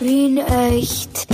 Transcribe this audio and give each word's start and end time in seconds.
Wien 0.00 0.38
echt. 0.38 1.28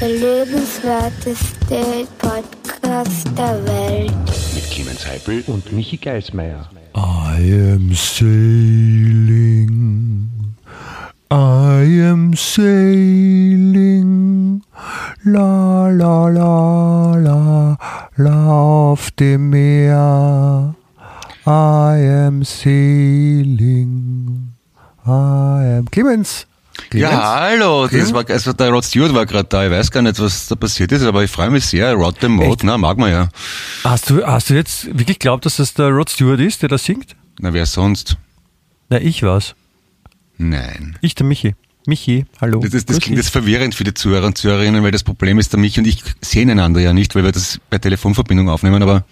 Der 0.00 0.08
lebenswerteste 0.08 2.08
Podcast 2.18 3.28
der 3.38 3.64
Welt. 3.64 4.12
Mit 4.54 4.68
Clemens 4.68 5.06
Heipel 5.06 5.44
und 5.46 5.72
Michi 5.72 5.96
Geismeier. 5.96 6.68
I 6.96 7.72
am 7.72 7.94
sailing, 7.94 9.70
I 11.30 12.02
am 12.02 12.34
sailing, 12.34 14.10
la 15.24 15.88
la 15.88 16.28
la 16.28 17.14
la, 17.16 17.78
la 18.16 18.90
auf 18.92 19.10
dem 19.12 19.50
Meer. 19.50 20.74
I 21.46 21.94
am 22.26 22.42
sailing, 22.42 23.88
I 25.06 25.78
am 25.78 25.88
Clemens. 25.90 26.46
Clemens? 26.92 27.12
Ja, 27.12 27.40
hallo, 27.40 27.88
das 27.88 28.12
war, 28.12 28.28
also 28.28 28.52
der 28.52 28.68
Rod 28.70 28.84
Stewart 28.84 29.14
war 29.14 29.24
gerade 29.24 29.48
da. 29.48 29.64
Ich 29.64 29.70
weiß 29.70 29.90
gar 29.90 30.02
nicht, 30.02 30.20
was 30.20 30.46
da 30.48 30.54
passiert 30.54 30.92
ist, 30.92 31.02
aber 31.02 31.24
ich 31.24 31.30
freue 31.30 31.50
mich 31.50 31.64
sehr. 31.64 31.94
Rod 31.94 32.16
the 32.20 32.28
Mode, 32.28 32.66
na, 32.66 32.76
mag 32.76 32.98
man 32.98 33.10
ja. 33.10 33.28
Hast 33.82 34.10
du, 34.10 34.24
hast 34.24 34.50
du 34.50 34.54
jetzt 34.54 34.86
wirklich 34.86 35.18
glaubt, 35.18 35.46
dass 35.46 35.56
das 35.56 35.72
der 35.72 35.88
Rod 35.88 36.10
Stewart 36.10 36.40
ist, 36.40 36.60
der 36.60 36.68
das 36.68 36.84
singt? 36.84 37.16
Na, 37.40 37.52
wer 37.54 37.64
sonst? 37.64 38.18
Na, 38.90 39.00
ich 39.00 39.22
war's. 39.22 39.54
Nein. 40.36 40.98
Ich, 41.00 41.14
der 41.14 41.26
Michi. 41.26 41.54
Michi, 41.86 42.26
hallo. 42.40 42.60
Das, 42.60 42.72
das, 42.72 42.84
das 42.84 43.00
klingt 43.00 43.16
jetzt 43.16 43.30
verwirrend 43.30 43.74
für 43.74 43.84
die 43.84 43.94
Zuhörer 43.94 44.26
und 44.26 44.36
Zuhörerinnen, 44.36 44.82
weil 44.82 44.92
das 44.92 45.02
Problem 45.02 45.38
ist, 45.38 45.52
der 45.52 45.60
mich 45.60 45.78
und 45.78 45.86
ich 45.86 46.02
sehen 46.20 46.50
einander 46.50 46.80
ja 46.80 46.92
nicht, 46.92 47.14
weil 47.14 47.24
wir 47.24 47.32
das 47.32 47.58
bei 47.70 47.78
Telefonverbindung 47.78 48.50
aufnehmen, 48.50 48.82
aber 48.82 49.04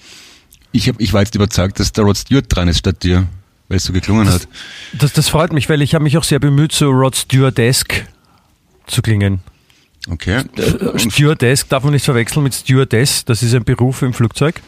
ich, 0.70 0.88
hab, 0.88 1.00
ich 1.00 1.12
war 1.12 1.22
jetzt 1.22 1.34
überzeugt, 1.34 1.80
dass 1.80 1.92
der 1.92 2.04
Rod 2.04 2.16
Stewart 2.16 2.44
dran 2.48 2.68
ist 2.68 2.78
statt 2.78 3.02
dir, 3.02 3.26
weil 3.70 3.76
es 3.78 3.84
so 3.84 3.92
geklungen 3.94 4.28
hat. 4.28 4.46
Das, 4.92 5.14
das 5.14 5.28
freut 5.30 5.52
mich, 5.54 5.68
weil 5.70 5.80
ich 5.80 5.94
habe 5.94 6.04
mich 6.04 6.18
auch 6.18 6.24
sehr 6.24 6.40
bemüht, 6.40 6.72
so 6.72 6.90
Rod 6.90 7.16
Stewardesque 7.16 8.06
zu 8.86 9.00
klingen. 9.00 9.40
Okay. 10.10 10.42
Und, 10.92 11.12
Stewardesque 11.12 11.68
darf 11.68 11.84
man 11.84 11.92
nicht 11.92 12.04
verwechseln 12.04 12.42
mit 12.42 12.52
Stewardess, 12.54 13.24
das 13.24 13.42
ist 13.42 13.54
ein 13.54 13.64
Beruf 13.64 14.02
im 14.02 14.12
Flugzeug. 14.12 14.60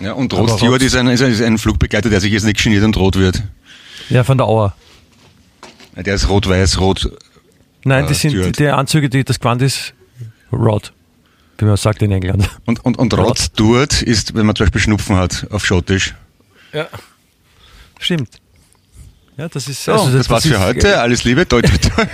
ja, 0.00 0.12
und 0.12 0.32
Rod 0.34 0.50
Aber 0.50 0.58
Stewart 0.58 0.74
Rod- 0.80 0.82
ist 0.82 0.94
ein, 0.96 1.06
ist, 1.08 1.22
ein, 1.22 1.32
ist 1.32 1.40
ein 1.42 1.56
Flugbegleiter, 1.58 2.10
der 2.10 2.20
sich 2.20 2.32
jetzt 2.32 2.44
nicht 2.44 2.62
geniert 2.62 2.84
und 2.84 2.96
rot 2.96 3.16
wird. 3.16 3.42
Ja, 4.10 4.22
von 4.22 4.36
der 4.38 4.46
Auer. 4.46 4.74
Der 5.96 6.14
ist 6.14 6.28
rot-weiß-rot. 6.28 7.10
Nein, 7.84 8.04
Ah, 8.04 8.08
die 8.08 8.14
sind 8.14 8.32
Steward. 8.32 8.58
die 8.58 8.68
Anzüge, 8.68 9.08
die 9.08 9.24
das 9.24 9.40
Gewand 9.40 9.62
ist 9.62 9.94
Rod, 10.52 10.92
wie 11.58 11.64
man 11.64 11.76
sagt 11.78 12.02
in 12.02 12.12
England. 12.12 12.50
Und, 12.66 12.84
und, 12.84 12.98
und 12.98 13.14
Rod. 13.14 13.28
Rod 13.28 13.38
Stewart 13.38 14.02
ist, 14.02 14.34
wenn 14.34 14.44
man 14.46 14.54
zum 14.56 14.66
Beispiel 14.66 14.80
Schnupfen 14.82 15.16
hat, 15.16 15.46
auf 15.50 15.64
Schottisch. 15.64 16.14
Ja. 16.72 16.88
Stimmt. 17.98 18.41
Ja, 19.38 19.48
das 19.48 19.66
ist 19.66 19.84
So, 19.84 19.92
also 19.92 20.16
das, 20.16 20.28
war's 20.28 20.44
ist, 20.44 20.52
für 20.52 20.60
heute. 20.60 21.00
Alles 21.00 21.24
Liebe. 21.24 21.48
Toi, 21.48 21.62
toi, 21.62 21.78
toi. 21.78 22.06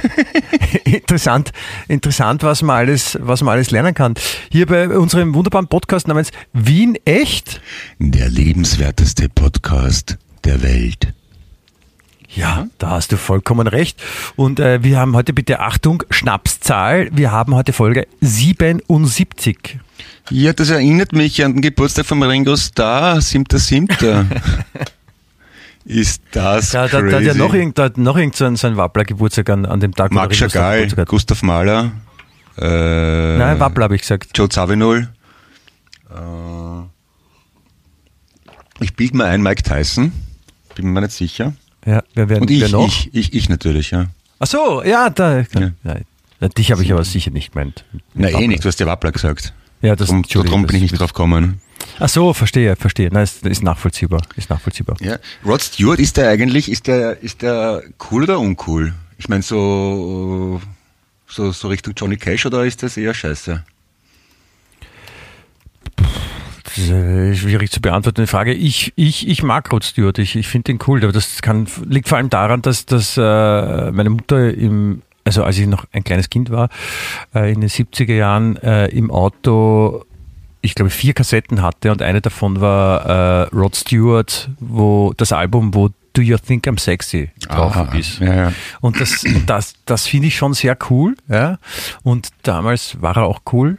interessant, 0.84 1.50
interessant, 1.88 2.44
was 2.44 2.62
man 2.62 2.76
alles, 2.76 3.18
was 3.20 3.42
man 3.42 3.54
alles 3.54 3.72
lernen 3.72 3.94
kann. 3.94 4.14
Hier 4.50 4.66
bei 4.66 4.88
unserem 4.88 5.34
wunderbaren 5.34 5.66
Podcast 5.66 6.06
namens 6.06 6.30
Wien 6.52 6.96
echt. 7.04 7.60
Der 7.98 8.28
lebenswerteste 8.28 9.28
Podcast 9.28 10.16
der 10.44 10.62
Welt. 10.62 11.12
Ja, 12.28 12.68
da 12.78 12.90
hast 12.90 13.10
du 13.10 13.16
vollkommen 13.16 13.66
recht. 13.66 14.00
Und 14.36 14.60
äh, 14.60 14.84
wir 14.84 14.98
haben 14.98 15.16
heute 15.16 15.32
bitte 15.32 15.58
Achtung, 15.58 16.04
Schnapszahl. 16.10 17.08
Wir 17.10 17.32
haben 17.32 17.54
heute 17.54 17.72
Folge 17.72 18.06
77. 18.20 19.78
Ja, 20.30 20.52
das 20.52 20.70
erinnert 20.70 21.12
mich 21.12 21.42
an 21.44 21.54
den 21.54 21.62
Geburtstag 21.62 22.06
von 22.06 22.22
Ringo 22.22 22.54
Starr, 22.56 23.16
7.7. 23.16 24.26
ist 25.88 26.22
das 26.32 26.70
Da, 26.70 26.86
da, 26.86 27.00
crazy. 27.00 27.10
da 27.10 27.16
hat 27.16 27.24
ja 27.24 27.34
noch 27.34 27.54
irgend, 27.54 27.78
da 27.78 27.90
noch 27.96 28.16
irgend 28.16 28.36
so 28.36 28.44
ein, 28.44 28.56
so 28.56 28.66
ein 28.66 28.76
Wappler 28.76 29.04
Geburtstag 29.04 29.48
an, 29.50 29.64
an 29.66 29.80
dem 29.80 29.94
Tag. 29.94 30.12
Starr 30.12 30.30
Chagall. 30.32 30.86
Gustav 31.06 31.42
Mahler, 31.42 31.92
äh, 32.58 33.38
Nein, 33.38 33.58
Wappler 33.60 33.84
habe 33.84 33.94
ich 33.94 34.02
gesagt. 34.02 34.36
Joe 34.36 34.48
Zawinul. 34.48 35.08
Äh, 36.10 36.82
ich 38.80 38.94
bild 38.94 39.14
mir 39.14 39.24
ein, 39.24 39.42
Mike 39.42 39.62
Tyson. 39.62 40.12
Bin 40.74 40.92
mir 40.92 41.00
nicht 41.00 41.12
sicher. 41.12 41.54
Ja, 41.86 42.02
wer, 42.14 42.28
wer, 42.28 42.40
Und 42.42 42.50
wer 42.50 42.66
ich, 42.66 42.72
noch? 42.72 42.86
ich, 42.86 43.10
ich, 43.14 43.32
ich 43.34 43.48
natürlich, 43.48 43.90
ja. 43.90 44.06
Ach 44.38 44.46
so, 44.46 44.82
ja, 44.84 45.10
da. 45.10 45.38
Ja. 45.40 45.70
Ja, 46.40 46.48
dich 46.48 46.70
habe 46.70 46.82
ich 46.84 46.92
aber 46.92 47.02
sicher 47.04 47.30
nicht 47.32 47.52
gemeint. 47.52 47.84
Na 48.14 48.28
eh 48.28 48.46
nicht, 48.46 48.64
du 48.64 48.68
hast 48.68 48.78
ja 48.78 48.86
Wappler 48.86 49.10
gesagt. 49.10 49.54
Ja, 49.80 49.94
das, 49.94 50.08
Drum, 50.08 50.22
drum 50.22 50.66
bin 50.66 50.76
ich 50.76 50.82
nicht 50.82 50.98
drauf 50.98 51.12
gekommen. 51.12 51.60
Ach 52.00 52.08
so, 52.08 52.32
verstehe, 52.32 52.76
verstehe. 52.76 53.10
Nein, 53.12 53.24
ist, 53.24 53.44
ist 53.44 53.62
nachvollziehbar, 53.62 54.22
ist 54.36 54.50
nachvollziehbar. 54.50 54.96
Ja. 55.00 55.18
Rod 55.44 55.62
Stewart, 55.62 55.98
ist 55.98 56.16
der 56.16 56.28
eigentlich, 56.28 56.70
ist 56.70 56.86
der, 56.86 57.22
ist 57.22 57.42
der 57.42 57.82
cool 58.10 58.24
oder 58.24 58.38
uncool? 58.38 58.94
Ich 59.18 59.28
meine, 59.28 59.42
so, 59.42 60.60
so, 61.26 61.50
so 61.52 61.68
Richtung 61.68 61.94
Johnny 61.96 62.16
Cash 62.16 62.46
oder 62.46 62.64
ist 62.64 62.82
das 62.82 62.96
eher 62.96 63.14
scheiße? 63.14 63.64
Das 66.64 66.78
ist 66.78 66.90
eine 66.90 67.34
schwierig 67.34 67.70
zu 67.72 67.80
beantwortende 67.80 68.28
Frage. 68.28 68.52
Ich, 68.52 68.92
ich, 68.94 69.26
ich 69.26 69.42
mag 69.42 69.72
Rod 69.72 69.84
Stewart, 69.84 70.18
ich, 70.18 70.36
ich 70.36 70.46
finde 70.46 70.64
den 70.64 70.78
cool, 70.86 71.02
aber 71.02 71.12
das 71.12 71.42
kann, 71.42 71.66
liegt 71.84 72.08
vor 72.08 72.18
allem 72.18 72.30
daran, 72.30 72.62
dass, 72.62 72.86
dass 72.86 73.16
äh, 73.16 73.90
meine 73.90 74.10
Mutter 74.10 74.54
im, 74.54 75.02
also 75.24 75.44
als 75.44 75.58
ich 75.58 75.66
noch 75.66 75.84
ein 75.92 76.04
kleines 76.04 76.30
Kind 76.30 76.50
war, 76.50 76.68
äh, 77.34 77.52
in 77.52 77.60
den 77.60 77.70
70er 77.70 78.14
Jahren 78.14 78.56
äh, 78.56 78.86
im 78.88 79.10
Auto, 79.10 80.04
ich 80.62 80.74
glaube, 80.74 80.90
vier 80.90 81.12
Kassetten 81.14 81.62
hatte 81.62 81.92
und 81.92 82.02
eine 82.02 82.20
davon 82.20 82.60
war 82.60 83.04
äh, 83.06 83.42
Rod 83.54 83.76
Stewart, 83.76 84.48
wo 84.60 85.12
das 85.16 85.32
Album, 85.32 85.74
wo 85.74 85.90
Do 86.14 86.22
You 86.22 86.36
Think 86.38 86.66
I'm 86.66 86.80
Sexy 86.80 87.30
drauf 87.46 87.76
Aha, 87.76 87.94
ist. 87.96 88.18
ja, 88.18 88.34
ja. 88.34 88.52
Und 88.80 89.00
das, 89.00 89.24
das, 89.46 89.74
das 89.84 90.06
finde 90.06 90.28
ich 90.28 90.36
schon 90.36 90.54
sehr 90.54 90.76
cool. 90.90 91.14
Ja? 91.28 91.58
Und 92.02 92.30
damals 92.42 93.00
war 93.00 93.16
er 93.16 93.24
auch 93.24 93.40
cool, 93.52 93.78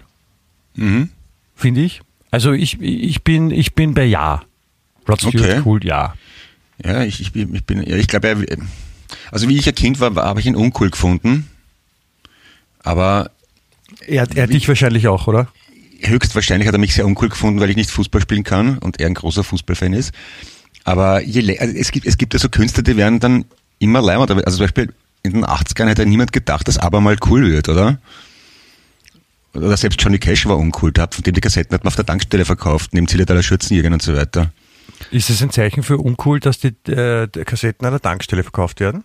Mhm. 0.75 1.09
finde 1.55 1.81
ich. 1.81 2.01
Also 2.31 2.53
ich, 2.53 2.79
ich, 2.79 3.23
bin, 3.23 3.51
ich 3.51 3.73
bin 3.73 3.93
bei 3.93 4.05
Ja. 4.05 4.43
Rod 5.09 5.19
Stewart 5.19 5.35
Okay. 5.49 5.61
cool, 5.65 5.83
ja. 5.83 6.13
Ja, 6.85 7.03
ich, 7.03 7.19
ich 7.19 7.33
bin, 7.33 7.53
ich 7.55 7.65
bin, 7.65 7.81
ja, 7.83 7.97
ich 7.97 8.07
glaube, 8.07 8.27
er- 8.29 8.57
also 9.31 9.47
wie 9.49 9.57
ich 9.57 9.67
ein 9.67 9.75
Kind 9.75 9.99
war, 9.99 10.15
habe 10.15 10.39
ich 10.39 10.45
ihn 10.45 10.55
uncool 10.55 10.89
gefunden. 10.89 11.49
Aber 12.83 13.31
Er, 14.07 14.27
er 14.35 14.47
dich 14.47 14.67
wahrscheinlich 14.67 15.07
auch, 15.07 15.27
oder? 15.27 15.47
höchstwahrscheinlich 16.01 16.67
hat 16.67 16.75
er 16.75 16.79
mich 16.79 16.93
sehr 16.93 17.05
uncool 17.05 17.27
gefunden, 17.29 17.59
weil 17.59 17.69
ich 17.69 17.75
nicht 17.75 17.91
Fußball 17.91 18.21
spielen 18.21 18.43
kann 18.43 18.77
und 18.77 18.99
er 19.01 19.07
ein 19.07 19.13
großer 19.15 19.43
Fußballfan 19.43 19.91
ist. 19.93 20.13
Aber 20.85 21.21
je, 21.21 21.59
also 21.59 21.75
es 21.75 21.91
gibt, 21.91 22.07
es 22.07 22.17
gibt 22.17 22.33
ja 22.33 22.39
so 22.39 22.47
Künstler, 22.47 22.83
die 22.83 22.95
werden 22.95 23.19
dann 23.19 23.45
immer 23.79 24.01
leimer. 24.01 24.29
Also 24.29 24.57
zum 24.57 24.63
Beispiel 24.65 24.93
in 25.23 25.33
den 25.33 25.45
80ern 25.45 25.87
hätte 25.87 26.05
niemand 26.05 26.31
gedacht, 26.31 26.67
dass 26.69 26.77
aber 26.77 27.01
mal 27.01 27.17
cool 27.27 27.51
wird, 27.51 27.67
oder? 27.67 27.99
Oder 29.53 29.75
selbst 29.75 30.01
Johnny 30.01 30.19
Cash 30.19 30.45
war 30.45 30.57
uncool. 30.57 30.93
Der 30.93 31.03
hat, 31.03 31.15
von 31.15 31.23
dem 31.23 31.33
die 31.33 31.41
Kassetten 31.41 31.73
hat 31.73 31.83
man 31.83 31.89
auf 31.89 31.95
der 31.95 32.05
Tankstelle 32.05 32.45
verkauft, 32.45 32.93
neben 32.93 33.07
Zillertaler 33.07 33.43
Schürzenjägern 33.43 33.93
und 33.93 34.01
so 34.01 34.15
weiter. 34.15 34.51
Ist 35.11 35.29
es 35.29 35.41
ein 35.41 35.49
Zeichen 35.49 35.83
für 35.83 35.97
uncool, 35.97 36.39
dass 36.39 36.59
die 36.59 36.75
äh, 36.89 37.27
Kassetten 37.27 37.85
an 37.85 37.93
der 37.93 38.01
Tankstelle 38.01 38.43
verkauft 38.43 38.79
werden? 38.79 39.03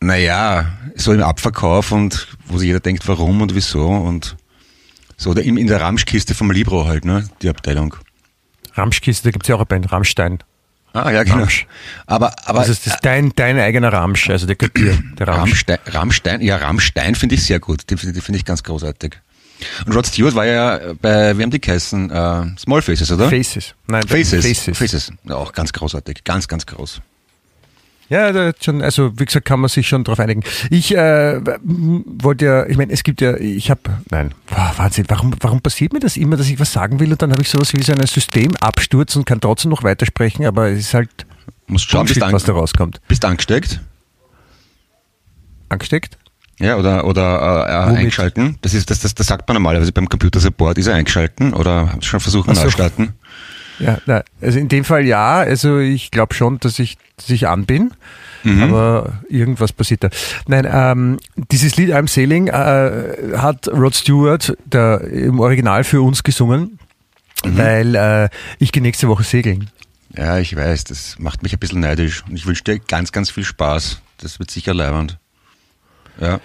Naja, 0.00 0.66
so 0.96 1.12
im 1.12 1.22
Abverkauf 1.22 1.92
und 1.92 2.26
wo 2.46 2.58
sich 2.58 2.68
jeder 2.68 2.80
denkt, 2.80 3.06
warum 3.06 3.42
und 3.42 3.54
wieso 3.54 3.86
und 3.86 4.36
so, 5.16 5.30
oder 5.30 5.42
in, 5.42 5.58
in 5.58 5.66
der 5.66 5.80
Ramschkiste 5.82 6.34
vom 6.34 6.50
Libro 6.50 6.86
halt, 6.86 7.04
ne, 7.04 7.28
die 7.42 7.50
Abteilung. 7.50 7.94
Ramschkiste, 8.72 9.24
da 9.28 9.30
gibt 9.32 9.44
es 9.44 9.48
ja 9.48 9.56
auch 9.56 9.60
eine 9.60 9.66
Band, 9.66 9.92
Rammstein. 9.92 10.38
Ah, 10.92 11.10
ja, 11.10 11.22
genau. 11.22 11.38
Ramsch. 11.38 11.66
Aber, 12.06 12.34
aber 12.46 12.60
Also 12.60 12.72
das 12.72 12.86
ist 12.86 12.98
dein, 13.02 13.32
dein 13.36 13.58
eigener 13.58 13.92
Ramsch, 13.92 14.30
also 14.30 14.46
der 14.46 14.56
Göttier, 14.56 14.98
der 15.18 15.28
Ramsch. 15.28 15.40
Rammstein, 15.40 15.78
Rammstein, 15.86 16.40
ja, 16.40 16.56
Rammstein 16.56 17.14
finde 17.14 17.34
ich 17.36 17.44
sehr 17.44 17.60
gut. 17.60 17.90
Den 17.90 17.98
finde 17.98 18.14
den 18.14 18.22
finde 18.22 18.38
ich 18.38 18.44
ganz 18.44 18.62
großartig. 18.62 19.20
Und 19.86 19.94
Rod 19.94 20.06
Stewart 20.06 20.34
war 20.34 20.46
ja 20.46 20.80
bei, 21.00 21.36
wie 21.36 21.42
haben 21.42 21.50
die 21.50 21.60
geheißen? 21.60 22.10
Äh, 22.10 22.42
Small 22.58 22.82
Faces, 22.82 23.10
oder? 23.12 23.28
Faces. 23.28 23.74
Nein, 23.86 24.02
Faces. 24.06 24.44
Faces. 24.44 24.78
Faces. 24.78 25.12
Ja, 25.24 25.36
auch 25.36 25.52
ganz 25.52 25.72
großartig. 25.72 26.24
Ganz, 26.24 26.48
ganz 26.48 26.66
groß. 26.66 27.00
Ja, 28.10 28.32
da 28.32 28.50
schon, 28.60 28.82
also 28.82 29.16
wie 29.20 29.24
gesagt, 29.24 29.46
kann 29.46 29.60
man 29.60 29.68
sich 29.68 29.86
schon 29.86 30.02
drauf 30.02 30.18
einigen. 30.18 30.42
Ich 30.68 30.92
äh, 30.96 31.40
wollte 31.62 32.44
ja, 32.44 32.66
ich 32.66 32.76
meine, 32.76 32.92
es 32.92 33.04
gibt 33.04 33.20
ja, 33.20 33.36
ich 33.36 33.70
habe, 33.70 33.82
nein, 34.10 34.34
wow, 34.48 34.76
Wahnsinn, 34.78 35.04
warum, 35.06 35.32
warum 35.38 35.60
passiert 35.60 35.92
mir 35.92 36.00
das 36.00 36.16
immer, 36.16 36.36
dass 36.36 36.48
ich 36.48 36.58
was 36.58 36.72
sagen 36.72 36.98
will 36.98 37.12
und 37.12 37.22
dann 37.22 37.30
habe 37.30 37.42
ich 37.42 37.48
sowas 37.48 37.72
wie 37.72 37.80
so 37.82 37.92
ein 37.92 38.04
Systemabsturz 38.04 39.14
und 39.14 39.26
kann 39.26 39.40
trotzdem 39.40 39.70
noch 39.70 39.84
weitersprechen, 39.84 40.44
aber 40.44 40.70
es 40.70 40.80
ist 40.80 40.94
halt 40.94 41.08
Musst 41.68 41.88
schauen, 41.88 42.06
Bullshit, 42.06 42.32
was 42.32 42.42
da 42.42 42.52
rauskommt. 42.52 43.00
bist 43.06 43.24
angesteckt? 43.24 43.80
Angesteckt? 45.68 46.18
Ja, 46.60 46.76
oder, 46.76 47.06
oder 47.06 47.66
äh, 47.66 47.72
äh, 47.72 47.86
Womit? 47.86 47.98
eingeschalten. 47.98 48.58
Das 48.62 48.74
ist, 48.74 48.90
das, 48.90 49.00
das, 49.00 49.14
das 49.14 49.26
sagt 49.26 49.48
man 49.48 49.54
normalerweise 49.54 49.92
beim 49.92 50.08
Computer 50.08 50.40
Support. 50.40 50.78
Ist 50.78 50.86
er 50.86 50.94
eingeschalten 50.94 51.52
oder 51.54 51.92
schon 52.00 52.20
versucht, 52.20 52.48
Ach 52.50 52.54
so. 52.54 52.64
neu 52.64 52.70
starten? 52.70 53.14
Ja, 53.78 53.96
na, 54.04 54.22
also 54.42 54.58
in 54.58 54.68
dem 54.68 54.84
Fall 54.84 55.06
ja, 55.06 55.38
also 55.38 55.78
ich 55.78 56.10
glaube 56.10 56.34
schon, 56.34 56.60
dass 56.60 56.78
ich, 56.78 56.98
dass 57.16 57.30
ich 57.30 57.48
an 57.48 57.64
bin. 57.64 57.92
Mhm. 58.42 58.62
Aber 58.62 59.20
irgendwas 59.30 59.72
passiert 59.72 60.04
da. 60.04 60.10
Nein, 60.46 60.68
ähm, 60.70 61.18
dieses 61.50 61.76
Lied 61.76 61.90
I'm 61.90 62.08
Sailing 62.08 62.48
äh, 62.48 63.36
hat 63.38 63.68
Rod 63.68 63.94
Stewart 63.94 64.54
der, 64.66 65.00
im 65.02 65.40
Original 65.40 65.82
für 65.84 66.02
uns 66.02 66.22
gesungen, 66.22 66.78
Mhm. 67.42 67.56
weil 67.56 67.94
äh, 67.94 68.28
ich 68.58 68.70
gehe 68.70 68.82
nächste 68.82 69.08
Woche 69.08 69.22
segeln. 69.24 69.70
Ja, 70.14 70.36
ich 70.38 70.54
weiß, 70.54 70.84
das 70.84 71.16
macht 71.18 71.42
mich 71.42 71.54
ein 71.54 71.58
bisschen 71.58 71.80
neidisch. 71.80 72.22
Und 72.28 72.36
ich 72.36 72.44
wünsche 72.44 72.64
dir 72.64 72.78
ganz, 72.80 73.12
ganz 73.12 73.30
viel 73.30 73.44
Spaß. 73.44 74.02
Das 74.18 74.38
wird 74.38 74.50
sicher 74.50 74.74
leibend. 74.74 75.16
Ja. 76.20 76.40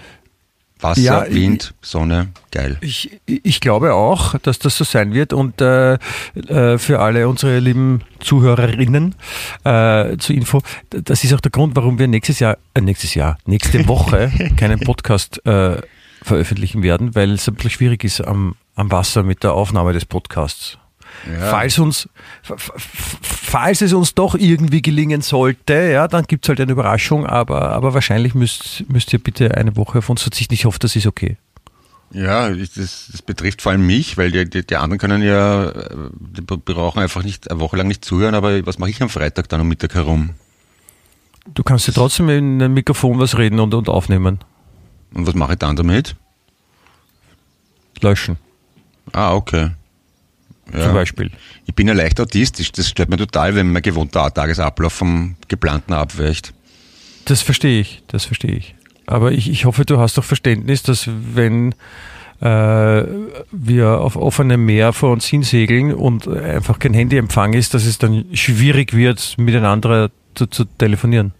Wasser, 0.81 1.01
Ja, 1.01 1.25
Wind, 1.29 1.73
Sonne, 1.81 2.29
geil. 2.51 2.77
Ich, 2.81 3.19
ich 3.25 3.61
glaube 3.61 3.93
auch, 3.93 4.37
dass 4.39 4.59
das 4.59 4.77
so 4.77 4.83
sein 4.83 5.13
wird 5.13 5.31
und 5.31 5.61
äh, 5.61 5.93
äh, 5.93 6.77
für 6.77 6.99
alle 6.99 7.29
unsere 7.29 7.59
lieben 7.59 8.01
Zuhörerinnen 8.19 9.15
äh, 9.63 10.17
zur 10.17 10.35
Info, 10.35 10.61
das 10.89 11.23
ist 11.23 11.33
auch 11.33 11.39
der 11.39 11.51
Grund, 11.51 11.75
warum 11.75 11.97
wir 11.97 12.07
nächstes 12.07 12.39
Jahr, 12.39 12.57
äh, 12.73 12.81
nächstes 12.81 13.15
Jahr, 13.15 13.37
nächste 13.45 13.87
Woche 13.87 14.31
keinen 14.57 14.79
Podcast 14.79 15.45
äh, 15.45 15.81
veröffentlichen 16.21 16.83
werden, 16.83 17.15
weil 17.15 17.31
es 17.31 17.47
ein 17.47 17.55
bisschen 17.55 17.71
schwierig 17.71 18.03
ist 18.03 18.19
am, 18.21 18.55
am 18.75 18.91
Wasser 18.91 19.23
mit 19.23 19.43
der 19.43 19.53
Aufnahme 19.53 19.93
des 19.93 20.05
Podcasts. 20.05 20.77
Ja. 21.31 21.49
Falls, 21.49 21.79
uns, 21.79 22.07
falls 23.21 23.81
es 23.81 23.93
uns 23.93 24.13
doch 24.13 24.35
irgendwie 24.35 24.81
gelingen 24.81 25.21
sollte, 25.21 25.73
ja, 25.91 26.07
dann 26.07 26.25
gibt 26.25 26.45
es 26.45 26.49
halt 26.49 26.61
eine 26.61 26.71
Überraschung, 26.71 27.25
aber, 27.25 27.71
aber 27.71 27.93
wahrscheinlich 27.93 28.35
müsst, 28.35 28.83
müsst 28.89 29.11
ihr 29.13 29.19
bitte 29.19 29.55
eine 29.55 29.75
Woche 29.75 29.99
auf 29.99 30.09
uns 30.09 30.21
verzichten. 30.21 30.53
Ich 30.53 30.65
hoffe, 30.65 30.79
das 30.79 30.95
ist 30.95 31.07
okay. 31.07 31.37
Ja, 32.11 32.49
ich- 32.51 32.73
das, 32.73 33.09
das 33.11 33.21
betrifft 33.21 33.61
vor 33.63 33.71
allem 33.71 33.85
mich, 33.85 34.17
weil 34.17 34.31
die, 34.31 34.47
die, 34.49 34.65
die 34.65 34.75
anderen 34.75 34.99
können 34.99 35.23
ja, 35.23 35.71
die 36.11 36.41
brauchen 36.41 37.01
einfach 37.01 37.23
nicht 37.23 37.49
eine 37.49 37.59
Woche 37.59 37.77
lang 37.77 37.87
nicht 37.87 38.05
zuhören, 38.05 38.35
aber 38.35 38.65
was 38.65 38.77
mache 38.77 38.91
ich 38.91 39.01
am 39.01 39.09
Freitag 39.09 39.49
dann 39.49 39.61
um 39.61 39.67
Mittag 39.67 39.95
herum? 39.95 40.31
Du 41.53 41.63
kannst 41.63 41.87
ja 41.87 41.93
trotzdem 41.93 42.29
in 42.29 42.61
ein 42.61 42.73
Mikrofon 42.73 43.19
was 43.19 43.37
reden 43.37 43.59
und, 43.59 43.73
und 43.73 43.89
aufnehmen. 43.89 44.39
Und 45.13 45.27
was 45.27 45.33
mache 45.35 45.53
ich 45.53 45.59
dann 45.59 45.75
damit? 45.75 46.15
Löschen, 48.01 48.37
Ah, 49.13 49.33
okay. 49.33 49.71
Ja. 50.73 50.83
zum 50.83 50.93
Beispiel. 50.93 51.31
Ich 51.65 51.75
bin 51.75 51.87
ja 51.87 51.93
leicht 51.93 52.19
autistisch, 52.19 52.71
das 52.71 52.89
stört 52.89 53.09
mir 53.09 53.17
total, 53.17 53.55
wenn 53.55 53.71
mein 53.71 53.81
gewohnter 53.81 54.33
Tagesablauf 54.33 54.93
vom 54.93 55.35
geplanten 55.47 55.93
abweicht. 55.93 56.53
Das 57.25 57.41
verstehe 57.41 57.79
ich, 57.81 58.03
das 58.07 58.25
verstehe 58.25 58.53
ich. 58.53 58.75
Aber 59.07 59.31
ich, 59.31 59.49
ich 59.49 59.65
hoffe, 59.65 59.85
du 59.85 59.99
hast 59.99 60.17
doch 60.17 60.23
Verständnis, 60.23 60.83
dass 60.83 61.07
wenn 61.33 61.75
äh, 62.41 63.03
wir 63.51 63.99
auf 63.99 64.15
offenem 64.15 64.65
Meer 64.65 64.93
vor 64.93 65.11
uns 65.11 65.25
hinsegeln 65.25 65.93
und 65.93 66.27
einfach 66.27 66.79
kein 66.79 66.93
Handyempfang 66.93 67.53
ist, 67.53 67.73
dass 67.73 67.85
es 67.85 67.97
dann 67.97 68.25
schwierig 68.33 68.93
wird, 68.93 69.35
miteinander 69.37 70.11
zu, 70.33 70.47
zu 70.47 70.65
telefonieren. 70.65 71.33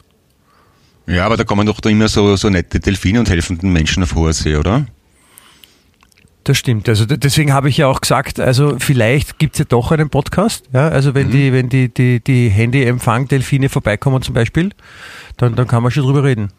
Ja, 1.07 1.25
aber 1.25 1.37
da 1.37 1.43
kommen 1.43 1.67
doch 1.67 1.79
da 1.81 1.89
immer 1.89 2.07
so, 2.07 2.35
so 2.35 2.49
nette 2.49 2.79
Delfine 2.79 3.19
und 3.19 3.29
helfenden 3.29 3.71
Menschen 3.71 4.03
auf 4.03 4.15
hoher 4.15 4.33
See, 4.33 4.55
oder? 4.55 4.85
Das 6.45 6.59
stimmt. 6.59 6.87
Also 6.87 7.05
deswegen 7.07 7.53
habe 7.53 7.69
ich 7.69 7.77
ja 7.77 7.87
auch 7.87 8.01
gesagt, 8.01 8.39
also 8.39 8.77
vielleicht 8.77 9.39
gibt 9.39 9.55
es 9.55 9.59
ja 9.59 9.65
doch 9.65 9.91
einen 9.91 10.11
Podcast. 10.11 10.65
Ja, 10.73 10.89
also 10.89 11.15
wenn 11.15 11.31
die, 11.31 11.51
wenn 11.51 11.69
die, 11.69 11.91
die, 11.91 12.19
die 12.19 12.49
Handyempfang-Delfine 12.49 13.67
vorbeikommen 13.67 14.21
zum 14.21 14.35
Beispiel, 14.35 14.69
dann, 15.37 15.55
dann 15.55 15.67
kann 15.67 15.81
man 15.81 15.91
schon 15.91 16.03
drüber 16.03 16.23
reden. 16.23 16.51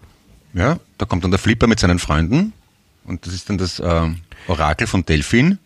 Ja, 0.55 0.81
da 0.99 1.07
kommt 1.07 1.23
dann 1.23 1.31
der 1.31 1.39
Flipper 1.39 1.69
mit 1.69 1.79
seinen 1.79 2.01
Freunden 2.01 2.53
und 3.05 3.25
das 3.27 3.33
ist 3.33 3.49
dann 3.49 3.59
das 3.59 3.79
äh, 3.79 4.09
Orakel 4.49 4.89
von 4.89 5.05
Delfin 5.05 5.59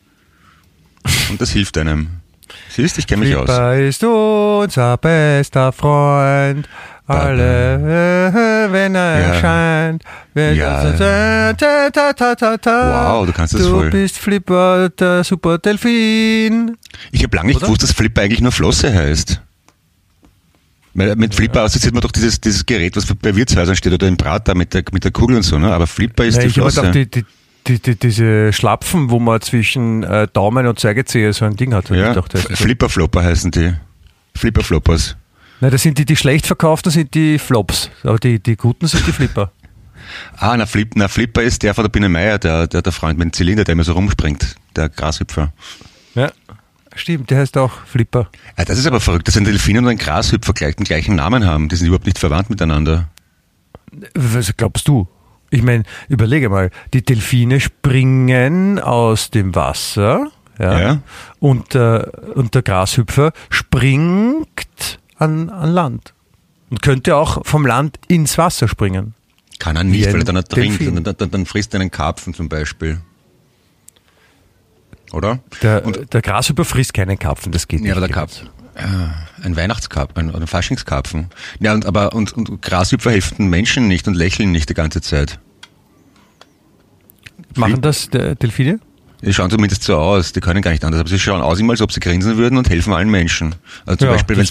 und 1.30 1.40
das 1.40 1.50
hilft 1.52 1.78
einem. 1.78 2.20
Siehst, 2.68 2.98
ich 2.98 3.06
kenne 3.06 3.24
mich 3.24 3.34
aus. 3.34 3.46
Flipper 3.46 3.78
ist 3.78 4.04
unser 4.04 4.98
bester 4.98 5.72
Freund. 5.72 6.68
Alle, 7.10 8.68
wenn 8.72 8.94
er 8.94 9.20
Ja. 9.20 9.26
erscheint. 9.34 10.02
Wenn 10.34 10.56
Ja. 10.56 11.52
ta, 11.52 12.12
ta, 12.12 12.34
ta, 12.34 12.56
ta. 12.56 13.12
Wow, 13.18 13.26
du 13.26 13.32
kannst 13.32 13.54
das 13.54 13.62
Du 13.62 13.70
voll. 13.70 13.90
bist 13.90 14.18
Flipper, 14.18 14.88
der 14.90 15.24
super 15.24 15.58
Delfin. 15.58 16.76
Ich 17.12 17.22
habe 17.22 17.36
lange 17.36 17.48
nicht 17.48 17.56
Oder? 17.56 17.66
gewusst, 17.66 17.82
dass 17.82 17.92
Flipper 17.92 18.22
eigentlich 18.22 18.40
nur 18.40 18.52
Flosse 18.52 18.92
heißt. 18.94 19.40
Weil 20.94 21.14
mit 21.16 21.34
Flipper 21.34 21.62
assoziiert 21.62 21.94
man 21.94 22.00
doch 22.00 22.10
dieses, 22.12 22.40
dieses 22.40 22.66
Gerät, 22.66 22.96
was 22.96 23.06
bei 23.06 23.34
Wirtshäusern 23.36 23.76
steht 23.76 23.92
oder 23.92 24.08
im 24.08 24.16
Prater 24.16 24.54
mit 24.56 24.74
der, 24.74 24.82
mit 24.92 25.04
der 25.04 25.12
Kugel 25.12 25.36
und 25.36 25.42
so, 25.42 25.56
ne? 25.58 25.72
Aber 25.72 25.86
Flipper 25.86 26.24
ist 26.24 26.34
Ja, 26.36 26.42
die 26.42 26.48
ich 26.48 26.58
habe 26.58 26.70
Flosse. 26.72 26.90
gedacht, 26.90 27.14
die, 27.14 27.22
die, 27.22 27.24
die, 27.68 27.78
die, 27.80 27.94
diese 27.96 28.52
Schlapfen, 28.52 29.08
wo 29.10 29.20
man 29.20 29.40
zwischen 29.40 30.02
äh, 30.02 30.26
Daumen 30.32 30.66
und 30.66 30.80
Zeigezehe 30.80 31.32
so 31.32 31.44
ein 31.44 31.54
Ding 31.56 31.74
hat. 31.74 31.90
ja, 31.90 31.96
Ich 31.96 32.08
gedacht, 32.14 32.34
das 32.34 32.44
ist 32.44 32.48
so. 32.58 32.64
Flipper 32.64 32.88
Flopper 32.88 33.22
heißen 33.22 33.50
die. 33.52 33.72
Flipper 34.36 34.62
Floppers. 34.64 35.16
Nein, 35.60 35.70
das 35.70 35.82
sind 35.82 35.98
die, 35.98 36.04
die 36.04 36.16
schlecht 36.16 36.46
verkauften, 36.46 36.90
sind 36.90 37.14
die 37.14 37.38
Flops. 37.38 37.90
Aber 38.02 38.18
die, 38.18 38.42
die 38.42 38.56
guten 38.56 38.86
sind 38.86 39.06
die 39.06 39.12
Flipper. 39.12 39.52
Ah, 40.38 40.56
na, 40.56 40.66
Flip, 40.66 40.90
na 40.96 41.06
Flipper 41.06 41.42
ist 41.42 41.62
der 41.62 41.72
von 41.72 41.84
der 41.84 41.88
Biene 41.90 42.08
Meier, 42.08 42.38
der, 42.38 42.66
der, 42.66 42.82
der 42.82 42.92
Freund 42.92 43.16
mit 43.16 43.26
dem 43.26 43.32
Zylinder, 43.32 43.62
der 43.62 43.74
immer 43.74 43.84
so 43.84 43.92
rumspringt, 43.92 44.56
der 44.74 44.88
Grashüpfer. 44.88 45.52
Ja. 46.16 46.32
Stimmt, 46.96 47.30
der 47.30 47.38
heißt 47.38 47.56
auch 47.56 47.70
Flipper. 47.86 48.28
Ah, 48.56 48.64
das 48.64 48.78
ist 48.78 48.86
aber 48.86 48.98
verrückt, 48.98 49.28
dass 49.28 49.36
ein 49.36 49.44
Delfin 49.44 49.78
und 49.78 49.86
ein 49.86 49.98
Grashüpfer 49.98 50.52
gleich 50.52 50.74
den 50.74 50.84
gleichen 50.84 51.14
Namen 51.14 51.46
haben. 51.46 51.68
Die 51.68 51.76
sind 51.76 51.86
überhaupt 51.86 52.06
nicht 52.06 52.18
verwandt 52.18 52.50
miteinander. 52.50 53.08
Was 54.14 54.56
glaubst 54.56 54.88
du? 54.88 55.06
Ich 55.50 55.62
meine, 55.62 55.84
überlege 56.08 56.48
mal, 56.48 56.70
die 56.92 57.04
Delfine 57.04 57.60
springen 57.60 58.80
aus 58.80 59.30
dem 59.30 59.54
Wasser 59.54 60.32
ja, 60.60 60.78
Ja. 60.78 60.98
Und, 61.38 61.74
äh, 61.74 62.04
und 62.34 62.54
der 62.54 62.62
Grashüpfer 62.62 63.32
springt 63.48 64.98
an, 65.20 65.48
an 65.50 65.70
Land. 65.70 66.14
Und 66.70 66.82
könnte 66.82 67.16
auch 67.16 67.44
vom 67.46 67.66
Land 67.66 67.98
ins 68.08 68.38
Wasser 68.38 68.68
springen. 68.68 69.14
Kann 69.58 69.76
er 69.76 69.82
Wie 69.84 69.88
nicht, 69.88 70.06
weil 70.06 70.20
er 70.20 70.24
dann 70.24 70.36
ertrinkt. 70.36 70.80
Und 70.80 71.04
dann, 71.04 71.16
dann, 71.16 71.30
dann 71.30 71.46
frisst 71.46 71.74
er 71.74 71.80
einen 71.80 71.90
Karpfen 71.90 72.32
zum 72.34 72.48
Beispiel. 72.48 73.00
Oder? 75.12 75.40
Der, 75.62 75.80
der 75.80 76.22
Grashüpfer 76.22 76.64
frisst 76.64 76.94
keinen 76.94 77.18
Karpfen, 77.18 77.50
das 77.52 77.66
geht 77.66 77.80
Ja, 77.80 77.84
nicht. 77.86 77.92
aber 77.96 78.06
der 78.06 78.14
Karpfen. 78.14 78.48
Äh, 78.76 79.44
ein 79.44 79.56
Weihnachtskarpfen, 79.56 80.30
ein, 80.30 80.34
ein 80.34 80.46
Faschingskarpfen. 80.46 81.30
Ja, 81.58 81.74
und, 81.74 81.84
aber, 81.84 82.12
und, 82.14 82.32
und 82.32 82.62
Grashüpfer 82.62 83.10
helfen 83.10 83.48
Menschen 83.50 83.88
nicht 83.88 84.06
und 84.06 84.14
lächeln 84.14 84.52
nicht 84.52 84.68
die 84.70 84.74
ganze 84.74 85.00
Zeit. 85.00 85.40
Machen 87.56 87.80
das 87.80 88.08
der 88.10 88.36
Delfine? 88.36 88.78
Die 89.22 89.34
schauen 89.34 89.50
zumindest 89.50 89.82
so 89.82 89.96
aus, 89.98 90.32
die 90.32 90.40
können 90.40 90.62
gar 90.62 90.70
nicht 90.70 90.84
anders, 90.84 91.00
aber 91.00 91.08
sie 91.10 91.18
schauen 91.18 91.42
aus 91.42 91.58
immer, 91.58 91.72
als 91.72 91.82
ob 91.82 91.92
sie 91.92 92.00
grinsen 92.00 92.36
würden 92.38 92.56
und 92.56 92.70
helfen 92.70 92.92
allen 92.94 93.10
Menschen. 93.10 93.56
Also 93.84 93.96
zum 93.98 94.06
Ja, 94.06 94.12
Beispiel, 94.14 94.36
das 94.36 94.50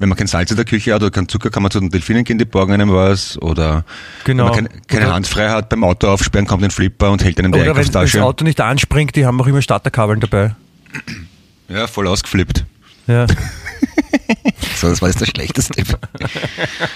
wenn 0.00 0.08
man 0.08 0.18
kein 0.18 0.26
Salz 0.26 0.50
in 0.50 0.56
der 0.56 0.64
Küche 0.64 0.92
hat 0.94 1.02
oder 1.02 1.10
keinen 1.12 1.28
Zucker, 1.28 1.50
kann 1.50 1.62
man 1.62 1.70
zu 1.70 1.78
den 1.78 1.90
Delfinen 1.90 2.24
gehen, 2.24 2.38
die 2.38 2.44
borgen 2.46 2.72
einem 2.72 2.90
was. 2.92 3.40
Oder 3.40 3.84
Genau. 4.24 4.46
wenn 4.46 4.64
man 4.64 4.64
keine, 4.68 4.80
keine 4.88 5.04
Oder- 5.06 5.14
Hand 5.14 5.26
frei 5.28 5.48
hat, 5.50 5.68
beim 5.68 5.84
Auto 5.84 6.08
aufsperren, 6.08 6.46
kommt 6.46 6.64
ein 6.64 6.70
Flipper 6.72 7.10
und 7.12 7.22
hält 7.22 7.38
einem 7.38 7.52
die 7.52 7.58
Oder 7.60 7.68
wenn 7.68 7.76
wenn 7.76 7.84
das 7.84 7.94
Einkaufstasche. 7.94 8.24
Auto 8.24 8.44
nicht 8.44 8.60
anspringt, 8.60 9.14
die 9.14 9.26
haben 9.26 9.40
auch 9.40 9.46
immer 9.46 9.62
Starterkabeln 9.62 10.18
dabei. 10.20 10.56
Ja, 11.68 11.86
voll 11.86 12.08
ausgeflippt. 12.08 12.64
Ja. 13.06 13.26
So, 14.76 14.88
das 14.88 15.02
war 15.02 15.08
jetzt 15.10 15.20
der 15.20 15.26
schlechteste. 15.26 15.82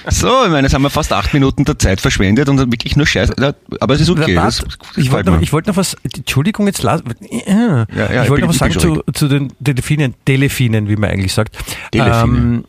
so, 0.09 0.45
ich 0.45 0.51
meine, 0.51 0.63
jetzt 0.63 0.73
haben 0.75 0.83
wir 0.83 0.89
fast 0.91 1.13
acht 1.13 1.35
Minuten 1.35 1.65
der 1.65 1.79
Zeit 1.79 2.01
verschwendet 2.01 2.49
und 2.49 2.59
wirklich 2.59 2.97
nur 2.97 3.07
Scheiße. 3.07 3.35
Aber 3.81 3.95
es 3.95 4.01
ist 4.01 4.09
okay. 4.09 4.35
Das, 4.35 4.59
das 4.59 4.79
ich 4.97 5.11
wollte 5.13 5.31
noch, 5.31 5.41
ich 5.43 5.53
wollte 5.53 5.69
noch 5.71 5.77
was, 5.77 5.95
Entschuldigung, 6.03 6.67
jetzt 6.67 6.83
las, 6.83 7.03
ja, 7.47 7.87
ja, 7.95 8.09
ich 8.09 8.23
ich 8.25 8.31
wollte 8.31 8.43
noch 8.47 8.49
was 8.51 8.59
sagen 8.59 8.79
zu, 8.79 9.03
zu 9.13 9.29
den 9.29 9.53
Delfinen, 9.61 10.15
Delfinen, 10.27 10.89
wie 10.89 10.97
man 10.97 11.11
eigentlich 11.11 11.35
sagt. 11.35 11.57
Delfine. 11.93 12.23
Ähm, 12.23 12.65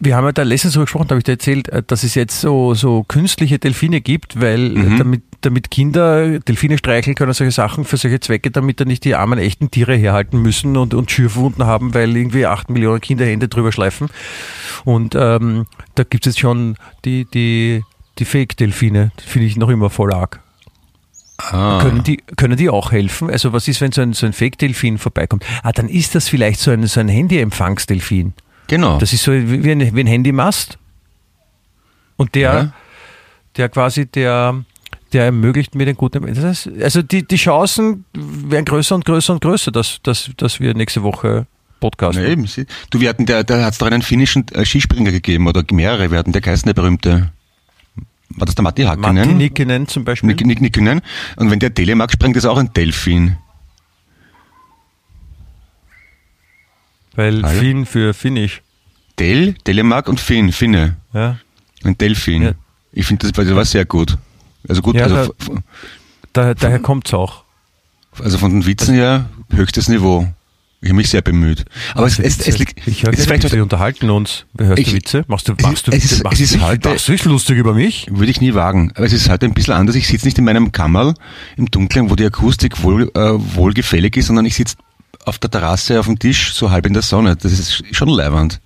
wir 0.00 0.16
haben 0.16 0.24
ja 0.24 0.32
da 0.32 0.42
letztens 0.42 0.72
so 0.74 0.80
gesprochen, 0.80 1.08
da 1.08 1.12
habe 1.12 1.18
ich 1.20 1.24
dir 1.24 1.32
erzählt, 1.32 1.68
äh, 1.68 1.82
dass 1.86 2.02
es 2.04 2.14
jetzt 2.14 2.40
so, 2.40 2.74
so 2.74 3.04
künstliche 3.04 3.58
Delfine 3.58 4.00
gibt, 4.00 4.40
weil 4.40 4.70
Mhm. 4.70 4.94
äh, 4.94 4.98
damit, 4.98 5.22
damit 5.42 5.70
Kinder 5.70 6.38
Delfine 6.40 6.78
streicheln 6.78 7.14
können, 7.14 7.32
solche 7.34 7.50
Sachen 7.52 7.84
für 7.84 7.96
solche 7.96 8.18
Zwecke, 8.20 8.50
damit 8.50 8.80
da 8.80 8.84
nicht 8.84 9.04
die 9.04 9.14
armen 9.14 9.38
echten 9.38 9.70
Tiere 9.70 9.94
herhalten 9.94 10.40
müssen 10.42 10.76
und, 10.76 10.94
und 10.94 11.10
Schürfwunden 11.10 11.64
haben, 11.66 11.92
weil 11.94 12.16
irgendwie 12.16 12.46
acht 12.46 12.70
Millionen 12.70 13.00
Kinder 13.00 13.26
Hände 13.26 13.48
drüber 13.48 13.72
schleifen. 13.72 14.08
Und 14.84 15.14
ähm, 15.14 15.66
da 15.94 16.04
gibt 16.04 16.26
es 16.26 16.34
jetzt 16.34 16.40
schon 16.40 16.76
die, 17.04 17.26
die, 17.26 17.82
die 18.18 18.24
Fake-Delfine, 18.24 19.12
finde 19.24 19.46
ich 19.46 19.56
noch 19.56 19.68
immer 19.68 19.90
voll 19.90 20.12
arg. 20.12 20.40
ah, 21.38 21.78
Können 21.82 22.02
die, 22.04 22.18
können 22.36 22.56
die 22.56 22.68
auch 22.70 22.92
helfen? 22.92 23.30
Also 23.30 23.52
was 23.52 23.68
ist, 23.68 23.80
wenn 23.80 23.92
so 23.92 24.00
ein, 24.02 24.12
so 24.14 24.26
ein 24.26 24.32
Fake-Delfin 24.32 24.98
vorbeikommt? 24.98 25.44
Ah, 25.62 25.72
dann 25.72 25.88
ist 25.88 26.14
das 26.14 26.28
vielleicht 26.28 26.60
so 26.60 26.70
ein, 26.70 26.86
so 26.86 27.00
ein 27.00 27.08
Handy-Empfangsdelfin. 27.08 28.32
Genau. 28.70 28.98
Das 28.98 29.12
ist 29.12 29.22
so 29.24 29.32
wie 29.32 29.70
ein, 29.70 29.94
wie 29.94 30.00
ein 30.00 30.06
Handymast. 30.06 30.78
Und 32.16 32.34
der, 32.34 32.52
Ja. 32.54 32.72
der 33.56 33.68
quasi, 33.68 34.06
der, 34.06 34.64
der 35.12 35.24
ermöglicht 35.26 35.74
mir 35.74 35.84
den 35.86 35.96
guten. 35.96 36.24
Das 36.34 36.44
heißt, 36.44 36.70
also 36.82 37.02
die, 37.02 37.26
die 37.26 37.36
Chancen 37.36 38.04
werden 38.14 38.64
größer 38.64 38.94
und 38.94 39.04
größer 39.04 39.32
und 39.34 39.42
größer, 39.42 39.72
dass, 39.72 40.00
dass, 40.02 40.30
dass 40.36 40.60
wir 40.60 40.74
nächste 40.74 41.02
Woche 41.02 41.46
podcasten. 41.80 42.22
Na 42.22 42.28
eben, 42.30 42.46
du, 42.90 43.00
wir 43.00 43.08
hatten, 43.08 43.26
da, 43.26 43.42
da 43.42 43.64
hat 43.64 43.72
es 43.72 43.78
doch 43.78 43.86
einen 43.86 44.02
finnischen 44.02 44.46
äh, 44.52 44.64
Skispringer 44.64 45.10
gegeben 45.12 45.46
oder 45.46 45.64
mehrere, 45.72 46.16
hatten 46.16 46.32
der 46.32 46.42
geheißen, 46.42 46.66
der 46.66 46.74
berühmte, 46.74 47.32
war 48.30 48.46
das 48.46 48.54
der 48.54 48.62
Matti 48.62 48.82
Hakkinen? 48.82 49.14
Martin 49.14 49.38
Nikkinen 49.38 49.88
zum 49.88 50.04
Beispiel. 50.04 50.28
Nick, 50.28 50.44
Nick, 50.46 50.60
Nickinen. 50.60 51.00
Und 51.36 51.50
wenn 51.50 51.58
der 51.58 51.74
Telemark 51.74 52.12
springt, 52.12 52.36
ist 52.36 52.44
auch 52.44 52.58
ein 52.58 52.72
Delfin. 52.74 53.36
Weil 57.20 57.42
Hallo? 57.42 57.60
Finn 57.60 57.86
für 57.86 58.14
Finnisch. 58.14 58.62
Del, 59.18 59.54
Telemark 59.64 60.08
und 60.08 60.18
Finn, 60.20 60.50
Finne. 60.52 60.96
Ja. 61.12 61.36
Ein 61.84 61.96
Delfin. 61.98 62.42
Ja. 62.42 62.52
Ich 62.92 63.06
finde, 63.06 63.26
das, 63.28 63.36
war- 63.36 63.44
das 63.44 63.54
war 63.54 63.64
sehr 63.64 63.84
gut. 63.84 64.16
Also 64.68 64.80
gut, 64.82 64.96
Ja, 64.96 65.02
also, 65.04 65.34
da- 66.32 66.50
f- 66.50 66.56
Daher, 66.60 66.78
kommt 66.78 67.06
es 67.08 67.14
auch. 67.14 67.44
also 68.22 68.38
von 68.38 68.50
den 68.52 68.66
Witzen 68.66 68.94
her 68.94 69.26
höchstes 69.52 69.88
Niveau. 69.88 70.26
Ich 70.82 70.88
habe 70.88 70.96
mich 70.96 71.10
sehr 71.10 71.20
bemüht. 71.20 71.66
Aber 71.94 72.06
es, 72.06 72.18
es, 72.18 72.40
es, 72.40 72.56
liegt, 72.58 72.86
ich 72.88 73.02
höre 73.02 73.12
es 73.12 73.18
ist 73.18 73.24
vielleicht 73.26 73.44
Witze, 73.44 73.56
wir 73.56 73.62
unterhalten 73.62 74.08
uns. 74.08 74.46
Hörst 74.58 74.78
Ich- 74.78 74.88
du 74.88 74.94
Witze? 74.96 75.24
Machst 75.28 75.46
du, 75.48 75.54
machst 75.60 75.86
du 75.86 75.92
ist- 75.92 75.96
es 75.98 76.04
Witze? 76.04 76.14
ist- 76.14 76.24
Machst 76.24 76.40
es 76.40 76.52
ist 76.52 76.62
heute- 76.62 76.88
Machst 76.88 77.06
du 77.08 77.12
dich 77.12 77.24
lustig 77.26 77.58
über 77.58 77.74
mich? 77.74 78.06
Würde 78.10 78.30
ich 78.30 78.40
nie 78.40 78.54
wagen. 78.54 78.90
Aber 78.94 79.04
es 79.04 79.12
ist 79.12 79.28
halt 79.28 79.44
ein 79.44 79.52
bisschen 79.52 79.74
anders. 79.74 79.94
Ich 79.96 80.06
sitze 80.08 80.24
nicht 80.26 80.38
in 80.38 80.44
meinem 80.44 80.72
Kammerl 80.72 81.12
im 81.58 81.66
Dunkeln, 81.70 82.08
wo 82.08 82.14
die 82.16 82.24
Akustik 82.24 82.82
wohl, 82.82 83.10
äh, 83.14 83.18
wohlgefällig 83.36 84.16
ist, 84.16 84.28
sondern 84.28 84.46
ich 84.46 84.54
sitze 84.54 84.76
auf 85.30 85.38
der 85.38 85.48
Terrasse 85.50 86.00
auf 86.00 86.06
dem 86.06 86.18
Tisch, 86.18 86.52
so 86.52 86.70
halb 86.72 86.86
in 86.86 86.92
der 86.92 87.02
Sonne. 87.02 87.36
Das 87.36 87.52
ist 87.52 87.84
schon 87.92 88.08
leiwand. 88.08 88.60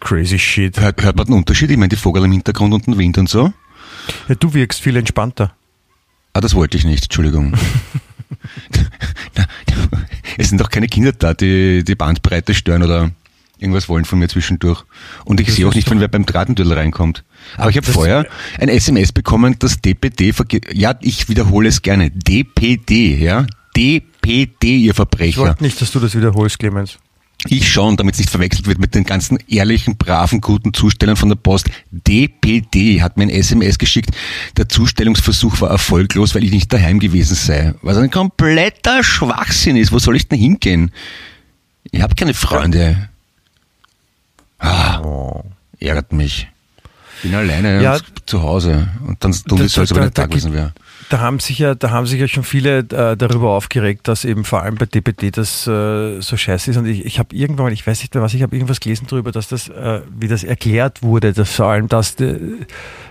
Crazy 0.00 0.38
shit. 0.38 0.80
Hört, 0.80 1.02
hört 1.02 1.16
man 1.16 1.26
den 1.26 1.34
Unterschied? 1.34 1.70
Ich 1.70 1.76
meine, 1.76 1.90
die 1.90 1.96
Vogel 1.96 2.24
im 2.24 2.32
Hintergrund 2.32 2.72
und 2.72 2.86
den 2.86 2.96
Wind 2.96 3.18
und 3.18 3.28
so. 3.28 3.52
Ja, 4.26 4.34
du 4.34 4.54
wirkst 4.54 4.80
viel 4.80 4.96
entspannter. 4.96 5.52
Ah, 6.32 6.40
das 6.40 6.54
wollte 6.54 6.78
ich 6.78 6.84
nicht, 6.84 7.04
Entschuldigung. 7.04 7.52
es 10.38 10.48
sind 10.48 10.58
doch 10.58 10.70
keine 10.70 10.88
Kinder 10.88 11.12
da, 11.12 11.34
die 11.34 11.84
die 11.84 11.94
Bandbreite 11.94 12.54
stören 12.54 12.82
oder 12.82 13.10
irgendwas 13.58 13.90
wollen 13.90 14.06
von 14.06 14.18
mir 14.18 14.28
zwischendurch. 14.28 14.84
Und 15.26 15.38
ich 15.38 15.48
Das 15.48 15.56
sehe 15.56 15.68
auch 15.68 15.74
nicht, 15.74 15.90
wenn 15.90 16.00
wer 16.00 16.08
beim 16.08 16.24
Drahtentödel 16.24 16.72
reinkommt. 16.72 17.24
Aber 17.58 17.68
ich 17.68 17.76
habe 17.76 17.84
Das- 17.86 17.94
vorher 17.94 18.26
ein 18.58 18.70
SMS 18.70 19.12
bekommen, 19.12 19.56
dass 19.58 19.82
DPD, 19.82 20.32
ja, 20.72 20.94
ich 21.02 21.28
wiederhole 21.28 21.68
es 21.68 21.82
gerne, 21.82 22.10
DPD, 22.10 23.16
ja, 23.18 23.46
DPD, 23.76 24.06
ihr 24.26 24.90
Ich 24.90 24.94
Verbrecher. 24.94 25.40
wollte 25.40 25.62
nicht, 25.62 25.80
dass 25.80 25.90
du 25.92 26.00
das 26.00 26.14
wiederholst, 26.16 26.58
Clemens. 26.58 26.98
Ich 27.46 27.72
schon, 27.72 27.96
damit 27.96 28.14
es 28.14 28.18
nicht 28.18 28.28
verwechselt 28.30 28.66
wird 28.66 28.78
mit 28.78 28.94
den 28.94 29.04
ganzen 29.04 29.38
ehrlichen, 29.48 29.96
braven, 29.96 30.42
guten 30.42 30.74
Zustellern 30.74 31.16
von 31.16 31.30
der 31.30 31.36
Post. 31.36 31.70
DPD 31.90 33.00
hat 33.00 33.16
mir 33.16 33.22
ein 33.24 33.30
SMS 33.30 33.78
geschickt. 33.78 34.10
Der 34.58 34.68
Zustellungsversuch 34.68 35.58
war 35.62 35.70
erfolglos, 35.70 36.34
weil 36.34 36.44
ich 36.44 36.50
nicht 36.50 36.70
daheim 36.70 36.98
gewesen 37.00 37.34
sei. 37.34 37.72
Was 37.80 37.96
ein 37.96 38.10
kompletter 38.10 39.02
Schwachsinn 39.02 39.76
ist. 39.76 39.90
Wo 39.90 39.98
soll 39.98 40.16
ich 40.16 40.28
denn 40.28 40.38
hingehen? 40.38 40.92
Ich 41.90 42.02
habe 42.02 42.14
keine 42.14 42.34
Freunde. 42.34 43.08
Ah, 44.58 45.42
ärgert 45.78 46.12
mich. 46.12 46.46
Bin 47.22 47.34
alleine 47.34 47.82
Ja. 47.82 47.98
zu 48.26 48.42
Hause. 48.42 48.88
Und 49.06 49.22
dann 49.24 49.32
tun 49.32 49.58
wir 49.60 49.68
so, 49.68 49.80
als 49.80 49.92
ob 49.92 49.96
da- 49.98 50.02
ein 50.04 50.10
da 50.12 50.22
Tag 50.22 50.30
gewesen 50.30 50.52
wäre. 50.52 50.72
Da 51.10 51.18
haben 51.18 51.40
sich 51.40 51.58
ja, 51.58 51.74
da 51.74 51.90
haben 51.90 52.06
sich 52.06 52.20
ja 52.20 52.28
schon 52.28 52.44
viele 52.44 52.78
äh, 52.78 53.16
darüber 53.16 53.50
aufgeregt, 53.50 54.06
dass 54.06 54.24
eben 54.24 54.44
vor 54.44 54.62
allem 54.62 54.76
bei 54.76 54.86
DPD 54.86 55.32
das 55.32 55.66
äh, 55.66 56.20
so 56.20 56.36
scheiße 56.36 56.70
ist. 56.70 56.76
Und 56.76 56.86
ich, 56.86 57.04
ich 57.04 57.18
habe 57.18 57.34
irgendwann, 57.34 57.66
mal, 57.66 57.72
ich 57.72 57.84
weiß 57.84 58.00
nicht 58.00 58.14
mehr 58.14 58.22
was, 58.22 58.32
ich 58.32 58.42
habe 58.42 58.54
irgendwas 58.54 58.78
gelesen 58.78 59.08
darüber, 59.10 59.32
dass 59.32 59.48
das, 59.48 59.68
äh, 59.68 60.02
wie 60.16 60.28
das 60.28 60.44
erklärt 60.44 61.02
wurde, 61.02 61.32
dass 61.32 61.50
vor 61.56 61.66
allem, 61.66 61.88
dass 61.88 62.14
äh, 62.20 62.38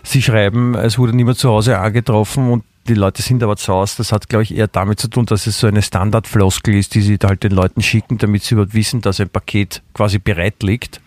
sie 0.03 0.22
schreiben, 0.22 0.75
es 0.75 0.98
wurde 0.98 1.13
niemand 1.13 1.39
zu 1.39 1.50
Hause 1.50 1.77
angetroffen 1.77 2.50
und 2.50 2.63
die 2.88 2.94
Leute 2.94 3.22
sind 3.22 3.44
aber 3.44 3.58
zu 3.58 3.74
Hause. 3.74 3.96
Das 3.98 4.13
hat, 4.13 4.29
glaube 4.29 4.44
ich, 4.44 4.56
eher 4.56 4.70
damit 4.70 5.01
zu 5.01 5.10
tun, 5.10 5.25
dass 5.25 5.46
es 5.46 5.60
so 5.60 5.68
eine 5.68 5.82
Standardfloskel 5.82 6.75
ist, 6.75 6.96
die 6.96 7.01
sie 7.01 7.18
halt 7.22 7.44
den 7.44 7.51
Leuten 7.51 7.82
schicken, 7.82 8.18
damit 8.18 8.44
sie 8.44 8.56
überhaupt 8.56 8.74
wissen, 8.75 9.01
dass 9.01 9.20
ein 9.20 9.29
Paket 9.29 9.82
quasi 9.94 10.20
bereit 10.20 10.63
liegt. 10.63 11.01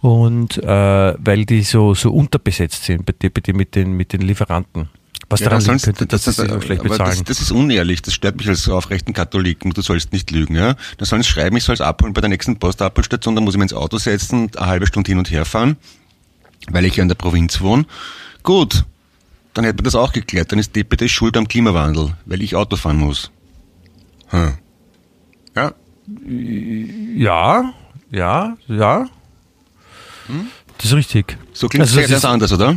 Und 0.00 0.56
äh, 0.56 1.14
weil 1.18 1.44
die 1.44 1.62
so, 1.62 1.92
so 1.92 2.10
unterbesetzt 2.10 2.84
sind 2.84 3.04
bei 3.04 3.12
DPD 3.12 3.52
mit 3.52 3.74
den, 3.74 3.92
mit 3.92 4.14
den 4.14 4.22
Lieferanten. 4.22 4.88
Was 5.32 5.40
Ja, 5.40 5.46
daran 5.48 5.60
sonst, 5.62 5.84
könnte, 5.84 6.06
dass 6.06 6.22
das, 6.24 6.36
das, 6.36 6.48
so 6.48 6.60
schlecht 6.60 6.82
bezahlen. 6.82 7.10
das, 7.10 7.24
das 7.24 7.40
ist 7.40 7.50
unehrlich, 7.50 8.02
das 8.02 8.14
stört 8.14 8.36
mich 8.36 8.48
als 8.48 8.68
aufrechten 8.68 9.12
Katholiken, 9.14 9.72
du 9.72 9.82
sollst 9.82 10.12
nicht 10.12 10.30
lügen, 10.30 10.54
ja. 10.54 10.76
Da 10.98 11.04
sollen 11.04 11.22
sie 11.22 11.28
schreiben, 11.30 11.56
ich 11.56 11.64
soll 11.64 11.74
es 11.74 11.80
abholen 11.80 12.12
bei 12.12 12.20
der 12.20 12.30
nächsten 12.30 12.58
Postabholstation, 12.58 13.34
dann 13.34 13.44
muss 13.44 13.54
ich 13.54 13.58
mir 13.58 13.64
ins 13.64 13.72
Auto 13.74 13.98
setzen, 13.98 14.50
eine 14.56 14.66
halbe 14.66 14.86
Stunde 14.86 15.08
hin 15.08 15.18
und 15.18 15.30
her 15.30 15.44
fahren, 15.44 15.76
weil 16.70 16.84
ich 16.84 16.96
ja 16.96 17.02
in 17.02 17.08
der 17.08 17.14
Provinz 17.16 17.60
wohne. 17.60 17.86
Gut, 18.42 18.84
dann 19.54 19.64
hätte 19.64 19.76
man 19.76 19.84
das 19.84 19.94
auch 19.94 20.12
geklärt, 20.12 20.52
dann 20.52 20.58
ist 20.58 20.76
DPD 20.76 21.08
schuld 21.08 21.36
am 21.36 21.48
Klimawandel, 21.48 22.14
weil 22.26 22.42
ich 22.42 22.54
Auto 22.56 22.76
fahren 22.76 22.98
muss. 22.98 23.30
Hm. 24.28 24.54
Ja, 25.56 25.72
ja, 27.16 27.72
ja, 28.10 28.56
ja. 28.68 29.06
Das 30.78 30.86
ist 30.86 30.92
richtig. 30.94 31.36
so 31.52 31.68
klingt 31.68 31.82
Also 31.82 32.00
es 32.00 32.08
das 32.08 32.18
ist- 32.18 32.24
anders, 32.24 32.52
oder? 32.52 32.76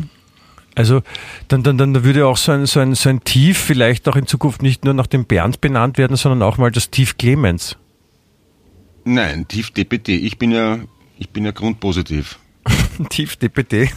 Also 0.76 1.02
dann, 1.48 1.64
dann, 1.64 1.78
dann 1.78 2.04
würde 2.04 2.28
auch 2.28 2.38
so 2.38 2.52
ein, 2.52 2.66
so, 2.66 2.80
ein, 2.82 2.96
so 2.96 3.10
ein 3.10 3.24
Tief 3.24 3.58
vielleicht 3.58 4.08
auch 4.10 4.16
in 4.18 4.28
Zukunft 4.28 4.62
nicht 4.62 4.84
nur 4.84 4.94
nach 4.94 5.08
dem 5.08 5.26
Bernd 5.26 5.62
benannt 5.62 5.98
werden, 5.98 6.18
sondern 6.18 6.44
auch 6.44 6.58
mal 6.58 6.70
das 6.72 6.90
Tief 6.92 7.18
Clemens. 7.18 7.78
Nein, 9.06 9.48
tief 9.48 9.70
DPD, 9.72 10.16
ich 10.18 10.38
bin 10.40 10.52
ja, 10.52 10.80
ich 11.20 11.30
bin 11.30 11.46
ja 11.46 11.52
grundpositiv. 11.52 12.40
Tief 13.10 13.36
DPD. 13.36 13.90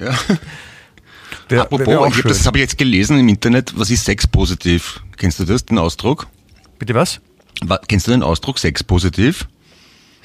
Ja. 0.00 0.16
Wär, 1.48 1.62
Apropos, 1.62 1.86
wär 1.86 2.06
ich 2.08 2.16
hab, 2.16 2.22
das 2.24 2.46
habe 2.46 2.58
ich 2.58 2.62
jetzt 2.62 2.78
gelesen 2.78 3.18
im 3.18 3.28
Internet, 3.28 3.72
was 3.76 3.90
ist 3.90 4.04
sexpositiv? 4.04 5.00
Kennst 5.16 5.38
du 5.40 5.44
das, 5.44 5.64
den 5.64 5.78
Ausdruck? 5.78 6.26
Bitte 6.78 6.94
was? 6.94 7.20
Wa- 7.62 7.80
Kennst 7.86 8.06
du 8.06 8.12
den 8.12 8.22
Ausdruck 8.22 8.58
sexpositiv? 8.58 9.46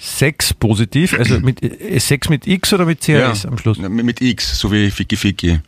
Sex 0.03 0.51
positiv, 0.55 1.13
also 1.13 1.39
mit 1.41 1.62
äh, 1.62 2.00
Sex 2.00 2.27
mit 2.27 2.48
X 2.48 2.74
oder 2.74 2.88
mit 2.88 3.01
CRS 3.01 3.46
am 3.46 3.60
Schluss? 3.60 3.77
Mit 3.77 4.20
X, 4.20 4.58
so 4.58 4.72
wie 4.72 4.89
Ficky 4.89 5.15
Ficky. 5.15 5.60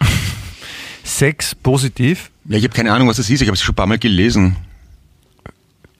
Sex 1.04 1.54
positiv. 1.54 2.32
Ja, 2.48 2.58
ich 2.58 2.64
habe 2.64 2.74
keine 2.74 2.92
Ahnung, 2.92 3.06
was 3.06 3.18
das 3.18 3.30
ist. 3.30 3.40
Ich 3.40 3.46
habe 3.46 3.54
es 3.54 3.62
schon 3.62 3.74
ein 3.74 3.76
paar 3.76 3.86
Mal 3.86 3.98
gelesen, 3.98 4.56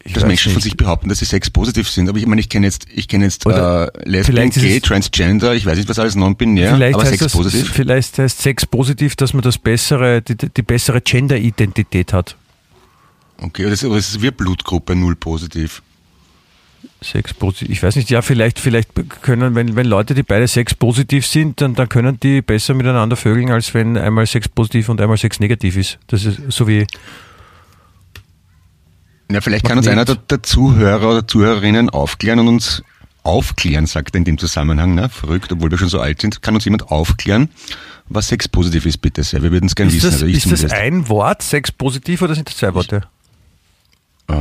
Ich 0.02 0.14
dass 0.14 0.26
Menschen 0.26 0.50
von 0.50 0.56
nicht. 0.56 0.64
sich 0.64 0.76
behaupten, 0.76 1.08
dass 1.08 1.20
sie 1.20 1.26
sexpositiv 1.26 1.88
sind. 1.88 2.08
Aber 2.08 2.18
ich 2.18 2.26
meine, 2.26 2.40
ich 2.40 2.48
kenne 2.48 2.66
jetzt, 2.66 2.86
ich 2.92 3.06
kenne 3.06 3.24
jetzt 3.26 3.46
Oder 3.46 3.94
äh, 3.94 4.08
Lesbian, 4.08 4.50
Gay, 4.50 4.80
Transgender, 4.80 5.54
ich 5.54 5.64
weiß 5.64 5.78
nicht, 5.78 5.88
was 5.88 6.00
alles 6.00 6.16
non-binär, 6.16 6.72
aber 6.74 6.84
heißt 7.04 7.20
das, 7.20 7.32
sexpositiv. 7.32 7.70
vielleicht 7.72 8.18
heißt 8.18 8.40
Sex 8.40 8.66
positiv, 8.66 9.14
dass 9.14 9.32
man 9.32 9.42
das 9.42 9.58
bessere, 9.58 10.22
die, 10.22 10.34
die 10.36 10.62
bessere 10.62 11.00
Gender-Identität 11.00 12.12
hat. 12.12 12.36
Okay, 13.40 13.62
aber 13.62 13.70
das, 13.70 13.84
aber 13.84 13.94
das 13.94 14.08
ist 14.08 14.22
wie 14.22 14.32
Blutgruppe 14.32 14.96
null 14.96 15.14
positiv. 15.14 15.82
Sex 17.00 17.32
positiv. 17.32 17.70
Ich 17.70 17.82
weiß 17.82 17.94
nicht, 17.96 18.10
ja, 18.10 18.22
vielleicht, 18.22 18.58
vielleicht 18.58 18.90
können, 19.22 19.54
wenn, 19.54 19.76
wenn 19.76 19.86
Leute, 19.86 20.14
die 20.14 20.24
beide 20.24 20.48
Sex 20.48 20.74
positiv 20.74 21.26
sind, 21.26 21.60
dann, 21.60 21.74
dann 21.74 21.88
können 21.88 22.18
die 22.18 22.42
besser 22.42 22.74
miteinander 22.74 23.16
vögeln, 23.16 23.50
als 23.50 23.72
wenn 23.72 23.96
einmal 23.96 24.26
Sex 24.26 24.48
positiv 24.48 24.88
und 24.88 25.00
einmal 25.00 25.16
Sex 25.16 25.38
negativ 25.38 25.76
ist. 25.76 25.98
Das 26.08 26.24
ist 26.24 26.40
so 26.48 26.66
wie, 26.66 26.86
Ja, 29.30 29.40
vielleicht 29.40 29.64
kann 29.64 29.78
uns 29.78 29.86
Magnet. 29.86 30.08
einer 30.08 30.18
der, 30.28 30.42
Zuhörer 30.42 31.10
oder 31.10 31.28
Zuhörerinnen 31.28 31.90
aufklären 31.90 32.40
und 32.40 32.48
uns 32.48 32.82
aufklären, 33.22 33.86
sagt 33.86 34.14
er 34.14 34.18
in 34.18 34.24
dem 34.24 34.38
Zusammenhang, 34.38 34.94
ne? 34.94 35.08
verrückt, 35.08 35.52
obwohl 35.52 35.70
wir 35.70 35.78
schon 35.78 35.88
so 35.88 36.00
alt 36.00 36.20
sind, 36.20 36.42
kann 36.42 36.54
uns 36.54 36.64
jemand 36.64 36.90
aufklären, 36.90 37.48
was 38.08 38.28
sexpositiv 38.28 38.86
ist, 38.86 38.98
bitte 38.98 39.22
sehr. 39.22 39.42
Wir 39.42 39.52
würden 39.52 39.66
es 39.66 39.74
gerne 39.74 39.92
wissen. 39.92 40.06
das, 40.06 40.14
also 40.14 40.26
ich 40.26 40.46
ist 40.46 40.64
das 40.64 40.72
ein 40.72 41.08
Wort, 41.08 41.42
Sex 41.42 41.70
positiv, 41.70 42.22
oder 42.22 42.34
sind 42.34 42.48
das 42.48 42.56
zwei 42.56 42.72
Worte? 42.74 43.02
Äh, 44.28 44.34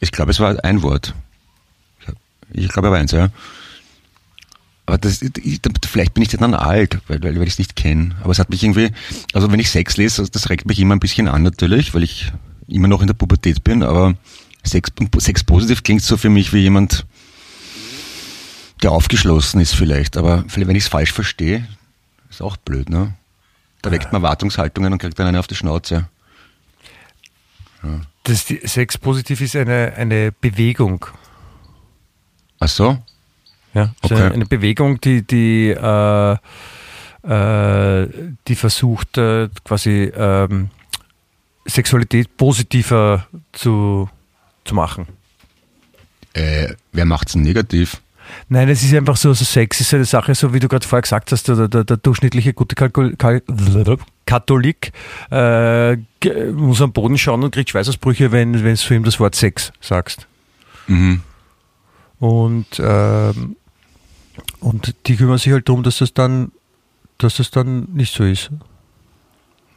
ich 0.00 0.12
glaube, 0.12 0.30
es 0.30 0.38
war 0.38 0.62
ein 0.62 0.82
Wort. 0.82 1.14
Ich 2.52 2.68
glaube, 2.68 2.88
er 2.88 2.92
war 2.92 2.98
eins, 2.98 3.12
ja. 3.12 3.30
Aber 4.86 4.98
das, 4.98 5.20
ich, 5.20 5.60
vielleicht 5.88 6.14
bin 6.14 6.22
ich 6.22 6.28
dann 6.28 6.54
alt, 6.54 7.00
weil, 7.08 7.22
weil, 7.22 7.36
weil 7.36 7.46
ich 7.46 7.54
es 7.54 7.58
nicht 7.58 7.74
kenne. 7.74 8.14
Aber 8.22 8.30
es 8.30 8.38
hat 8.38 8.50
mich 8.50 8.62
irgendwie, 8.62 8.92
also 9.32 9.50
wenn 9.50 9.58
ich 9.58 9.70
Sex 9.70 9.96
lese, 9.96 10.28
das 10.30 10.48
regt 10.48 10.66
mich 10.66 10.78
immer 10.78 10.94
ein 10.94 11.00
bisschen 11.00 11.26
an 11.26 11.42
natürlich, 11.42 11.92
weil 11.92 12.04
ich 12.04 12.32
immer 12.68 12.88
noch 12.88 13.00
in 13.00 13.08
der 13.08 13.14
Pubertät 13.14 13.64
bin, 13.64 13.82
aber 13.82 14.14
Sex, 14.62 14.90
Sex 15.18 15.44
positiv 15.44 15.82
klingt 15.82 16.02
so 16.02 16.16
für 16.16 16.30
mich 16.30 16.52
wie 16.52 16.58
jemand, 16.58 17.04
der 18.82 18.92
aufgeschlossen 18.92 19.60
ist 19.60 19.74
vielleicht. 19.74 20.16
Aber 20.16 20.44
vielleicht, 20.48 20.68
wenn 20.68 20.76
ich 20.76 20.84
es 20.84 20.88
falsch 20.88 21.12
verstehe, 21.12 21.66
ist 22.30 22.42
auch 22.42 22.56
blöd, 22.56 22.88
ne? 22.88 23.14
Da 23.82 23.90
weckt 23.90 24.12
man 24.12 24.22
Erwartungshaltungen 24.22 24.92
und 24.92 24.98
kriegt 24.98 25.18
dann 25.18 25.28
eine 25.28 25.38
auf 25.38 25.46
die 25.46 25.54
Schnauze. 25.54 26.08
Das, 28.24 28.44
die, 28.44 28.60
Sex 28.64 28.98
positiv 28.98 29.40
ist 29.40 29.54
eine, 29.54 29.92
eine 29.96 30.32
Bewegung. 30.32 31.06
Ach 32.60 32.68
so? 32.68 32.98
Ja, 33.74 33.92
also 34.02 34.14
Okay. 34.14 34.24
eine, 34.24 34.34
eine 34.34 34.46
Bewegung, 34.46 35.00
die, 35.00 35.22
die, 35.26 35.68
äh, 35.70 36.36
äh, 37.22 38.08
die 38.48 38.54
versucht, 38.54 39.18
äh, 39.18 39.48
quasi 39.64 40.10
ähm, 40.16 40.70
Sexualität 41.66 42.36
positiver 42.36 43.26
zu, 43.52 44.08
zu 44.64 44.74
machen. 44.74 45.06
Äh, 46.32 46.74
wer 46.92 47.04
macht's 47.04 47.32
denn 47.32 47.42
negativ? 47.42 48.00
Nein, 48.48 48.68
es 48.68 48.82
ist 48.82 48.92
einfach 48.94 49.16
so, 49.16 49.32
so 49.34 49.44
Sex 49.44 49.80
ist 49.80 49.94
eine 49.94 50.04
Sache, 50.04 50.34
so 50.34 50.52
wie 50.52 50.58
du 50.58 50.68
gerade 50.68 50.86
vorher 50.86 51.02
gesagt 51.02 51.30
hast, 51.32 51.46
der, 51.48 51.68
der, 51.68 51.84
der 51.84 51.96
durchschnittliche 51.96 52.52
gute 52.54 52.74
Kalkul 52.74 53.14
Kal 53.16 53.40
Katholik 54.26 54.92
äh, 55.30 55.96
muss 56.52 56.82
am 56.82 56.92
Boden 56.92 57.16
schauen 57.18 57.44
und 57.44 57.52
kriegt 57.54 57.70
Schweißausbrüche, 57.70 58.32
wenn 58.32 58.54
wenn 58.64 58.72
es 58.72 58.82
für 58.82 58.96
ihn 58.96 59.04
das 59.04 59.20
Wort 59.20 59.36
Sex 59.36 59.72
sagst. 59.80 60.26
Mhm. 60.88 61.22
Und, 62.18 62.66
ähm, 62.78 63.56
und 64.60 64.94
die 65.06 65.16
kümmern 65.16 65.38
sich 65.38 65.52
halt 65.52 65.68
darum, 65.68 65.82
dass 65.82 65.98
das 65.98 66.14
dann, 66.14 66.52
dass 67.18 67.36
das 67.36 67.50
dann 67.50 67.88
nicht 67.92 68.14
so 68.14 68.24
ist. 68.24 68.50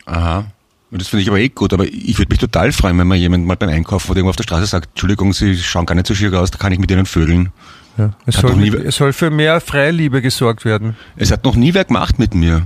Aha. 0.06 0.46
Und 0.92 1.02
das 1.02 1.08
finde 1.08 1.22
ich 1.22 1.30
aber 1.30 1.40
eh 1.40 1.50
gut, 1.50 1.72
aber 1.72 1.86
ich 1.86 2.18
würde 2.18 2.30
mich 2.30 2.40
total 2.40 2.72
freuen, 2.72 2.98
wenn 2.98 3.08
mir 3.08 3.16
jemand 3.16 3.46
mal 3.46 3.56
beim 3.56 3.70
Einkaufen 3.70 4.10
oder 4.10 4.20
irgendwo 4.20 4.32
auf 4.32 4.36
der 4.36 4.44
Straße 4.44 4.66
sagt, 4.66 4.90
Entschuldigung, 4.90 5.34
Sie 5.34 5.56
schauen 5.56 5.86
gar 5.86 5.94
nicht 5.94 6.08
so 6.08 6.16
schier 6.16 6.34
aus, 6.34 6.50
da 6.50 6.58
kann 6.58 6.72
ich 6.72 6.80
mit 6.80 6.90
Ihnen 6.90 7.06
vögeln. 7.06 7.52
Ja. 7.98 8.12
Es, 8.26 8.36
soll 8.36 8.56
mit, 8.56 8.74
es 8.74 8.96
soll 8.96 9.14
für 9.14 9.30
mehr 9.30 9.62
Freiliebe 9.62 10.22
gesorgt 10.22 10.66
werden. 10.66 10.96
Es 11.16 11.32
hat 11.32 11.44
noch 11.44 11.56
nie 11.56 11.74
wer 11.74 11.86
gemacht 11.86 12.18
mit 12.18 12.34
mir. 12.34 12.66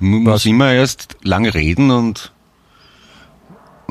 Man 0.00 0.24
muss 0.24 0.44
immer 0.44 0.72
erst 0.72 1.16
lange 1.22 1.54
reden 1.54 1.92
und, 1.92 2.32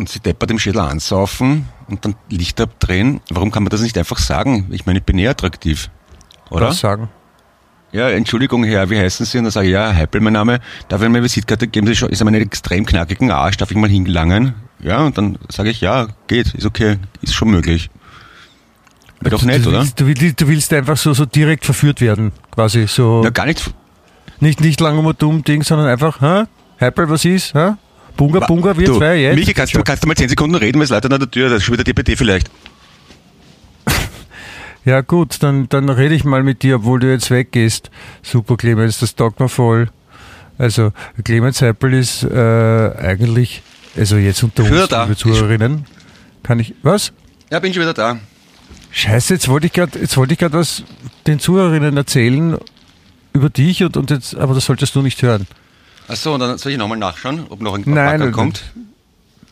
und 0.01 0.09
sie 0.09 0.19
deppert 0.19 0.49
im 0.49 0.57
Schädel 0.57 0.81
ansaufen 0.81 1.69
und 1.87 2.03
dann 2.03 2.15
Licht 2.29 2.59
abdrehen. 2.59 3.21
Warum 3.29 3.51
kann 3.51 3.61
man 3.61 3.69
das 3.69 3.81
nicht 3.81 3.97
einfach 3.99 4.17
sagen? 4.17 4.67
Ich 4.71 4.87
meine, 4.87 4.97
ich 4.99 5.05
bin 5.05 5.17
eher 5.19 5.29
attraktiv. 5.31 5.89
Oder? 6.49 6.69
Was 6.69 6.79
sagen? 6.79 7.09
Ja, 7.91 8.09
Entschuldigung, 8.09 8.63
Herr, 8.63 8.89
wie 8.89 8.97
heißen 8.97 9.25
Sie? 9.27 9.37
Und 9.37 9.43
dann 9.43 9.51
sage 9.51 9.67
ich, 9.67 9.73
ja, 9.73 9.93
Heipel, 9.93 10.19
mein 10.21 10.33
Name. 10.33 10.59
Darf 10.87 11.01
ich 11.01 11.07
mir 11.09 11.17
eine 11.17 11.23
Visitkarte 11.23 11.67
geben? 11.67 11.85
Sie 11.85 11.95
schon, 11.95 12.09
ist 12.09 12.19
einen 12.21 12.41
extrem 12.41 12.85
knackigen 12.85 13.29
Arsch, 13.29 13.57
darf 13.57 13.69
ich 13.69 13.77
mal 13.77 13.89
hingelangen? 13.89 14.55
Ja, 14.79 15.05
und 15.05 15.17
dann 15.17 15.37
sage 15.49 15.69
ich, 15.69 15.81
ja, 15.81 16.07
geht, 16.25 16.53
ist 16.55 16.65
okay, 16.65 16.97
ist 17.21 17.35
schon 17.35 17.51
möglich. 17.51 17.91
Wäre 19.19 19.35
doch 19.35 19.43
nett, 19.43 19.63
du, 19.65 19.69
oder? 19.69 19.81
willst, 19.81 19.99
du, 19.99 20.07
willst, 20.07 20.41
du 20.41 20.47
willst 20.47 20.73
einfach 20.73 20.97
so, 20.97 21.13
so 21.13 21.25
direkt 21.25 21.63
verführt 21.63 22.01
werden, 22.01 22.31
quasi. 22.49 22.87
So 22.87 23.23
Ja, 23.23 23.29
gar 23.29 23.45
nicht. 23.45 23.71
nicht, 24.39 24.61
nicht 24.61 24.79
lang 24.79 24.97
um 24.97 25.05
ein 25.05 25.15
dumm 25.15 25.43
Ding, 25.43 25.61
sondern 25.61 25.87
einfach, 25.87 26.21
hä? 26.21 26.45
Heipel, 26.79 27.07
was 27.07 27.23
ist? 27.23 27.53
Hä? 27.53 27.73
Bunga, 28.21 28.45
Bunga, 28.45 28.77
wir 28.77 28.85
du, 28.85 28.97
zwei, 28.99 29.15
jetzt? 29.15 29.35
Michi, 29.35 29.51
kannst 29.55 29.75
du, 29.75 29.81
kannst 29.81 30.03
du 30.03 30.07
mal 30.07 30.15
10 30.15 30.29
Sekunden 30.29 30.53
reden, 30.53 30.77
weil 30.77 30.83
es 30.83 30.91
Leute 30.91 31.09
an 31.11 31.19
der 31.19 31.31
Tür, 31.31 31.49
das 31.49 31.57
ist 31.57 31.63
schon 31.63 31.73
wieder 31.73 31.83
DPD 31.83 32.15
vielleicht. 32.15 32.49
Ja 34.83 35.01
gut, 35.01 35.43
dann, 35.43 35.69
dann 35.69 35.89
rede 35.89 36.15
ich 36.15 36.23
mal 36.23 36.41
mit 36.41 36.63
dir, 36.63 36.77
obwohl 36.77 36.99
du 36.99 37.11
jetzt 37.11 37.29
weggehst. 37.29 37.91
Super, 38.23 38.57
Clemens, 38.57 38.99
das 38.99 39.15
taugt 39.15 39.39
mir 39.39 39.47
voll. 39.47 39.89
Also, 40.57 40.91
Clemens 41.23 41.61
Heipel 41.61 41.93
ist 41.93 42.23
äh, 42.23 42.91
eigentlich, 42.97 43.61
also 43.95 44.17
jetzt 44.17 44.41
unter 44.41 44.63
uns, 44.63 44.89
liebe 44.89 45.15
Zuhörerinnen, 45.15 45.85
kann 46.41 46.59
ich, 46.59 46.73
was? 46.81 47.13
Ja, 47.51 47.59
bin 47.59 47.73
schon 47.73 47.83
wieder 47.83 47.93
da. 47.93 48.17
Scheiße, 48.89 49.35
jetzt 49.35 49.47
wollte 49.49 49.67
ich 49.67 49.73
gerade, 49.73 49.99
jetzt 49.99 50.17
wollte 50.17 50.33
ich 50.33 50.39
gerade 50.39 50.57
was 50.57 50.83
den 51.27 51.39
Zuhörerinnen 51.39 51.95
erzählen 51.95 52.57
über 53.33 53.51
dich 53.51 53.83
und, 53.83 53.97
und 53.97 54.09
jetzt, 54.09 54.35
aber 54.35 54.55
das 54.55 54.65
solltest 54.65 54.95
du 54.95 55.03
nicht 55.03 55.21
hören. 55.21 55.45
Achso, 56.11 56.33
und 56.33 56.39
dann 56.41 56.57
soll 56.57 56.73
ich 56.73 56.77
nochmal 56.77 56.97
nachschauen, 56.97 57.45
ob 57.49 57.61
noch 57.61 57.73
ein 57.75 57.83
Nein, 57.85 58.31
kommt. 58.31 58.63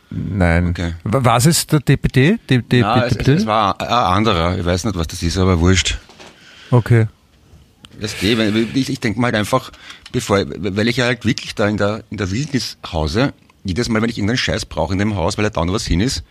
Nein. 0.10 0.68
Okay. 0.70 0.94
Wa- 1.04 1.20
Was 1.24 1.46
ist 1.46 1.72
der 1.72 1.80
DPD? 1.80 2.38
D 2.50 2.62
D 2.62 2.80
Ja, 2.80 3.06
es, 3.06 3.12
es, 3.14 3.18
DPD? 3.20 3.46
war 3.46 3.80
ein 3.80 3.88
anderer. 3.88 4.58
Ich 4.58 4.66
weiß 4.66 4.84
nicht, 4.86 4.98
was 4.98 5.08
das 5.08 5.24
ist, 5.24 5.38
aber 5.38 5.60
wurscht. 5.60 5.98
Okay. 6.72 7.08
Das 8.02 8.14
ich, 8.22 8.90
ich 8.90 9.00
denke 9.00 9.20
mal 9.20 9.28
halt 9.28 9.36
einfach, 9.36 9.72
bevor, 10.12 10.44
weil 10.48 10.88
ich 10.88 10.98
ja 10.98 11.06
halt 11.06 11.26
wirklich 11.26 11.54
da 11.56 11.68
in 11.68 11.78
der, 11.78 12.04
in 12.10 12.18
der 12.18 12.32
Wildnis 12.32 12.78
hause, 12.92 13.34
jedes 13.64 13.90
Mal, 13.90 14.02
wenn 14.02 14.10
ich 14.10 14.18
irgendeinen 14.18 14.38
Scheiß 14.38 14.66
brauche 14.66 14.94
in 14.94 15.00
dem 15.00 15.16
Haus, 15.16 15.38
weil 15.38 15.44
da 15.44 15.50
dauernd 15.50 15.72
was 15.74 15.86
hin 15.86 16.00
ist, 16.00 16.24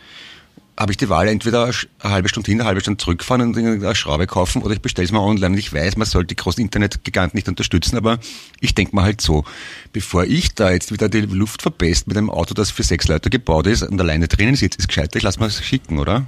habe 0.78 0.92
ich 0.92 0.96
die 0.96 1.08
Wahl, 1.08 1.26
entweder 1.26 1.64
eine 1.64 2.12
halbe 2.12 2.28
Stunde 2.28 2.50
hin, 2.50 2.60
eine 2.60 2.68
halbe 2.68 2.80
Stunde 2.80 3.02
zurückfahren 3.02 3.42
und 3.42 3.58
eine 3.58 3.94
Schraube 3.96 4.28
kaufen 4.28 4.62
oder 4.62 4.74
ich 4.74 4.80
bestelle 4.80 5.06
es 5.06 5.12
mal 5.12 5.18
online. 5.18 5.54
Und 5.54 5.58
ich 5.58 5.72
weiß, 5.72 5.96
man 5.96 6.06
sollte 6.06 6.28
die 6.28 6.36
großen 6.36 6.62
Internetgiganten 6.62 7.36
nicht 7.36 7.48
unterstützen, 7.48 7.96
aber 7.96 8.20
ich 8.60 8.76
denke 8.76 8.94
mal 8.94 9.02
halt 9.02 9.20
so, 9.20 9.44
bevor 9.92 10.24
ich 10.24 10.54
da 10.54 10.70
jetzt 10.70 10.92
wieder 10.92 11.08
die 11.08 11.22
Luft 11.22 11.62
verpest 11.62 12.06
mit 12.06 12.16
einem 12.16 12.30
Auto, 12.30 12.54
das 12.54 12.70
für 12.70 12.84
sechs 12.84 13.08
Leute 13.08 13.28
gebaut 13.28 13.66
ist 13.66 13.82
und 13.82 14.00
alleine 14.00 14.28
drinnen 14.28 14.54
sitzt, 14.54 14.78
ist 14.78 14.86
gescheiter, 14.86 15.16
ich 15.16 15.24
lasse 15.24 15.40
mal 15.40 15.46
es 15.46 15.64
schicken, 15.64 15.98
oder? 15.98 16.26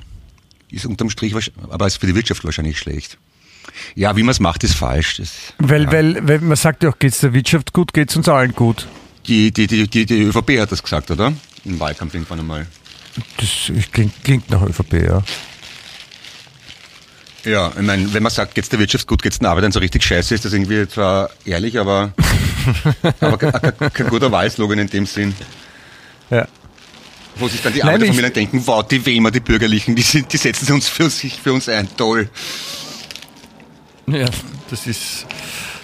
Ist 0.69 0.85
unterm 0.85 1.11
Strich, 1.11 1.35
aber 1.69 1.87
ist 1.87 1.99
für 1.99 2.07
die 2.09 2.14
Wirtschaft 2.16 2.45
wahrscheinlich 2.45 2.78
schlecht. 2.78 3.19
Ja, 3.95 4.16
wie 4.16 4.25
man 4.25 4.30
es 4.30 4.40
macht, 4.40 4.64
ist 4.64 4.75
falsch. 4.75 5.19
Das, 5.19 5.30
Weil, 5.59 5.85
ja. 5.85 5.92
weil, 5.92 6.28
weil 6.28 6.40
man 6.40 6.57
sagt 6.57 6.83
ja 6.83 6.90
auch, 6.90 6.99
geht's 6.99 7.21
der 7.21 7.33
Wirtschaft 7.33 7.73
gut, 7.73 7.92
geht's 7.92 8.16
uns 8.16 8.28
allen 8.28 8.52
gut. 8.52 8.88
Die, 9.26 9.52
die, 9.52 9.69
die, 9.69 9.87
die, 9.87 10.07
die 10.07 10.23
ÖVP 10.23 10.59
hat 10.59 10.73
das 10.73 10.83
gesagt, 10.83 11.11
oder? 11.12 11.33
Im 11.64 11.78
Wahlkampf 11.78 12.14
irgendwann 12.14 12.40
einmal. 12.40 12.66
Das 13.37 13.73
klingt, 13.93 14.25
klingt 14.25 14.50
nach 14.50 14.62
ÖVP, 14.62 14.93
ja. 15.05 15.23
Ja, 17.45 17.73
ich 17.75 17.83
meine, 17.83 18.12
wenn 18.12 18.23
man 18.23 18.31
sagt, 18.31 18.55
geht's 18.55 18.69
der 18.69 18.79
Wirtschaft 18.79 19.07
gut, 19.07 19.23
geht's 19.23 19.38
den 19.38 19.47
Arbeitern 19.47 19.73
so 19.73 19.79
richtig 19.81 20.05
scheiße, 20.05 20.35
ist 20.35 20.45
das 20.45 20.52
irgendwie 20.52 20.87
zwar 20.87 21.31
ehrlich, 21.47 21.79
aber, 21.79 22.12
aber 23.21 23.38
ke- 23.38 23.52
ke- 23.52 23.90
kein 23.90 24.09
guter 24.09 24.31
Wahlslogan 24.31 24.79
in 24.79 24.88
dem 24.88 25.07
Sinn. 25.07 25.35
ja. 26.31 26.47
Wo 27.37 27.49
sich 27.49 27.62
dann 27.62 27.73
die 27.73 27.79
Nein, 27.79 27.90
Arbeiterfamilien 27.95 28.33
denken, 28.35 28.62
wow, 28.67 28.87
die 28.87 29.07
Wemer, 29.07 29.31
die 29.31 29.40
Bürgerlichen, 29.40 29.95
die, 29.97 30.02
sind, 30.02 30.31
die 30.33 30.37
setzen 30.37 30.71
uns 30.75 30.88
für 30.88 31.09
sich 31.09 31.40
für 31.40 31.52
uns 31.55 31.69
ein, 31.69 31.88
toll. 31.97 32.29
Ja, 34.07 34.26
das 34.69 34.87
ist, 34.87 35.26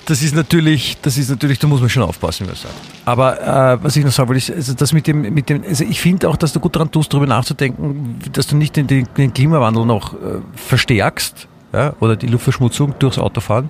das 0.07 0.23
ist 0.23 0.35
natürlich, 0.35 0.97
das 1.03 1.19
ist 1.19 1.29
natürlich, 1.29 1.59
da 1.59 1.67
muss 1.67 1.81
man 1.81 1.91
schon 1.91 2.05
aufpassen, 2.05 2.47
was 2.49 2.65
man 2.65 2.73
sagt. 2.73 2.93
Aber 3.05 3.75
äh, 3.75 3.85
was 3.85 3.97
ich 3.97 4.05
noch 4.05 4.13
sagen 4.13 4.29
wollte, 4.29 4.39
ist, 4.39 4.51
also 4.51 4.75
das 4.75 4.93
mit 4.93 5.07
dem, 5.07 5.23
mit 5.35 5.49
dem, 5.49 5.65
also 5.65 5.85
ich 5.85 6.01
finde 6.01 6.29
auch, 6.29 6.37
dass 6.37 6.53
du 6.53 6.61
gut 6.61 6.77
daran 6.77 6.91
tust, 6.91 7.13
darüber 7.13 7.27
nachzudenken, 7.27 8.19
dass 8.33 8.47
du 8.47 8.57
nicht 8.57 8.77
den, 8.77 8.87
den, 8.87 9.35
Klimawandel 9.35 9.85
noch 9.85 10.15
äh, 10.15 10.41
verstärkst, 10.55 11.49
ja, 11.73 11.95
oder 12.01 12.17
die 12.17 12.29
Luftverschmutzung 12.29 12.95
durchs 12.99 13.19
Autofahren. 13.19 13.69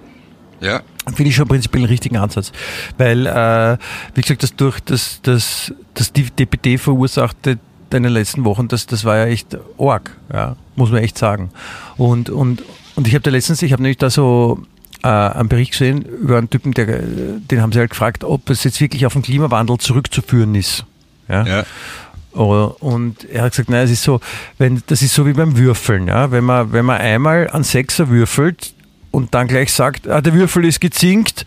Ja, 0.60 0.82
Finde 1.06 1.30
ich 1.30 1.36
schon 1.36 1.48
prinzipiell 1.48 1.82
einen 1.82 1.90
richtigen 1.90 2.16
Ansatz. 2.16 2.52
Weil, 2.98 3.26
äh, 3.26 3.78
wie 4.14 4.20
gesagt, 4.20 4.42
das 4.42 4.54
durch 4.56 4.80
das, 4.80 5.20
das, 5.22 5.72
das 5.94 6.12
die 6.12 6.24
DPD 6.24 6.78
verursachte 6.78 7.58
in 7.92 8.02
den 8.02 8.12
letzten 8.12 8.44
Wochen, 8.44 8.68
das, 8.68 8.86
das 8.86 9.04
war 9.04 9.16
ja 9.16 9.26
echt 9.26 9.56
arg, 9.78 10.10
ja, 10.32 10.56
muss 10.74 10.90
man 10.90 11.02
echt 11.02 11.16
sagen. 11.16 11.50
Und, 11.96 12.28
und, 12.28 12.62
und 12.94 13.06
ich 13.06 13.14
habe 13.14 13.22
da 13.22 13.30
letztens, 13.30 13.62
ich 13.62 13.72
habe 13.72 13.82
nämlich 13.82 13.96
da 13.98 14.10
so 14.10 14.58
äh, 15.02 15.08
einen 15.08 15.48
Bericht 15.48 15.72
gesehen 15.72 16.02
über 16.02 16.38
einen 16.38 16.50
Typen, 16.50 16.72
der, 16.72 16.86
den 16.86 17.62
haben 17.62 17.72
sie 17.72 17.78
halt 17.78 17.90
gefragt, 17.90 18.24
ob 18.24 18.48
es 18.50 18.64
jetzt 18.64 18.80
wirklich 18.80 19.06
auf 19.06 19.12
den 19.12 19.22
Klimawandel 19.22 19.78
zurückzuführen 19.78 20.54
ist. 20.54 20.84
Ja. 21.28 21.44
ja. 21.44 21.64
Oh, 22.32 22.74
Und 22.80 23.24
er 23.30 23.44
hat 23.44 23.52
gesagt, 23.52 23.70
nein, 23.70 23.84
es 23.84 23.90
ist 23.90 24.02
so, 24.02 24.20
wenn, 24.58 24.82
das 24.88 25.00
ist 25.00 25.14
so 25.14 25.26
wie 25.26 25.32
beim 25.32 25.56
Würfeln, 25.56 26.08
ja. 26.08 26.30
Wenn 26.30 26.44
man, 26.44 26.72
wenn 26.72 26.84
man 26.84 26.98
einmal 26.98 27.48
einen 27.48 27.64
Sechser 27.64 28.08
würfelt 28.10 28.74
und 29.10 29.34
dann 29.34 29.48
gleich 29.48 29.72
sagt, 29.72 30.06
ah, 30.08 30.20
der 30.20 30.34
Würfel 30.34 30.64
ist 30.66 30.80
gezinkt, 30.80 31.46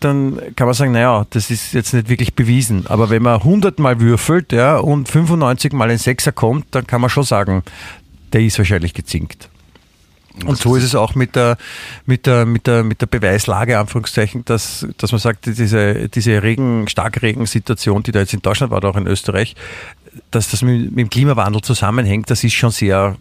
dann 0.00 0.40
kann 0.56 0.66
man 0.66 0.74
sagen, 0.74 0.92
naja, 0.92 1.26
das 1.30 1.50
ist 1.50 1.74
jetzt 1.74 1.92
nicht 1.92 2.08
wirklich 2.08 2.34
bewiesen. 2.34 2.86
Aber 2.86 3.10
wenn 3.10 3.22
man 3.22 3.34
100 3.36 3.78
Mal 3.78 4.00
würfelt, 4.00 4.52
ja, 4.52 4.78
und 4.78 5.08
95 5.08 5.72
Mal 5.72 5.90
ein 5.90 5.98
Sechser 5.98 6.32
kommt, 6.32 6.66
dann 6.72 6.86
kann 6.86 7.00
man 7.00 7.10
schon 7.10 7.24
sagen, 7.24 7.62
der 8.32 8.42
ist 8.42 8.58
wahrscheinlich 8.58 8.94
gezinkt. 8.94 9.48
Und 10.46 10.58
so 10.58 10.76
ist 10.76 10.84
es 10.84 10.94
auch 10.94 11.14
mit 11.14 11.36
der, 11.36 11.56
mit 12.06 12.26
der, 12.26 12.46
mit 12.46 12.66
der, 12.66 12.84
mit 12.84 13.00
der 13.00 13.06
Beweislage, 13.06 13.78
Anführungszeichen, 13.78 14.44
dass, 14.44 14.86
dass 14.96 15.12
man 15.12 15.18
sagt, 15.20 15.46
diese, 15.46 16.08
diese 16.08 16.42
Regen, 16.42 16.88
Starkregensituation, 16.88 18.02
die 18.02 18.12
da 18.12 18.20
jetzt 18.20 18.34
in 18.34 18.42
Deutschland 18.42 18.70
war, 18.70 18.78
oder 18.78 18.90
auch 18.90 18.96
in 18.96 19.06
Österreich, 19.06 19.56
dass 20.30 20.50
das 20.50 20.62
mit, 20.62 20.90
mit 20.90 20.98
dem 20.98 21.10
Klimawandel 21.10 21.62
zusammenhängt, 21.62 22.30
das 22.30 22.44
ist 22.44 22.54
schon 22.54 22.70
sehr 22.70 23.16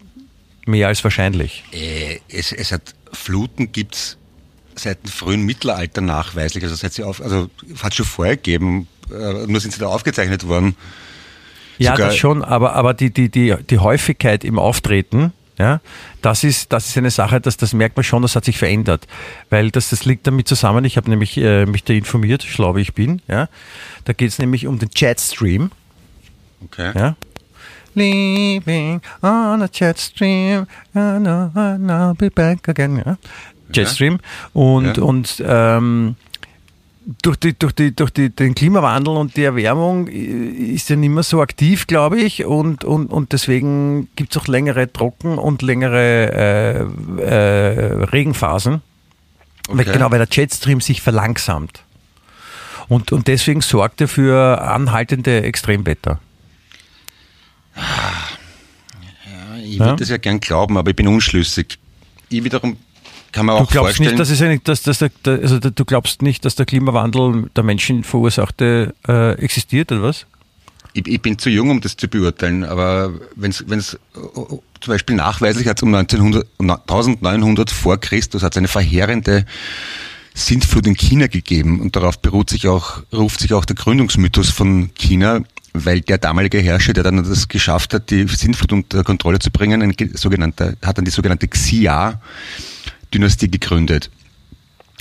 mehr 0.66 0.88
als 0.88 1.04
wahrscheinlich. 1.04 1.64
Äh, 1.72 2.20
es, 2.30 2.52
es 2.52 2.72
hat 2.72 2.94
Fluten 3.14 3.72
gibt's 3.72 4.18
seit 4.76 5.04
dem 5.04 5.10
frühen 5.12 5.44
Mittelalter 5.44 6.02
nachweislich. 6.02 6.64
Also 6.64 6.76
seit 6.76 6.94
sie 6.94 7.04
auf, 7.04 7.22
also 7.22 7.50
hat 7.82 7.96
schon 7.96 8.06
vorher 8.06 8.36
gegeben, 8.36 8.88
äh, 9.12 9.48
nur 9.48 9.60
sind 9.60 9.74
sie 9.74 9.80
da 9.80 9.88
aufgezeichnet 9.88 10.48
worden. 10.48 10.76
Ja, 11.80 11.92
Sogar- 11.94 12.08
das 12.08 12.18
schon, 12.18 12.44
aber, 12.44 12.74
aber 12.74 12.94
die, 12.94 13.12
die, 13.12 13.30
die, 13.30 13.56
die 13.70 13.80
Häufigkeit 13.80 14.44
im 14.44 14.60
Auftreten, 14.60 15.32
ja, 15.58 15.82
das 16.22 16.44
ist, 16.44 16.72
das 16.72 16.88
ist 16.88 16.98
eine 16.98 17.10
Sache, 17.12 17.42
das, 17.42 17.58
das 17.58 17.74
merkt 17.74 17.96
man 17.98 18.04
schon, 18.04 18.22
das 18.22 18.36
hat 18.36 18.46
sich 18.46 18.58
verändert. 18.58 19.08
Weil 19.50 19.72
das, 19.72 19.90
das 19.90 20.06
liegt 20.06 20.28
damit 20.28 20.48
zusammen, 20.48 20.86
ich 20.86 20.98
habe 20.98 21.10
nämlich 21.10 21.38
äh, 21.38 21.66
mich 21.66 21.84
da 21.84 21.94
informiert, 21.94 22.44
schlau 22.44 22.76
wie 22.76 22.82
ich 22.82 22.94
bin, 22.94 23.22
ja. 23.28 23.50
Da 24.06 24.14
geht 24.14 24.30
es 24.30 24.40
nämlich 24.40 24.68
um 24.68 24.78
den 24.80 24.90
Jetstream, 24.96 25.72
Okay. 26.66 26.92
ja. 26.96 27.16
Leaving 27.94 29.02
on 29.24 29.62
a 29.64 29.68
jetstream, 29.72 30.68
I 30.96 31.18
know, 31.20 31.52
I'll 31.56 32.14
be 32.16 32.30
back 32.30 32.68
again, 32.70 33.02
ja. 33.04 33.18
Jetstream. 33.74 34.20
Und, 34.54 34.98
Ja. 34.98 35.04
und 35.04 35.44
ähm, 35.46 36.16
durch, 37.22 37.38
die, 37.38 37.58
durch, 37.58 37.74
die, 37.74 37.96
durch 37.96 38.12
die, 38.12 38.30
den 38.30 38.54
Klimawandel 38.54 39.16
und 39.16 39.38
die 39.38 39.44
Erwärmung 39.44 40.08
äh, 40.08 40.12
ist 40.14 40.90
er 40.92 40.98
nicht 40.98 41.10
mehr 41.10 41.24
so 41.24 41.42
aktiv, 41.42 41.88
glaube 41.88 42.20
ich. 42.20 42.44
Und, 42.46 42.84
und, 42.84 43.08
und 43.08 43.32
deswegen 43.32 44.10
gibt 44.16 44.36
es 44.36 44.42
auch 44.42 44.48
längere 44.48 44.92
Trocken- 44.92 45.38
und 45.38 45.62
längere 45.62 46.88
äh, 47.20 47.22
äh, 47.22 48.04
Regenphasen. 48.06 48.82
Weil, 49.70 49.82
Okay. 49.82 49.94
genau, 49.94 50.12
weil 50.12 50.20
der 50.20 50.28
Jetstream 50.32 50.82
sich 50.82 51.02
verlangsamt. 51.02 51.82
Und, 52.90 53.12
und 53.12 53.28
deswegen 53.28 53.60
sorgt 53.62 54.00
er 54.02 54.08
für 54.08 54.62
anhaltende 54.62 55.44
Extremwetter. 55.44 56.20
Ich 59.64 59.76
Ja. 59.76 59.86
würde 59.86 59.98
das 59.98 60.10
ja 60.10 60.18
gern 60.18 60.40
glauben, 60.40 60.78
aber 60.78 60.90
ich 60.92 60.96
bin 60.96 61.08
unschlüssig. 61.08 61.80
Ich 62.30 62.44
wiederum 62.44 62.78
kann 63.38 63.46
mir 63.46 63.54
Du 63.54 63.60
auch 63.60 63.70
glaubst 63.70 63.96
vorstellen, 63.98 64.10
nicht, 64.10 64.20
dass 64.20 64.30
es 64.30 64.42
eine, 64.42 64.60
dass, 64.60 64.82
dass 64.82 64.98
der, 65.00 65.12
also 65.26 65.60
du 65.60 65.86
glaubst 65.86 66.22
nicht, 66.22 66.44
dass 66.44 66.56
der 66.56 66.66
Klimawandel 66.66 67.50
der 67.56 67.64
Menschen 67.64 68.04
verursachte 68.04 68.94
äh, 69.08 69.34
existiert 69.34 69.92
oder 69.92 70.02
was? 70.04 70.26
ich, 70.94 71.08
ich 71.08 71.22
bin 71.22 71.38
zu 71.38 71.50
jung, 71.50 71.70
um 71.70 71.80
das 71.80 71.96
zu 71.96 72.08
beurteilen, 72.08 72.64
aber 72.64 73.14
wenn 73.36 73.52
es 73.52 73.58
zum 73.64 74.60
Beispiel 74.88 75.16
nachweislich 75.16 75.68
hat 75.68 75.82
um 75.84 75.94
1900, 75.94 76.48
1900 76.60 77.70
vor 77.70 77.98
Christus 78.00 78.42
hat 78.42 78.54
es 78.54 78.58
eine 78.58 78.68
verheerende 78.68 79.46
Sintflut 80.34 80.88
in 80.88 80.96
China 80.96 81.28
gegeben 81.28 81.80
und 81.82 81.96
darauf 81.96 82.20
beruht 82.20 82.50
sich 82.50 82.68
auch, 82.68 83.02
ruft 83.14 83.40
sich 83.40 83.54
auch 83.54 83.66
der 83.66 83.76
Gründungsmythos 83.76 84.50
von 84.50 84.90
China, 84.96 85.42
weil 85.74 86.02
der 86.02 86.18
damalige 86.18 86.60
Herrscher, 86.60 86.94
der 86.94 87.04
dann 87.04 87.18
das 87.24 87.48
geschafft 87.48 87.94
hat, 87.94 88.10
die 88.10 88.28
Sintflut 88.28 88.72
unter 88.74 89.04
Kontrolle 89.04 89.38
zu 89.40 89.52
bringen, 89.52 89.82
ein 89.84 89.92
ge- 89.92 90.10
sogenannter, 90.16 90.74
hat 90.84 90.98
dann 90.98 91.06
die 91.06 91.12
sogenannte 91.12 91.48
Xia-Dynastie 93.12 93.50
gegründet. 93.50 94.10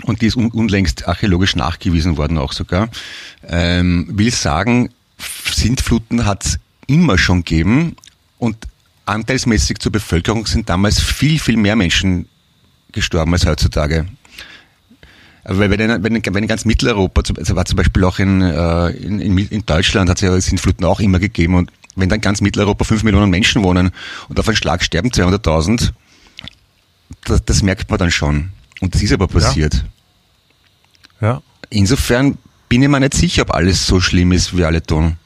Und 0.03 0.21
die 0.21 0.27
ist 0.27 0.37
un 0.37 0.51
unlängst 0.51 1.09
archäologisch 1.09 1.57
nachgewiesen 1.57 2.17
worden 2.17 2.39
auch 2.39 2.53
sogar. 2.53 2.89
Ähm, 3.47 4.07
will 4.11 4.31
sagen, 4.31 4.91
Sintfluten 5.19 6.27
hat 6.27 6.59
immer 6.87 7.17
schon 7.17 7.45
gegeben 7.45 7.97
und 8.39 8.57
anteilsmäßig 9.07 9.79
zur 9.79 9.93
Bevölkerung 9.93 10.47
sind 10.47 10.69
damals 10.69 11.01
viel, 11.01 11.39
viel 11.39 11.57
mehr 11.57 11.77
Menschen 11.77 12.29
gestorben 12.93 13.33
als 13.33 13.47
heutzutage. 13.47 14.07
Weil 15.45 15.71
wenn, 15.71 16.03
wenn, 16.03 16.23
wenn 16.25 16.43
in 16.43 16.49
ganz 16.49 16.65
Mitteleuropa, 16.65 17.23
also 17.39 17.57
war 17.57 17.65
zum 17.65 17.77
Beispiel 17.77 18.05
auch 18.05 18.19
in, 18.19 18.43
äh, 18.43 18.89
in, 18.91 19.39
in 19.39 19.65
Deutschland, 19.65 20.11
hat 20.11 20.19
es 20.19 20.23
ja 20.23 20.39
Sintfluten 20.41 20.85
auch 20.85 21.01
immer 21.01 21.21
gegeben 21.21 21.55
und 21.55 21.71
wenn 21.95 22.09
dann 22.09 22.21
ganz 22.21 22.41
Mitteleuropa 22.41 22.85
fünf 22.85 23.05
Millionen 23.05 23.31
Menschen 23.31 23.63
wohnen 23.63 23.91
und 24.29 24.39
auf 24.39 24.49
einen 24.49 24.57
Schlag 24.57 24.83
sterben 24.83 25.11
200.000, 25.11 25.93
das, 27.25 27.45
das, 27.45 27.63
merkt 27.63 27.91
man 27.91 27.99
dann 27.99 28.11
schon. 28.11 28.51
Und 28.81 28.95
das 28.95 29.03
ist 29.03 29.13
aber 29.13 29.27
passiert. 29.29 29.85
Ja. 31.21 31.29
ja. 31.29 31.43
Insofern 31.71 32.39
bin 32.69 32.83
ich 32.83 32.89
mir 32.89 33.01
nicht 33.01 33.15
sicher, 33.15 33.43
ob 33.43 33.55
alles 33.55 33.87
so 33.87 34.01
schlimm 34.01 34.33
ist, 34.33 34.57
wie 34.57 34.65
alle 34.65 34.83
tun. 34.83 35.17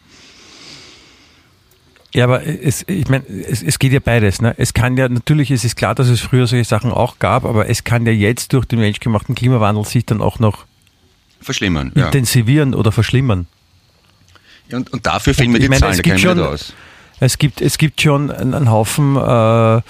Ja, 2.12 2.24
aber 2.24 2.44
es, 2.44 2.84
ich 2.88 3.08
meine, 3.08 3.24
es, 3.28 3.62
es 3.62 3.78
geht 3.78 3.92
ja 3.92 4.00
beides. 4.00 4.42
Ne? 4.42 4.54
Es 4.58 4.74
kann 4.74 4.96
ja, 4.96 5.08
natürlich 5.08 5.50
ist 5.50 5.64
es 5.64 5.76
klar, 5.76 5.94
dass 5.94 6.08
es 6.08 6.20
früher 6.20 6.46
solche 6.46 6.64
Sachen 6.64 6.90
auch 6.90 7.20
gab, 7.20 7.44
aber 7.44 7.68
es 7.68 7.84
kann 7.84 8.04
ja 8.04 8.12
jetzt 8.12 8.52
durch 8.52 8.64
den 8.66 8.80
menschgemachten 8.80 9.34
Klimawandel 9.34 9.84
sich 9.84 10.06
dann 10.06 10.20
auch 10.20 10.40
noch 10.40 10.66
verschlimmern, 11.40 11.92
intensivieren 11.94 12.72
ja. 12.72 12.78
oder 12.78 12.90
verschlimmern. 12.90 13.46
Ja, 14.68 14.78
und, 14.78 14.92
und 14.92 15.06
dafür 15.06 15.34
fehlen 15.34 15.52
mir 15.52 15.60
die 15.60 15.68
meine, 15.68 15.80
Zahlen, 15.80 15.96
da 15.96 16.02
kennen 16.02 16.38
wir 16.38 16.48
aus. 16.48 16.74
Es 17.20 17.38
gibt, 17.38 17.60
es 17.60 17.78
gibt 17.78 18.00
schon 18.00 18.30
einen 18.30 18.70
Haufen 18.70 19.16
äh, 19.16 19.82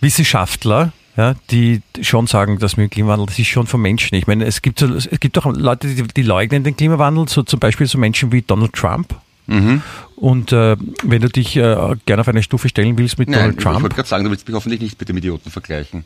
Wissenschaftler, 0.00 0.92
ja, 1.16 1.34
die 1.50 1.80
schon 2.02 2.26
sagen, 2.26 2.58
dass 2.58 2.76
mit 2.76 2.90
dem 2.90 2.90
Klimawandel, 2.90 3.26
das 3.26 3.38
ist 3.38 3.46
schon 3.46 3.66
von 3.66 3.80
Menschen. 3.80 4.14
Ich 4.16 4.26
meine, 4.26 4.44
es 4.44 4.60
gibt, 4.60 4.82
es 4.82 5.08
gibt 5.20 5.38
auch 5.38 5.46
Leute, 5.46 5.88
die, 5.88 6.02
die 6.02 6.22
leugnen 6.22 6.62
den 6.62 6.76
Klimawandel, 6.76 7.28
so 7.28 7.42
zum 7.42 7.58
Beispiel 7.58 7.86
so 7.86 7.98
Menschen 7.98 8.32
wie 8.32 8.42
Donald 8.42 8.74
Trump. 8.74 9.14
Mhm. 9.46 9.82
Und 10.16 10.52
äh, 10.52 10.76
wenn 11.02 11.22
du 11.22 11.28
dich 11.28 11.56
äh, 11.56 11.94
gerne 12.04 12.20
auf 12.20 12.28
eine 12.28 12.42
Stufe 12.42 12.68
stellen 12.68 12.98
willst 12.98 13.18
mit 13.18 13.28
Nein, 13.28 13.40
Donald 13.40 13.60
Trump. 13.60 13.76
Ich 13.76 13.82
wollte 13.82 13.94
gerade 13.94 14.08
sagen, 14.08 14.24
du 14.24 14.30
willst 14.30 14.46
mich 14.46 14.54
hoffentlich 14.54 14.80
nicht 14.80 14.98
mit 14.98 15.08
dem 15.08 15.16
Idioten 15.16 15.50
vergleichen. 15.50 16.04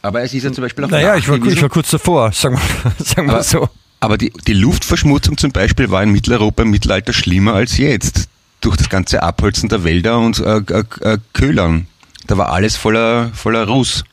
Aber 0.00 0.22
es 0.22 0.32
ist 0.32 0.44
ja 0.44 0.52
zum 0.52 0.62
Beispiel 0.62 0.84
auch. 0.84 0.90
Naja, 0.90 1.16
ich 1.16 1.28
war, 1.28 1.44
ich 1.44 1.60
war 1.60 1.68
kurz 1.68 1.90
davor, 1.90 2.32
sagen 2.32 2.56
wir, 2.56 3.04
sagen 3.04 3.26
wir 3.26 3.42
so. 3.42 3.68
Aber 4.00 4.16
die, 4.16 4.32
die 4.46 4.52
Luftverschmutzung 4.52 5.36
zum 5.36 5.50
Beispiel 5.50 5.90
war 5.90 6.02
in 6.02 6.12
Mitteleuropa 6.12 6.62
im 6.62 6.70
Mittelalter 6.70 7.12
schlimmer 7.12 7.54
als 7.54 7.78
jetzt. 7.78 8.28
Durch 8.60 8.76
das 8.76 8.88
ganze 8.88 9.22
Abholzen 9.22 9.68
der 9.68 9.84
Wälder 9.84 10.18
und 10.18 10.40
äh, 10.40 10.58
äh, 10.58 10.84
äh 11.00 11.18
Köhlern. 11.32 11.86
Da 12.28 12.38
war 12.38 12.52
alles 12.52 12.76
voller, 12.76 13.32
voller 13.34 13.66
Ruß. 13.66 14.04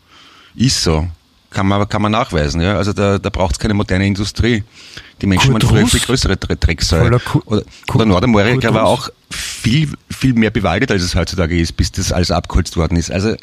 Ist 0.55 0.81
so. 0.81 1.07
Kann 1.51 1.67
man, 1.67 1.87
kann 1.87 2.01
man 2.01 2.11
nachweisen. 2.11 2.61
Ja? 2.61 2.77
Also 2.77 2.91
da, 2.91 3.19
da 3.19 3.29
braucht 3.29 3.53
es 3.53 3.59
keine 3.59 3.73
moderne 3.73 4.07
Industrie. 4.07 4.63
Die 5.21 5.27
Menschen 5.27 5.51
Kurt 5.51 5.63
waren 5.63 5.69
früher 5.69 5.81
Russ? 5.83 5.91
viel 5.91 5.99
größere 5.99 6.37
Drecksäule. 6.37 7.19
Oder, 7.45 7.63
oder 7.93 8.05
Nordamerika 8.05 8.73
war 8.73 8.85
auch 8.85 9.09
viel, 9.29 9.89
viel 10.09 10.33
mehr 10.33 10.49
bewaldet, 10.49 10.91
als 10.91 11.03
es 11.03 11.15
heutzutage 11.15 11.59
ist, 11.59 11.73
bis 11.73 11.91
das 11.91 12.11
alles 12.11 12.31
abgeholzt 12.31 12.77
worden 12.77 12.97
ist. 12.97 13.11
Also 13.11 13.35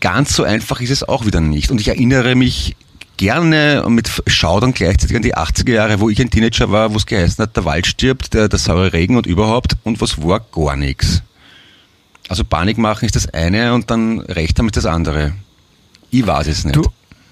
ganz 0.00 0.34
so 0.34 0.44
einfach 0.44 0.80
ist 0.80 0.90
es 0.90 1.02
auch 1.02 1.26
wieder 1.26 1.40
nicht. 1.40 1.70
Und 1.70 1.80
ich 1.80 1.88
erinnere 1.88 2.36
mich 2.36 2.76
gerne 3.16 3.84
und 3.84 3.94
mit 3.94 4.10
Schaudern 4.26 4.74
gleichzeitig 4.74 5.16
an 5.16 5.22
die 5.22 5.36
80er 5.36 5.72
Jahre, 5.72 6.00
wo 6.00 6.08
ich 6.08 6.20
ein 6.20 6.30
Teenager 6.30 6.70
war, 6.70 6.92
wo 6.92 6.96
es 6.96 7.06
geheißen 7.06 7.42
hat, 7.42 7.56
der 7.56 7.64
Wald 7.64 7.86
stirbt, 7.86 8.34
der, 8.34 8.48
der 8.48 8.58
saure 8.58 8.92
Regen 8.92 9.16
und 9.16 9.26
überhaupt. 9.26 9.76
Und 9.82 10.00
was 10.00 10.22
war? 10.22 10.40
Gar 10.40 10.76
nichts. 10.76 11.22
Also 12.28 12.44
Panik 12.44 12.78
machen 12.78 13.04
ist 13.04 13.16
das 13.16 13.28
eine 13.28 13.74
und 13.74 13.90
dann 13.90 14.20
Recht 14.20 14.58
haben 14.58 14.66
ist 14.66 14.76
das 14.76 14.86
andere. 14.86 15.32
Ich 16.10 16.26
weiß 16.26 16.46
es 16.46 16.64
nicht. 16.64 16.76
Du, 16.76 16.90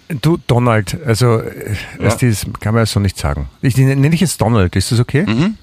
du 0.08 0.38
Donald, 0.46 0.98
also 1.06 1.38
äh, 1.40 1.76
ja. 2.00 2.14
das 2.14 2.46
kann 2.60 2.74
man 2.74 2.82
ja 2.82 2.86
so 2.86 3.00
nicht 3.00 3.16
sagen. 3.16 3.48
Ich 3.62 3.76
nenne 3.76 4.10
dich 4.10 4.20
jetzt 4.20 4.40
Donald, 4.40 4.74
ist 4.76 4.92
das 4.92 5.00
okay? 5.00 5.24
Mhm. 5.26 5.56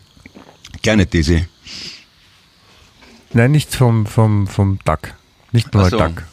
Gerne, 0.82 1.06
Daisy. 1.06 1.46
Nein, 3.34 3.52
nicht 3.52 3.76
vom, 3.76 4.06
vom, 4.06 4.48
vom 4.48 4.80
Duck. 4.86 5.14
Nicht 5.52 5.74
nur 5.74 5.90
so. 5.90 5.98
Duck. 5.98 6.24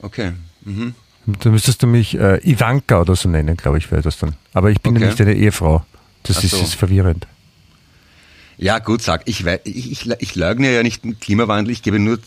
Okay. 0.00 0.32
Mhm. 0.64 0.94
Da 1.26 1.50
müsstest 1.50 1.82
du 1.82 1.86
mich 1.86 2.18
äh, 2.18 2.38
Ivanka 2.42 3.00
oder 3.00 3.14
so 3.14 3.28
nennen, 3.28 3.56
glaube 3.56 3.78
ich, 3.78 3.90
wäre 3.90 4.02
das 4.02 4.18
dann. 4.18 4.34
Aber 4.52 4.70
ich 4.70 4.80
bin 4.80 4.92
okay. 4.92 5.02
ja 5.02 5.06
nicht 5.08 5.20
deine 5.20 5.34
Ehefrau. 5.34 5.84
Das 6.24 6.42
ist, 6.42 6.50
so. 6.50 6.60
ist 6.60 6.74
verwirrend. 6.74 7.26
Ja, 8.58 8.78
gut, 8.78 9.02
sag. 9.02 9.22
Ich, 9.26 9.44
ich, 9.64 9.64
ich, 9.64 10.10
ich 10.18 10.34
leugne 10.34 10.72
ja 10.72 10.82
nicht 10.82 11.04
den 11.04 11.18
Klimawandel. 11.18 11.72
Ich 11.72 11.82
gebe 11.82 11.98
nur 11.98 12.18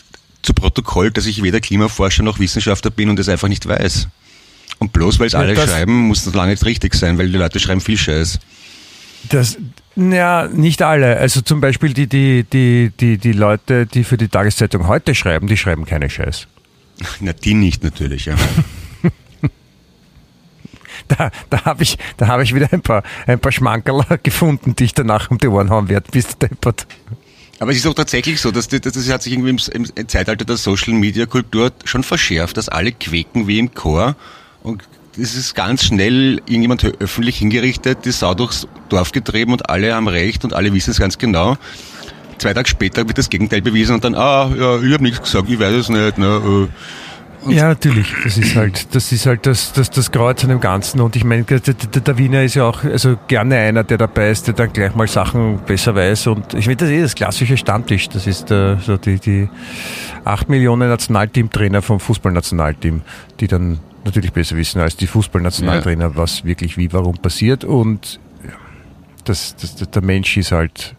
zu 0.42 0.54
Protokoll, 0.54 1.12
dass 1.12 1.26
ich 1.26 1.42
weder 1.42 1.60
Klimaforscher 1.60 2.24
noch 2.24 2.40
Wissenschaftler 2.40 2.92
bin 2.92 3.10
und 3.10 3.20
es 3.20 3.30
einfach 3.30 3.48
nicht 3.48 3.68
weiß. 3.68 4.08
Und 4.80 4.94
bloß 4.94 5.20
weil 5.20 5.28
es 5.28 5.34
ja, 5.34 5.40
alle 5.40 5.56
schreiben, 5.56 6.08
muss 6.08 6.26
das 6.26 6.34
lange 6.34 6.52
nicht 6.52 6.66
richtig 6.66 6.94
sein, 6.94 7.18
weil 7.18 7.30
die 7.30 7.38
Leute 7.38 7.60
schreiben 7.60 7.82
viel 7.82 7.98
Scheiß. 7.98 8.40
Das, 9.30 9.58
ja, 9.96 10.48
nicht 10.48 10.82
alle. 10.82 11.18
Also 11.18 11.42
zum 11.42 11.62
Beispiel 11.62 11.94
die, 11.94 12.08
die, 12.08 12.44
die, 12.44 12.92
die, 13.00 13.18
die 13.18 13.32
Leute, 13.32 13.86
die 13.86 14.04
für 14.04 14.18
die 14.18 14.28
Tageszeitung 14.28 14.88
heute 14.88 15.16
schreiben, 15.16 15.48
die 15.48 15.58
schreiben 15.58 15.86
keine 15.86 16.10
Scheiß. 16.10 16.48
Na, 17.22 17.34
die 17.34 17.54
nicht 17.54 17.84
natürlich, 17.84 18.26
ja. 18.26 18.36
Da, 21.08 21.32
da 21.50 21.66
habe 21.66 21.84
ich, 21.84 21.98
hab 22.20 22.42
ich 22.42 22.54
wieder 22.54 22.72
ein 22.72 22.82
paar, 22.82 23.04
ein 23.28 23.40
paar 23.40 23.52
Schmankerler 23.52 24.18
gefunden, 24.24 24.76
die 24.76 24.86
ich 24.86 24.94
danach 24.94 25.32
um 25.32 25.38
die 25.38 25.48
Ohren 25.48 25.70
hauen 25.70 25.90
werde. 25.90 26.10
Bist 26.12 26.42
deppert. 26.42 26.88
Aber 27.60 27.72
es 27.72 27.78
ist 27.78 27.88
auch 27.88 27.94
tatsächlich 27.94 28.42
so, 28.42 28.52
dass 28.52 28.68
das, 28.68 28.82
das 28.82 29.10
hat 29.10 29.24
sich 29.24 29.34
irgendwie 29.34 29.52
im, 29.52 29.60
im 29.74 30.08
Zeitalter 30.08 30.44
der 30.44 30.58
Social 30.58 30.94
Media 30.94 31.26
Kultur 31.26 31.72
schon 31.86 32.04
verschärft, 32.04 32.58
dass 32.58 32.68
alle 32.68 32.92
quäken 32.92 33.48
wie 33.48 33.60
im 33.60 33.74
Chor 33.74 34.16
und 34.62 34.84
es 35.18 35.36
ist 35.36 35.56
ganz 35.56 35.86
schnell 35.86 36.42
irgendjemand 36.46 36.84
öffentlich 37.00 37.38
hingerichtet, 37.38 38.00
die 38.04 38.12
Sau 38.12 38.34
durchs 38.34 38.68
Dorf 38.90 39.14
getrieben 39.14 39.54
und 39.54 39.70
alle 39.70 39.94
haben 39.94 40.10
recht 40.10 40.44
und 40.44 40.54
alle 40.54 40.74
wissen 40.74 40.92
es 40.92 41.00
ganz 41.00 41.18
genau. 41.18 41.58
Zwei 42.38 42.54
Tage 42.54 42.68
später 42.68 43.08
wird 43.08 43.18
das 43.18 43.30
Gegenteil 43.30 43.62
bewiesen 43.62 43.96
und 43.96 44.04
dann, 44.04 44.16
ah, 44.16 44.52
ja, 44.54 44.82
ich 44.82 44.94
habe 44.94 45.04
nichts 45.04 45.22
gesagt, 45.22 45.50
ich 45.50 45.58
weiß 45.58 45.74
es 45.74 45.90
nicht. 45.90 46.18
Ne, 46.18 46.68
äh. 46.68 46.68
Und 47.46 47.54
ja, 47.54 47.68
natürlich. 47.68 48.12
Das 48.24 48.38
ist 48.38 48.56
halt, 48.56 48.96
das 48.96 49.12
ist 49.12 49.26
halt 49.28 49.46
das, 49.46 49.72
das, 49.72 49.92
das 49.92 50.12
Kreuz 50.12 50.44
an 50.44 50.50
dem 50.50 50.60
Ganzen. 50.60 51.00
Und 51.00 51.16
ich 51.16 51.24
meine, 51.24 51.44
der, 51.44 51.60
der, 51.60 52.18
Wiener 52.18 52.44
ist 52.44 52.56
ja 52.56 52.64
auch 52.66 52.84
also 52.84 53.18
gerne 53.28 53.58
einer, 53.58 53.84
der 53.84 54.00
dabei 54.00 54.32
ist, 54.32 54.48
der 54.48 54.56
dann 54.56 54.74
gleich 54.74 54.96
mal 54.96 55.08
Sachen 55.08 55.60
besser 55.60 55.94
weiß. 55.94 56.28
Und 56.28 56.56
ich 56.56 56.66
meine, 56.66 56.78
das 56.78 56.90
ist 56.90 57.04
das 57.04 57.16
klassische 57.16 57.56
Stammtisch. 57.56 58.10
Das 58.10 58.26
ist 58.26 58.50
äh, 58.50 58.78
so 58.78 58.98
die, 58.98 59.20
die 59.20 59.50
acht 60.24 60.50
Millionen 60.50 60.90
Nationalteamtrainer 60.90 61.84
vom 61.84 62.00
Fußballnationalteam, 62.00 63.02
die 63.40 63.48
dann 63.48 63.80
natürlich 64.04 64.34
besser 64.34 64.56
wissen 64.56 64.82
als 64.82 64.96
die 64.98 65.08
Fußballnationaltrainer, 65.08 66.06
ja. 66.06 66.16
was 66.16 66.46
wirklich 66.46 66.78
wie, 66.78 66.92
warum 66.94 67.18
passiert. 67.18 67.64
Und 67.64 68.20
das, 69.24 69.56
das, 69.56 69.76
der 69.76 70.02
Mensch 70.02 70.36
ist 70.38 70.52
halt 70.52 70.96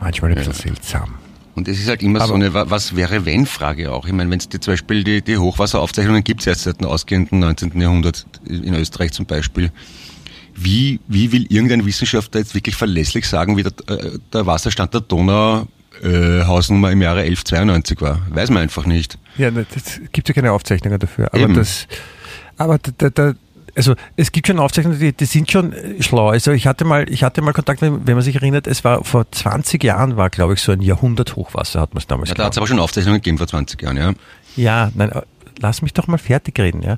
manchmal 0.00 0.30
ein 0.30 0.36
bisschen 0.36 0.52
ja. 0.52 0.58
seltsam. 0.58 1.14
Und 1.54 1.68
es 1.68 1.78
ist 1.78 1.88
halt 1.88 2.02
immer 2.02 2.20
Aber 2.20 2.28
so 2.28 2.34
eine 2.34 2.52
Was 2.52 2.96
wäre 2.96 3.24
wenn 3.24 3.46
Frage 3.46 3.92
auch. 3.92 4.06
Ich 4.06 4.12
meine, 4.12 4.30
wenn 4.30 4.38
es 4.38 4.48
zum 4.48 4.72
Beispiel 4.72 5.04
die, 5.04 5.22
die 5.22 5.38
Hochwasseraufzeichnungen 5.38 6.24
gibt 6.24 6.40
es 6.40 6.46
erst 6.46 6.62
seit 6.62 6.80
dem 6.80 6.88
ausgehenden 6.88 7.38
19. 7.38 7.80
Jahrhundert 7.80 8.26
in 8.46 8.74
Österreich 8.74 9.12
zum 9.12 9.26
Beispiel. 9.26 9.70
Wie, 10.56 11.00
wie 11.08 11.32
will 11.32 11.46
irgendein 11.48 11.84
Wissenschaftler 11.84 12.40
jetzt 12.40 12.54
wirklich 12.54 12.76
verlässlich 12.76 13.26
sagen, 13.26 13.56
wie 13.56 13.64
der, 13.64 13.72
äh, 13.88 14.18
der 14.32 14.46
Wasserstand 14.46 14.94
der 14.94 15.00
Donau 15.00 15.66
äh, 16.02 16.44
Hausnummer 16.44 16.92
im 16.92 17.02
Jahre 17.02 17.20
1192 17.20 18.00
war? 18.00 18.20
Weiß 18.30 18.50
man 18.50 18.62
einfach 18.62 18.86
nicht. 18.86 19.18
Ja, 19.36 19.48
es 19.48 20.00
gibt 20.12 20.28
ja 20.28 20.34
keine 20.34 20.52
Aufzeichnungen 20.52 20.98
dafür. 20.98 21.28
Aber 21.32 21.42
Eben. 21.42 21.54
das, 21.54 21.86
aber 22.56 22.78
da, 22.78 23.10
da, 23.10 23.34
also 23.76 23.94
es 24.16 24.32
gibt 24.32 24.46
schon 24.46 24.58
Aufzeichnungen, 24.58 24.98
die, 24.98 25.12
die 25.12 25.24
sind 25.24 25.50
schon 25.50 25.72
äh, 25.72 26.02
schlau. 26.02 26.28
Also 26.28 26.52
ich 26.52 26.66
hatte 26.66 26.84
mal, 26.84 27.10
ich 27.10 27.22
hatte 27.22 27.42
mal 27.42 27.52
Kontakt, 27.52 27.82
wenn 27.82 28.02
man 28.04 28.22
sich 28.22 28.36
erinnert, 28.36 28.66
es 28.66 28.84
war 28.84 29.04
vor 29.04 29.30
20 29.30 29.82
Jahren 29.82 30.16
war, 30.16 30.30
glaube 30.30 30.54
ich, 30.54 30.60
so 30.60 30.72
ein 30.72 30.80
Jahrhundert-Hochwasser, 30.80 31.80
hat 31.80 31.94
man 31.94 32.00
es 32.00 32.06
damals 32.06 32.30
Ja, 32.30 32.34
da 32.34 32.44
hat 32.44 32.52
es 32.52 32.58
aber 32.58 32.66
schon 32.66 32.78
Aufzeichnungen 32.78 33.20
gegeben 33.20 33.38
vor 33.38 33.46
20 33.46 33.80
Jahren, 33.82 33.96
ja. 33.96 34.12
Ja, 34.56 34.90
nein, 34.94 35.10
äh, 35.10 35.22
lass 35.60 35.82
mich 35.82 35.92
doch 35.92 36.06
mal 36.06 36.18
fertig 36.18 36.58
reden, 36.58 36.82
ja. 36.82 36.96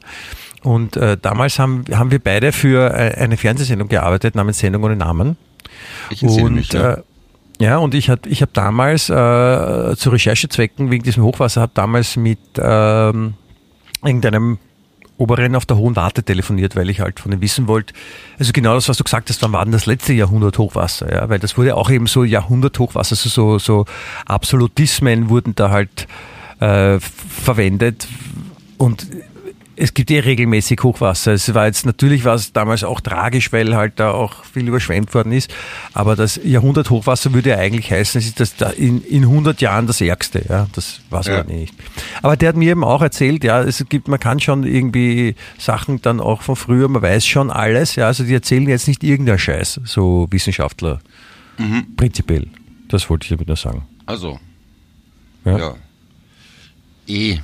Und 0.63 0.97
äh, 0.97 1.17
damals 1.21 1.59
haben, 1.59 1.85
haben 1.93 2.11
wir 2.11 2.19
beide 2.19 2.53
für 2.53 2.91
äh, 2.91 3.15
eine 3.15 3.37
Fernsehsendung 3.37 3.89
gearbeitet, 3.89 4.35
namens 4.35 4.59
Sendung 4.59 4.85
ohne 4.85 4.97
Namen. 4.97 5.37
Ich 6.11 6.23
und, 6.23 6.55
mich, 6.55 6.73
ja. 6.73 6.95
Äh, 6.95 7.03
ja, 7.59 7.79
und 7.79 7.95
ich 7.95 8.11
habe 8.11 8.29
ich 8.29 8.43
hab 8.43 8.53
damals 8.53 9.09
äh, 9.09 9.97
zu 9.97 10.11
Recherchezwecken 10.11 10.91
wegen 10.91 11.05
diesem 11.05 11.23
Hochwasser, 11.23 11.63
habe 11.63 11.73
damals 11.75 12.17
mit 12.17 12.39
ähm, 12.59 13.35
irgendeinem 14.05 14.59
Oberrennen 15.19 15.57
auf 15.57 15.67
der 15.67 15.77
Hohen 15.77 15.97
Warte 15.97 16.23
telefoniert, 16.23 16.77
weil 16.77 16.91
ich 16.91 17.01
halt 17.01 17.21
von 17.21 17.33
ihm 17.33 17.41
wissen 17.41 17.69
wollte, 17.69 17.95
also 18.39 18.53
genau 18.53 18.75
das, 18.75 18.89
was 18.89 18.99
du 18.99 19.05
gesagt 19.05 19.31
hast, 19.31 19.43
wann 19.43 19.53
war 19.53 19.65
denn 19.65 19.73
das 19.73 19.87
letzte 19.87 20.13
Jahrhundert 20.13 20.59
Hochwasser? 20.59 21.13
Ja, 21.13 21.29
weil 21.29 21.39
das 21.39 21.57
wurde 21.57 21.77
auch 21.77 21.91
eben 21.91 22.07
so 22.07 22.25
Jahrhundert 22.25 22.79
Hochwasser, 22.79 23.13
also 23.13 23.29
so, 23.29 23.59
so 23.59 23.85
Absolutismen 24.27 25.29
wurden 25.29 25.55
da 25.55 25.71
halt 25.71 26.07
äh, 26.61 26.99
verwendet 27.01 28.09
und 28.79 29.07
es 29.77 29.93
gibt 29.93 30.11
eh 30.11 30.21
regelmäßig 30.21 30.81
Hochwasser. 30.83 31.35
Es 31.35 31.53
war 31.55 31.67
jetzt 31.67 31.85
natürlich 31.85 32.25
war 32.25 32.35
es 32.35 32.53
damals 32.53 32.83
auch 32.83 33.01
tragisch, 33.01 33.53
weil 33.53 33.77
halt 33.77 34.01
da 34.01 34.11
auch 34.11 34.45
viel 34.45 34.67
überschwemmt 34.67 35.13
worden 35.15 35.33
ist. 35.33 35.53
Aber 35.93 36.17
das 36.17 36.41
Jahrhundert 36.43 36.89
Hochwasser 36.91 37.35
würde 37.35 37.51
ja 37.51 37.59
eigentlich 37.59 37.91
heißen, 37.91 38.19
es 38.19 38.27
ist 38.27 38.41
das 38.41 38.57
da 38.57 38.71
in, 38.71 39.03
in 39.03 39.25
100 39.25 39.61
Jahren 39.61 39.87
das 39.87 40.01
Ärgste. 40.01 40.45
Ja, 40.49 40.67
das 40.73 41.01
war 41.11 41.21
es 41.21 41.27
ja. 41.27 41.45
nicht. 41.45 41.75
Aber 42.23 42.37
der 42.37 42.49
hat 42.51 42.57
mir 42.57 42.71
eben 42.71 42.85
auch 42.85 43.03
erzählt, 43.03 43.45
ja, 43.45 43.63
es 43.63 43.85
gibt, 43.89 44.09
man 44.09 44.19
kann 44.19 44.41
schon 44.41 44.65
irgendwie 44.65 45.35
Sachen 45.59 46.01
dann 46.01 46.21
auch 46.21 46.43
von 46.43 46.57
früher, 46.57 46.89
man 46.89 47.03
weiß 47.03 47.27
schon 47.27 47.51
alles. 47.51 47.97
Ja, 47.97 48.07
also 48.07 48.25
die 48.25 48.35
erzählen 48.35 48.67
jetzt 48.69 48.89
nicht 48.89 49.05
irgendeiner 49.05 49.39
Scheiß, 49.39 49.81
so 49.85 50.27
Wissenschaftler. 50.31 51.01
Mhm. 51.59 51.97
Prinzipiell. 51.97 52.49
Das 52.89 53.11
wollte 53.11 53.25
ich 53.25 53.31
damit 53.31 53.49
nur 53.49 53.57
sagen. 53.57 53.87
Also, 54.07 54.39
Ja. 55.45 55.59
ja. 55.59 55.75
Eh. 57.09 57.39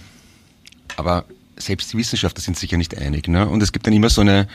Aber 0.97 1.25
selbst 1.64 1.92
die 1.92 1.98
Wissenschaftler 1.98 2.42
sind 2.42 2.57
sich 2.57 2.70
ja 2.70 2.79
nicht 2.79 2.96
einig. 2.96 3.29
Ne? 3.29 3.46
Und 3.46 3.62
es 3.62 3.72
gibt 3.72 3.87
dann 3.87 3.94
immer 3.94 4.11
so 4.11 4.20
eine 4.20 4.46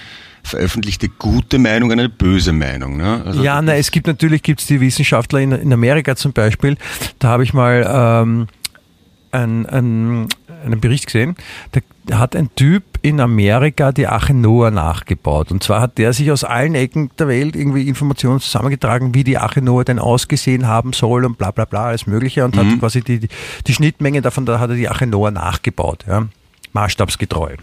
veröffentlichte 0.43 1.09
gute 1.09 1.59
Meinung 1.59 1.91
eine 1.91 2.09
böse 2.09 2.53
Meinung. 2.53 2.97
Ne? 2.97 3.21
Also 3.25 3.43
Ja, 3.43 3.61
na, 3.61 3.75
es 3.75 3.91
gibt 3.91 4.07
natürlich 4.07 4.43
gibt's 4.43 4.65
die 4.67 4.81
Wissenschaftler 4.81 5.39
in, 5.39 5.51
in 5.51 5.73
Amerika 5.73 6.15
zum 6.15 6.33
Beispiel. 6.33 6.77
Da 7.19 7.29
habe 7.29 7.43
ich 7.43 7.53
mal 7.53 7.85
ähm, 7.87 8.47
einen, 9.31 9.65
einen, 9.65 10.27
einen 10.65 10.79
Bericht 10.79 11.05
gesehen. 11.07 11.35
Da 11.71 12.19
hat 12.19 12.35
ein 12.35 12.49
Typ 12.55 12.83
in 13.01 13.19
Amerika 13.19 13.91
die 13.91 14.07
Arche 14.07 14.33
Noah 14.33 14.71
nachgebaut. 14.71 15.51
Und 15.51 15.63
zwar 15.63 15.81
hat 15.81 15.97
der 15.97 16.13
sich 16.13 16.31
aus 16.31 16.43
allen 16.43 16.75
Ecken 16.75 17.11
der 17.19 17.27
Welt 17.27 17.55
irgendwie 17.55 17.87
Informationen 17.87 18.39
zusammengetragen, 18.39 19.13
wie 19.13 19.23
die 19.23 19.37
Arche 19.37 19.61
Noah 19.61 19.83
denn 19.83 19.99
ausgesehen 19.99 20.67
haben 20.67 20.93
soll 20.93 21.25
und 21.25 21.37
bla 21.37 21.51
bla 21.51 21.65
bla, 21.65 21.87
alles 21.87 22.07
Mögliche. 22.07 22.45
Und 22.45 22.57
hat 22.57 22.79
quasi 22.79 23.01
die, 23.01 23.19
die, 23.19 23.29
die 23.65 23.73
Schnittmenge 23.73 24.21
davon, 24.21 24.45
da 24.45 24.59
hat 24.59 24.69
er 24.69 24.75
die 24.75 24.89
Arche 24.89 25.07
Noah 25.07 25.31
nachgebaut. 25.31 26.05
Ja. 26.07 26.27
Maßstabsgetreu. 26.77 27.55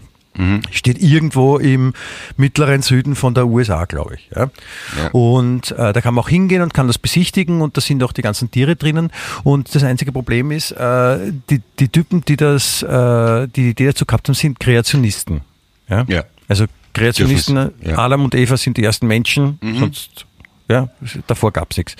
Steht 0.69 1.01
irgendwo 1.01 1.57
im 1.57 1.93
mittleren 2.35 2.81
Süden 2.81 3.15
von 3.15 3.33
der 3.33 3.47
USA, 3.47 3.85
glaube 3.85 4.15
ich. 4.15 4.29
Ja. 4.35 4.49
Ja. 4.97 5.09
Und 5.11 5.71
äh, 5.71 5.93
da 5.93 6.01
kann 6.01 6.13
man 6.13 6.25
auch 6.25 6.29
hingehen 6.29 6.61
und 6.61 6.73
kann 6.73 6.87
das 6.87 6.97
besichtigen 6.97 7.61
und 7.61 7.77
da 7.77 7.81
sind 7.81 8.03
auch 8.03 8.11
die 8.11 8.21
ganzen 8.21 8.51
Tiere 8.51 8.75
drinnen. 8.75 9.11
Und 9.45 9.73
das 9.73 9.85
einzige 9.85 10.11
Problem 10.11 10.51
ist, 10.51 10.71
äh, 10.71 11.31
die, 11.49 11.61
die 11.79 11.87
Typen, 11.87 12.25
die 12.25 12.35
das, 12.35 12.83
äh, 12.83 13.47
die 13.47 13.63
die 13.63 13.69
Idee 13.69 13.85
dazu 13.87 14.05
gehabt 14.05 14.27
haben, 14.27 14.35
sind 14.35 14.59
Kreationisten. 14.59 15.39
Ja. 15.87 16.05
Also 16.49 16.65
Kreationisten. 16.93 17.71
Adam 17.95 18.25
und 18.25 18.35
Eva 18.35 18.57
sind 18.57 18.75
die 18.75 18.83
ersten 18.83 19.07
Menschen, 19.07 19.57
sonst 19.79 20.25
ja, 20.67 20.89
davor 21.27 21.51
gab's 21.51 21.77
nichts. 21.77 21.95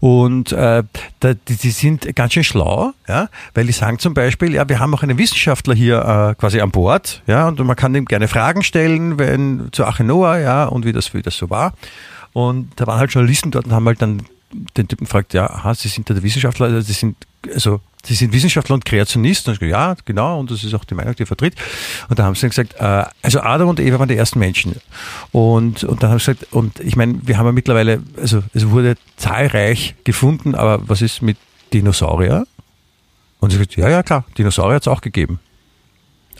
Und 0.00 0.52
äh, 0.52 0.82
da, 1.20 1.34
die, 1.34 1.56
die 1.56 1.70
sind 1.70 2.14
ganz 2.14 2.34
schön 2.34 2.44
schlau, 2.44 2.92
ja, 3.08 3.28
weil 3.54 3.66
die 3.66 3.72
sagen 3.72 3.98
zum 3.98 4.14
Beispiel, 4.14 4.54
ja, 4.54 4.68
wir 4.68 4.78
haben 4.78 4.94
auch 4.94 5.02
einen 5.02 5.18
Wissenschaftler 5.18 5.74
hier 5.74 5.98
äh, 5.98 6.34
quasi 6.38 6.60
an 6.60 6.70
Bord, 6.70 7.22
ja, 7.26 7.48
und 7.48 7.58
man 7.60 7.76
kann 7.76 7.94
ihm 7.94 8.04
gerne 8.04 8.28
Fragen 8.28 8.62
stellen, 8.62 9.18
wenn 9.18 9.68
zu 9.72 9.84
Arche 9.84 10.04
Noah, 10.04 10.38
ja, 10.38 10.64
und 10.64 10.84
wie 10.84 10.92
das, 10.92 11.14
wie 11.14 11.22
das 11.22 11.36
so 11.36 11.48
war. 11.50 11.74
Und 12.32 12.70
da 12.76 12.86
waren 12.86 12.98
halt 12.98 13.12
Journalisten 13.12 13.50
dort 13.50 13.66
und 13.66 13.72
haben 13.72 13.86
halt 13.86 14.02
dann 14.02 14.22
den 14.76 14.88
Typen 14.88 15.04
gefragt, 15.04 15.34
ja, 15.34 15.48
aha, 15.48 15.74
Sie 15.74 15.88
sind 15.88 16.08
da 16.08 16.14
der 16.14 16.22
Wissenschaftler, 16.22 16.66
also 16.66 16.80
Sie 16.80 16.92
sind, 16.92 17.16
also 17.54 17.80
Sie 18.04 18.14
sind 18.14 18.32
Wissenschaftler 18.32 18.74
und 18.74 18.84
Kreationist. 18.84 19.46
Und 19.46 19.54
ich 19.54 19.60
gesagt, 19.60 19.70
ja, 19.70 19.94
genau, 20.04 20.40
und 20.40 20.50
das 20.50 20.64
ist 20.64 20.74
auch 20.74 20.84
die 20.84 20.94
Meinung, 20.94 21.14
die 21.14 21.22
er 21.22 21.26
vertritt. 21.26 21.54
Und 22.08 22.18
da 22.18 22.24
haben 22.24 22.34
sie 22.34 22.40
dann 22.42 22.50
gesagt, 22.50 22.74
äh, 22.80 23.04
also 23.22 23.40
Adam 23.40 23.68
und 23.68 23.78
Eva 23.78 23.98
waren 24.00 24.08
die 24.08 24.16
ersten 24.16 24.40
Menschen. 24.40 24.74
Und, 25.30 25.84
und 25.84 26.02
dann 26.02 26.10
haben 26.10 26.18
sie 26.18 26.34
gesagt, 26.34 26.52
und 26.52 26.80
ich 26.80 26.96
meine, 26.96 27.20
wir 27.22 27.38
haben 27.38 27.46
ja 27.46 27.52
mittlerweile, 27.52 28.02
also 28.20 28.42
es 28.54 28.68
wurde 28.70 28.96
zahlreich 29.16 29.94
gefunden, 30.04 30.54
aber 30.56 30.88
was 30.88 31.00
ist 31.00 31.22
mit 31.22 31.36
Dinosaurier? 31.72 32.44
Und 33.38 33.50
sie 33.50 33.58
gesagt, 33.58 33.76
ja, 33.76 33.88
ja, 33.88 34.02
klar, 34.02 34.24
Dinosaurier 34.36 34.76
hat 34.76 34.82
es 34.82 34.88
auch 34.88 35.00
gegeben. 35.00 35.38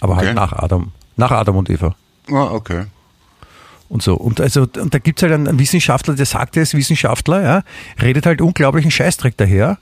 Aber 0.01 0.16
halt 0.16 0.27
Okay. 0.31 0.35
nach 0.35 0.53
Adam, 0.53 0.90
nach 1.16 1.31
Adam 1.31 1.57
und 1.57 1.70
Eva 1.70 1.94
Ah, 2.31 2.51
okay. 2.51 2.87
und 3.88 4.03
so. 4.03 4.14
Und, 4.14 4.40
also, 4.40 4.62
und 4.62 4.92
da 4.94 4.98
gibt's 4.98 5.22
halt 5.22 5.33
einen, 5.33 5.46
einen 5.46 5.59
Wissenschaftler, 5.61 6.14
der 6.14 6.27
sagt, 6.27 6.57
er 6.57 6.64
ist 6.64 6.75
Wissenschaftler, 6.75 7.42
ja, 7.42 7.62
redet 8.03 8.27
halt 8.27 8.40
unglaublichen 8.40 8.90
Scheißdreck 8.90 9.37
daher. 9.37 9.79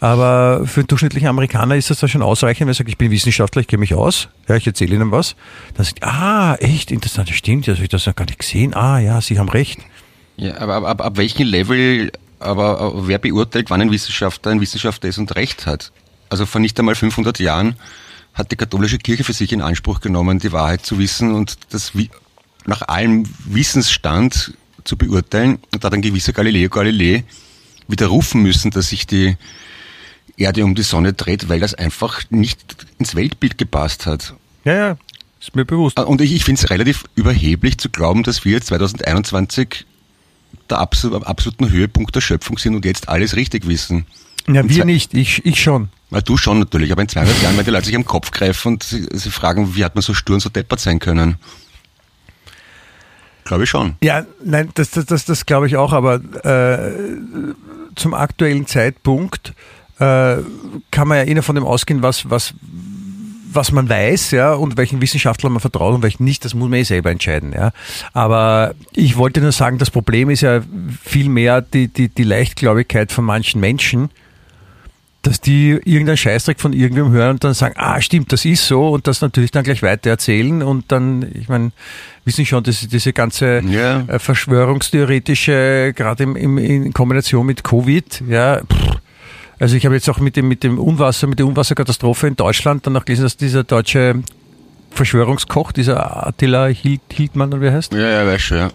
Aber 0.00 0.66
für 0.66 0.80
einen 0.80 0.88
durchschnittlichen 0.88 1.28
Amerikaner 1.28 1.76
ist 1.76 1.90
das 1.90 2.00
da 2.00 2.08
schon 2.08 2.22
ausreichend, 2.22 2.60
wenn 2.60 2.68
er 2.68 2.74
sagt, 2.74 2.88
ich 2.88 2.98
bin 2.98 3.10
Wissenschaftler, 3.10 3.60
ich 3.62 3.68
kenne 3.68 3.80
mich 3.80 3.94
aus, 3.94 4.28
ja, 4.48 4.56
ich 4.56 4.66
erzähle 4.66 4.96
Ihnen 4.96 5.10
was. 5.10 5.36
Dann 5.74 5.84
sagt, 5.84 6.02
ah, 6.02 6.54
echt 6.56 6.90
interessant, 6.90 7.28
das 7.28 7.36
stimmt, 7.36 7.68
das 7.68 7.76
habe 7.76 7.84
ich 7.84 7.90
das 7.90 8.06
noch 8.06 8.16
gar 8.16 8.24
nicht 8.24 8.38
gesehen. 8.38 8.74
Ah, 8.74 8.98
ja, 8.98 9.20
Sie 9.20 9.38
haben 9.38 9.48
recht. 9.48 9.80
Ja, 10.36 10.58
aber 10.58 10.76
ab, 10.76 10.84
ab, 10.84 11.00
ab 11.02 11.16
welchem 11.16 11.46
Level, 11.46 12.12
aber, 12.38 12.80
aber 12.80 13.08
wer 13.08 13.18
beurteilt, 13.18 13.70
wann 13.70 13.82
ein 13.82 13.90
Wissenschaftler 13.90 14.52
ein 14.52 14.60
Wissenschaftler 14.60 15.08
ist 15.08 15.18
und 15.18 15.34
Recht 15.36 15.66
hat? 15.66 15.92
Also 16.30 16.46
vor 16.46 16.60
nicht 16.60 16.78
einmal 16.78 16.94
500 16.94 17.38
Jahren 17.38 17.76
hat 18.34 18.50
die 18.50 18.56
katholische 18.56 18.98
Kirche 18.98 19.24
für 19.24 19.32
sich 19.32 19.52
in 19.52 19.60
Anspruch 19.60 20.00
genommen, 20.00 20.38
die 20.38 20.52
Wahrheit 20.52 20.86
zu 20.86 20.98
wissen 20.98 21.34
und 21.34 21.58
das 21.70 21.92
nach 22.64 22.82
allem 22.82 23.24
Wissensstand 23.44 24.54
zu 24.84 24.96
beurteilen. 24.96 25.58
Und 25.72 25.82
da 25.82 25.86
hat 25.86 25.94
ein 25.94 26.02
gewisser 26.02 26.32
Galileo 26.32 26.68
Galilei 26.68 27.24
widerrufen 27.88 28.42
müssen, 28.42 28.70
dass 28.70 28.88
sich 28.88 29.06
die 29.06 29.36
Erde 30.40 30.64
um 30.64 30.74
die 30.74 30.82
Sonne 30.82 31.12
dreht, 31.12 31.48
weil 31.48 31.60
das 31.60 31.74
einfach 31.74 32.22
nicht 32.30 32.86
ins 32.98 33.14
Weltbild 33.14 33.58
gepasst 33.58 34.06
hat. 34.06 34.34
Ja, 34.64 34.74
ja, 34.74 34.96
ist 35.40 35.54
mir 35.54 35.64
bewusst. 35.64 35.98
Ah, 35.98 36.02
Und 36.02 36.20
ich, 36.20 36.34
ich 36.34 36.44
finde 36.44 36.60
es 36.62 36.70
relativ 36.70 37.04
überheblich 37.14 37.78
zu 37.78 37.88
glauben, 37.90 38.22
dass 38.22 38.44
wir 38.44 38.52
jetzt 38.52 38.66
2021 38.68 39.86
der 40.68 40.78
absol 40.78 41.22
absoluten 41.24 41.70
Höhepunkt 41.70 42.14
der 42.14 42.20
Schöpfung 42.20 42.58
sind 42.58 42.74
und 42.74 42.84
jetzt 42.84 43.08
alles 43.08 43.36
richtig 43.36 43.66
wissen. 43.66 44.06
Ja, 44.48 44.68
wir 44.68 44.84
nicht, 44.84 45.14
ich, 45.14 45.44
ich 45.44 45.60
schon. 45.60 45.90
Weil 46.10 46.22
du 46.22 46.36
schon 46.36 46.58
natürlich, 46.58 46.90
aber 46.90 47.02
in 47.02 47.08
200 47.08 47.42
Jahren 47.42 47.54
werden 47.56 47.64
die 47.66 47.70
Leute 47.70 47.86
sich 47.86 47.94
am 47.96 48.04
Kopf 48.04 48.30
greifen 48.30 48.74
und 48.74 48.82
sie, 48.82 49.06
sie 49.12 49.30
fragen, 49.30 49.74
wie 49.76 49.84
hat 49.84 49.94
man 49.94 50.02
so 50.02 50.14
stur 50.14 50.34
und 50.34 50.40
so 50.40 50.48
deppert 50.48 50.80
sein 50.80 50.98
können? 50.98 51.36
Glaube 53.44 53.64
ich 53.64 53.70
schon. 53.70 53.96
Ja, 54.02 54.24
nein, 54.44 54.70
das, 54.74 54.90
das, 54.90 55.06
das, 55.06 55.24
das 55.24 55.46
glaube 55.46 55.66
ich 55.66 55.76
auch, 55.76 55.92
aber 55.92 56.20
äh, 56.44 56.92
zum 57.94 58.14
aktuellen 58.14 58.66
Zeitpunkt 58.66 59.54
äh, 60.00 60.42
kann 60.90 61.08
man 61.08 61.18
ja 61.18 61.24
eh 61.24 61.42
von 61.42 61.54
dem 61.54 61.64
ausgehen, 61.64 62.02
was, 62.02 62.28
was, 62.28 62.54
was 63.52 63.70
man 63.72 63.88
weiß, 63.88 64.30
ja, 64.32 64.54
und 64.54 64.76
welchen 64.76 65.00
Wissenschaftler 65.00 65.50
man 65.50 65.60
vertraut 65.60 65.94
und 65.94 66.02
welchen 66.02 66.24
nicht, 66.24 66.44
das 66.44 66.54
muss 66.54 66.68
man 66.68 66.78
eh 66.78 66.84
selber 66.84 67.10
entscheiden, 67.10 67.52
ja. 67.52 67.70
Aber 68.12 68.74
ich 68.94 69.16
wollte 69.16 69.40
nur 69.40 69.52
sagen, 69.52 69.78
das 69.78 69.90
Problem 69.90 70.30
ist 70.30 70.40
ja 70.40 70.62
vielmehr 71.04 71.60
die, 71.60 71.88
die, 71.88 72.08
die 72.08 72.22
Leichtgläubigkeit 72.24 73.12
von 73.12 73.24
manchen 73.24 73.60
Menschen, 73.60 74.10
dass 75.22 75.38
die 75.42 75.72
irgendeinen 75.84 76.16
Scheißdreck 76.16 76.58
von 76.60 76.72
irgendwem 76.72 77.10
hören 77.12 77.32
und 77.32 77.44
dann 77.44 77.52
sagen, 77.52 77.74
ah, 77.76 78.00
stimmt, 78.00 78.32
das 78.32 78.46
ist 78.46 78.66
so 78.66 78.88
und 78.88 79.06
das 79.06 79.20
natürlich 79.20 79.50
dann 79.50 79.64
gleich 79.64 79.82
weiter 79.82 80.08
erzählen 80.08 80.62
und 80.62 80.90
dann, 80.90 81.30
ich 81.34 81.48
meine, 81.50 81.72
wissen 82.24 82.46
schon, 82.46 82.64
dass 82.64 82.88
diese 82.88 83.12
ganze 83.12 83.60
Ja. 83.68 84.00
äh, 84.06 84.18
verschwörungstheoretische, 84.18 85.92
gerade 85.94 86.22
im, 86.22 86.36
im, 86.36 86.56
in 86.56 86.92
Kombination 86.94 87.44
mit 87.44 87.64
Covid, 87.64 88.22
ja, 88.28 88.60
pff, 88.60 88.99
also 89.60 89.76
ich 89.76 89.84
habe 89.84 89.94
jetzt 89.94 90.08
auch 90.08 90.18
mit 90.18 90.36
dem, 90.36 90.48
mit 90.48 90.64
dem 90.64 90.78
Unwasser, 90.78 91.26
mit 91.26 91.38
der 91.38 91.46
Unwasserkatastrophe 91.46 92.26
in 92.26 92.34
Deutschland 92.34 92.86
dann 92.86 92.94
noch 92.94 93.04
gelesen, 93.04 93.24
dass 93.24 93.36
dieser 93.36 93.62
deutsche 93.62 94.22
Verschwörungskoch, 94.90 95.70
dieser 95.72 96.26
Attila 96.26 96.66
Hild, 96.66 97.02
Hildmann, 97.12 97.52
oder 97.52 97.60
wie 97.60 97.66
er 97.66 97.74
heißt, 97.74 97.92
Ja, 97.92 98.08
ja, 98.08 98.26
weiß 98.26 98.40
schon, 98.40 98.58
ja. 98.58 98.70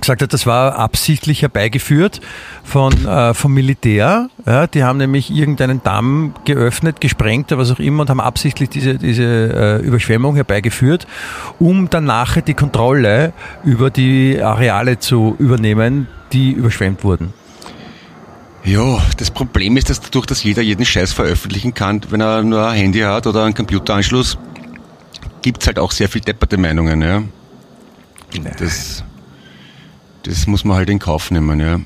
gesagt 0.00 0.22
hat, 0.22 0.32
das 0.32 0.46
war 0.46 0.78
absichtlich 0.78 1.42
herbeigeführt 1.42 2.20
von, 2.62 2.92
äh, 3.06 3.34
vom 3.34 3.52
Militär. 3.52 4.28
Ja, 4.46 4.66
die 4.66 4.84
haben 4.84 4.98
nämlich 4.98 5.30
irgendeinen 5.30 5.82
Damm 5.82 6.34
geöffnet, 6.44 7.00
gesprengt 7.00 7.50
oder 7.52 7.60
was 7.60 7.70
auch 7.70 7.80
immer 7.80 8.02
und 8.02 8.10
haben 8.10 8.20
absichtlich 8.20 8.68
diese, 8.70 8.94
diese 8.94 9.24
äh, 9.24 9.86
Überschwemmung 9.86 10.36
herbeigeführt, 10.36 11.06
um 11.58 11.90
dann 11.90 12.04
nachher 12.04 12.42
die 12.42 12.54
Kontrolle 12.54 13.32
über 13.64 13.90
die 13.90 14.40
Areale 14.40 14.98
zu 15.00 15.34
übernehmen, 15.38 16.06
die 16.32 16.52
überschwemmt 16.52 17.02
wurden. 17.02 17.32
Ja, 18.68 19.02
das 19.16 19.30
Problem 19.30 19.78
ist, 19.78 19.88
dass 19.88 19.98
dadurch, 19.98 20.26
dass 20.26 20.42
jeder 20.42 20.60
jeden 20.60 20.84
Scheiß 20.84 21.14
veröffentlichen 21.14 21.72
kann, 21.72 22.02
wenn 22.10 22.20
er 22.20 22.42
nur 22.42 22.68
ein 22.68 22.78
Handy 22.78 23.00
hat 23.00 23.26
oder 23.26 23.44
einen 23.44 23.54
Computeranschluss, 23.54 24.36
gibt's 25.40 25.66
halt 25.66 25.78
auch 25.78 25.90
sehr 25.90 26.08
viel 26.10 26.20
depperte 26.20 26.58
Meinungen, 26.58 27.00
ja. 27.00 27.22
Das, 28.58 29.04
das 30.24 30.46
muss 30.46 30.66
man 30.66 30.76
halt 30.76 30.90
in 30.90 30.98
Kauf 30.98 31.30
nehmen, 31.30 31.60
ja. 31.60 31.80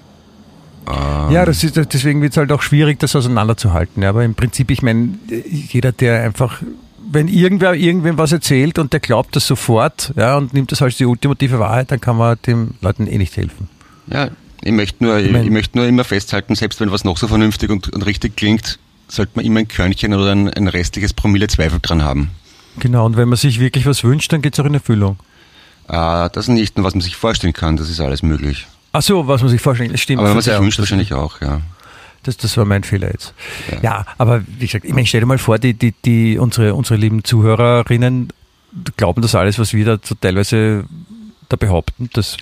Ja, 1.31 1.45
das 1.45 1.63
ist, 1.63 1.77
deswegen 1.77 2.21
wird 2.21 2.33
es 2.33 2.37
halt 2.37 2.51
auch 2.51 2.63
schwierig, 2.63 2.99
das 2.99 3.15
auseinanderzuhalten. 3.15 4.03
Ja, 4.03 4.09
aber 4.09 4.25
im 4.25 4.35
Prinzip, 4.35 4.69
ich 4.73 4.83
meine, 4.83 5.11
jeder, 5.49 5.93
der 5.93 6.25
einfach, 6.25 6.63
wenn 7.09 7.29
irgendwer 7.29 7.75
irgendwem 7.75 8.19
was 8.19 8.33
erzählt 8.33 8.81
und 8.81 8.93
der 8.93 8.99
glaubt 8.99 9.37
das 9.37 9.47
sofort, 9.47 10.13
ja, 10.17 10.37
und 10.37 10.53
nimmt 10.53 10.73
das 10.73 10.83
als 10.83 10.97
die 10.97 11.07
ultimative 11.07 11.61
Wahrheit, 11.61 11.93
dann 11.93 12.01
kann 12.01 12.17
man 12.17 12.37
den 12.45 12.75
Leuten 12.81 13.07
eh 13.07 13.19
nicht 13.19 13.37
helfen. 13.37 13.69
Ja, 14.09 14.31
ich 14.65 14.73
möchte 14.73 15.05
nur, 15.05 15.19
ich, 15.19 15.33
ich 15.33 15.51
möchte 15.51 15.79
nur 15.79 15.87
immer 15.87 16.05
festhalten, 16.05 16.55
selbst 16.55 16.81
wenn 16.81 16.91
was 16.91 17.05
noch 17.05 17.17
so 17.17 17.29
vernünftig 17.29 17.71
und, 17.71 17.89
und 17.89 18.03
richtig 18.07 18.37
klingt, 18.37 18.79
sollte 19.09 19.33
man 19.35 19.45
immer 19.45 19.61
ein 19.61 19.69
Körnchen 19.69 20.15
oder 20.15 20.33
ein, 20.33 20.49
ein 20.49 20.69
restliches 20.69 21.13
Promille 21.13 21.49
Zweifel 21.49 21.79
dran 21.81 22.03
haben. 22.03 22.31
Genau, 22.79 23.05
und 23.05 23.17
wenn 23.17 23.29
man 23.29 23.37
sich 23.37 23.61
wirklich 23.61 23.85
was 23.87 24.05
wünscht, 24.05 24.33
dann 24.33 24.41
geht 24.41 24.55
es 24.55 24.61
auch 24.61 24.65
in 24.65 24.75
Erfüllung. 24.75 25.19
Äh, 25.89 26.31
das 26.33 26.49
nicht 26.49 26.77
nur, 26.77 26.87
was 26.87 26.95
man 26.95 27.03
sich 27.03 27.17
vorstellen 27.17 27.53
kann, 27.53 27.77
das 27.77 27.91
ist 27.91 28.01
alles 28.01 28.23
möglich. 28.23 28.67
Ach 28.93 29.03
so, 29.03 29.27
was 29.27 29.43
man 29.43 29.51
sich 29.51 29.61
vorstellt, 29.61 29.93
das 29.93 30.01
stimmt. 30.01 30.21
Aber 30.21 30.29
wenn 30.29 30.35
man 30.37 30.43
sich 30.43 30.59
wünscht, 30.59 30.79
wahrscheinlich 30.79 31.13
auch, 31.13 31.41
ja. 31.41 31.61
Das, 32.23 32.37
das 32.37 32.57
war 32.57 32.65
mein 32.65 32.85
Fehler 32.85 33.11
jetzt. 33.11 33.35
Ja, 33.83 34.07
aber 34.17 34.43
wie 34.47 34.67
gesagt, 34.67 34.85
ich 34.85 34.95
meine, 34.95 35.07
stell 35.07 35.21
dir 35.21 35.27
mal 35.27 35.39
vor, 35.39 35.59
die, 35.59 35.75
die, 35.75 35.93
die, 36.05 36.39
unsere, 36.39 36.75
unsere 36.75 36.97
lieben 36.97 37.25
Zuhörerinnen 37.25 38.29
glauben 38.97 39.23
das 39.23 39.35
alles, 39.35 39.59
was 39.59 39.75
wir 39.75 39.85
da 39.85 39.99
so 40.03 40.15
teilweise 40.15 40.85
da 41.49 41.57
behaupten. 41.57 42.11
Das, 42.13 42.37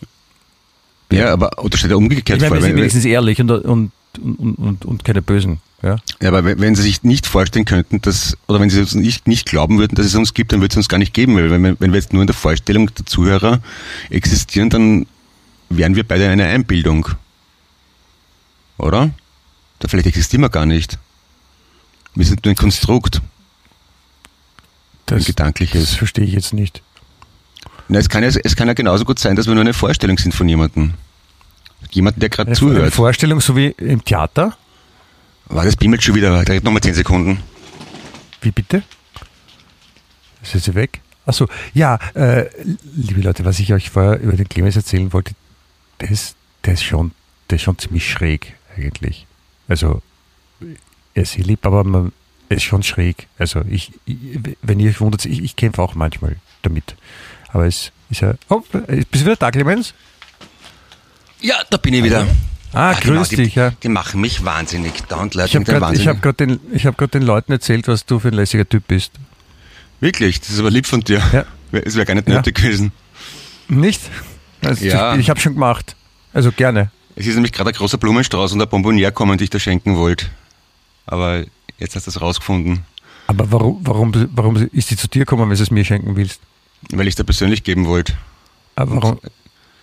Ja, 1.12 1.32
aber 1.32 1.50
oder 1.62 1.76
steht 1.76 1.90
ja 1.90 1.96
umgekehrt 1.96 2.36
ich 2.42 2.42
meine, 2.42 2.48
vor. 2.48 2.56
wir 2.56 2.62
sind 2.62 2.70
Wenn, 2.72 2.78
wenigstens 2.78 3.04
ehrlich 3.04 3.40
und, 3.40 3.50
und, 3.50 3.90
und, 4.20 4.54
und, 4.58 4.84
und 4.84 5.04
keine 5.04 5.22
Bösen. 5.22 5.60
Ja? 5.82 5.96
ja, 6.20 6.28
aber 6.28 6.44
wenn 6.44 6.74
Sie 6.74 6.82
sich 6.82 7.02
nicht 7.04 7.26
vorstellen 7.26 7.64
könnten, 7.64 8.02
dass, 8.02 8.36
oder 8.48 8.60
wenn 8.60 8.68
Sie 8.70 8.78
uns 8.80 8.94
nicht, 8.94 9.26
nicht 9.26 9.46
glauben 9.46 9.78
würden, 9.78 9.94
dass 9.94 10.06
es 10.06 10.14
uns 10.14 10.34
gibt, 10.34 10.52
dann 10.52 10.60
würde 10.60 10.72
es 10.72 10.76
uns 10.76 10.88
gar 10.88 10.98
nicht 10.98 11.14
geben, 11.14 11.34
weil 11.36 11.50
wenn, 11.50 11.62
wir- 11.62 11.76
wenn 11.80 11.92
wir 11.92 11.98
jetzt 11.98 12.12
nur 12.12 12.22
in 12.22 12.26
der 12.26 12.36
Vorstellung 12.36 12.92
der 12.94 13.06
Zuhörer 13.06 13.60
existieren, 14.10 14.68
dann 14.70 15.06
wären 15.70 15.94
wir 15.96 16.04
beide 16.06 16.28
eine 16.28 16.44
Einbildung. 16.46 17.08
Oder? 18.78 19.10
Vielleicht 19.86 20.06
existieren 20.06 20.42
wir 20.42 20.50
gar 20.50 20.66
nicht. 20.66 20.98
Wir 22.14 22.26
sind 22.26 22.44
nur 22.44 22.52
ein 22.52 22.56
Konstrukt. 22.56 23.22
Das, 25.06 25.20
ein 25.20 25.24
gedankliches. 25.24 25.80
Das 25.82 25.94
verstehe 25.94 26.24
ich 26.24 26.32
jetzt 26.32 26.52
nicht. 26.52 26.82
Na, 27.90 27.98
es, 27.98 28.08
kann 28.08 28.22
ja, 28.22 28.28
es 28.28 28.54
kann 28.54 28.68
ja 28.68 28.74
genauso 28.74 29.04
gut 29.04 29.18
sein, 29.18 29.34
dass 29.34 29.48
wir 29.48 29.54
nur 29.54 29.62
eine 29.62 29.74
Vorstellung 29.74 30.16
sind 30.16 30.32
von 30.32 30.48
jemandem. 30.48 30.94
Jemanden, 31.90 32.20
der 32.20 32.28
gerade 32.28 32.52
zuhört. 32.52 32.82
eine 32.82 32.90
Vorstellung, 32.92 33.40
so 33.40 33.56
wie 33.56 33.74
im 33.78 34.04
Theater? 34.04 34.56
War 35.46 35.64
das 35.64 35.74
bimmelt 35.74 36.00
schon 36.00 36.14
wieder? 36.14 36.44
Da 36.44 36.54
nochmal 36.60 36.82
10 36.82 36.94
Sekunden. 36.94 37.42
Wie 38.42 38.52
bitte? 38.52 38.84
Ist 40.40 40.54
jetzt 40.54 40.72
weg? 40.76 41.00
Achso, 41.26 41.48
ja, 41.74 41.98
äh, 42.14 42.46
liebe 42.94 43.22
Leute, 43.22 43.44
was 43.44 43.58
ich 43.58 43.72
euch 43.72 43.90
vorher 43.90 44.20
über 44.20 44.34
den 44.34 44.48
Clemens 44.48 44.76
erzählen 44.76 45.12
wollte, 45.12 45.32
der 46.00 46.12
ist, 46.12 46.36
der 46.64 46.74
ist, 46.74 46.84
schon, 46.84 47.10
der 47.50 47.56
ist 47.56 47.62
schon 47.62 47.76
ziemlich 47.76 48.08
schräg 48.08 48.54
eigentlich. 48.76 49.26
Also, 49.66 50.00
er 51.14 51.22
ist 51.24 51.36
lieb, 51.38 51.66
aber 51.66 51.82
man, 51.82 52.12
ist 52.48 52.62
schon 52.62 52.84
schräg. 52.84 53.26
Also, 53.36 53.62
ich, 53.68 53.92
ich 54.06 54.38
wenn 54.62 54.78
ihr 54.78 54.90
euch 54.90 55.00
wundert, 55.00 55.24
ich, 55.24 55.42
ich 55.42 55.56
kämpfe 55.56 55.82
auch 55.82 55.96
manchmal 55.96 56.36
damit. 56.62 56.94
Aber 57.52 57.66
es 57.66 57.92
ist 58.10 58.20
ja. 58.20 58.34
Oh, 58.48 58.60
bist 58.70 59.14
du 59.14 59.20
wieder 59.20 59.36
da, 59.36 59.50
Clemens? 59.50 59.94
Ja, 61.40 61.56
da 61.70 61.76
bin 61.76 61.94
ich 61.94 62.04
wieder. 62.04 62.26
Ah, 62.72 62.92
genau, 62.92 63.18
grüß 63.20 63.30
die, 63.30 63.36
dich, 63.36 63.54
ja. 63.56 63.70
Die 63.82 63.88
machen 63.88 64.20
mich 64.20 64.44
wahnsinnig. 64.44 64.92
Dauernd 65.08 65.34
Leute 65.34 65.48
Ich 65.48 65.54
habe 65.56 65.60
mit 65.60 65.68
einem 65.70 65.80
gerade 65.80 65.92
Wahnsinn. 65.92 66.08
hab 66.08 66.22
grad 66.22 66.40
den, 66.40 66.60
ich 66.72 66.86
hab 66.86 66.96
grad 66.96 67.14
den 67.14 67.22
Leuten 67.22 67.50
erzählt, 67.52 67.88
was 67.88 68.06
du 68.06 68.18
für 68.20 68.28
ein 68.28 68.34
lässiger 68.34 68.68
Typ 68.68 68.86
bist. 68.86 69.12
Wirklich, 70.00 70.40
das 70.40 70.50
ist 70.50 70.60
aber 70.60 70.70
lieb 70.70 70.86
von 70.86 71.00
dir. 71.00 71.20
Ja. 71.32 71.44
Es 71.72 71.94
wäre 71.96 72.06
gar 72.06 72.14
nicht 72.14 72.28
Ja. 72.28 72.36
nötig 72.36 72.56
gewesen. 72.56 72.92
Nicht? 73.68 74.00
Also, 74.64 74.84
Ja. 74.84 75.16
Ich 75.16 75.30
habe 75.30 75.40
schon 75.40 75.54
gemacht. 75.54 75.96
Also 76.32 76.52
gerne. 76.52 76.90
Es 77.16 77.26
ist 77.26 77.34
nämlich 77.34 77.52
gerade 77.52 77.70
ein 77.70 77.74
großer 77.74 77.98
Blumenstrauß 77.98 78.52
und 78.52 78.62
ein 78.62 78.68
Bonbonier 78.68 79.10
kommen, 79.10 79.36
die 79.38 79.44
ich 79.44 79.50
dir 79.50 79.60
schenken 79.60 79.96
wollte. 79.96 80.26
Aber 81.06 81.44
jetzt 81.78 81.96
hast 81.96 82.06
du 82.06 82.10
es 82.10 82.20
rausgefunden, 82.20 82.84
Aber 83.26 83.50
warum, 83.50 83.78
warum, 83.82 84.12
warum 84.32 84.56
ist 84.72 84.88
sie 84.88 84.96
zu 84.96 85.08
dir 85.08 85.20
gekommen, 85.20 85.50
wenn 85.50 85.56
du 85.56 85.62
es 85.62 85.70
mir 85.70 85.84
schenken 85.84 86.14
willst? 86.16 86.40
Weil 86.92 87.06
ich 87.06 87.12
es 87.12 87.16
dir 87.16 87.24
persönlich 87.24 87.64
geben 87.64 87.86
wollte. 87.86 88.14
Aber 88.76 88.96
warum? 88.96 89.20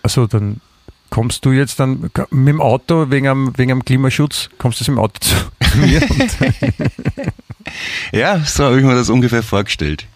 Achso, 0.04 0.28
dann 0.28 0.62
kommst 1.10 1.46
du 1.46 1.52
jetzt 1.52 1.80
dann 1.80 2.00
mit 2.02 2.48
dem 2.48 2.62
Auto 2.62 3.10
wegen 3.10 3.28
am, 3.28 3.58
wegen 3.58 3.72
am 3.72 3.86
Klimaschutz, 3.86 4.50
kommst 4.58 4.80
du 4.80 4.84
jetzt 4.84 4.90
mit 4.90 4.98
dem 4.98 5.04
Auto 5.04 5.20
zu 5.20 5.78
mir? 5.78 6.02
Ja, 8.14 8.40
so 8.40 8.64
habe 8.64 8.78
ich 8.80 8.86
mir 8.86 8.96
das 8.96 9.10
ungefähr 9.10 9.44
vorgestellt. 9.44 10.08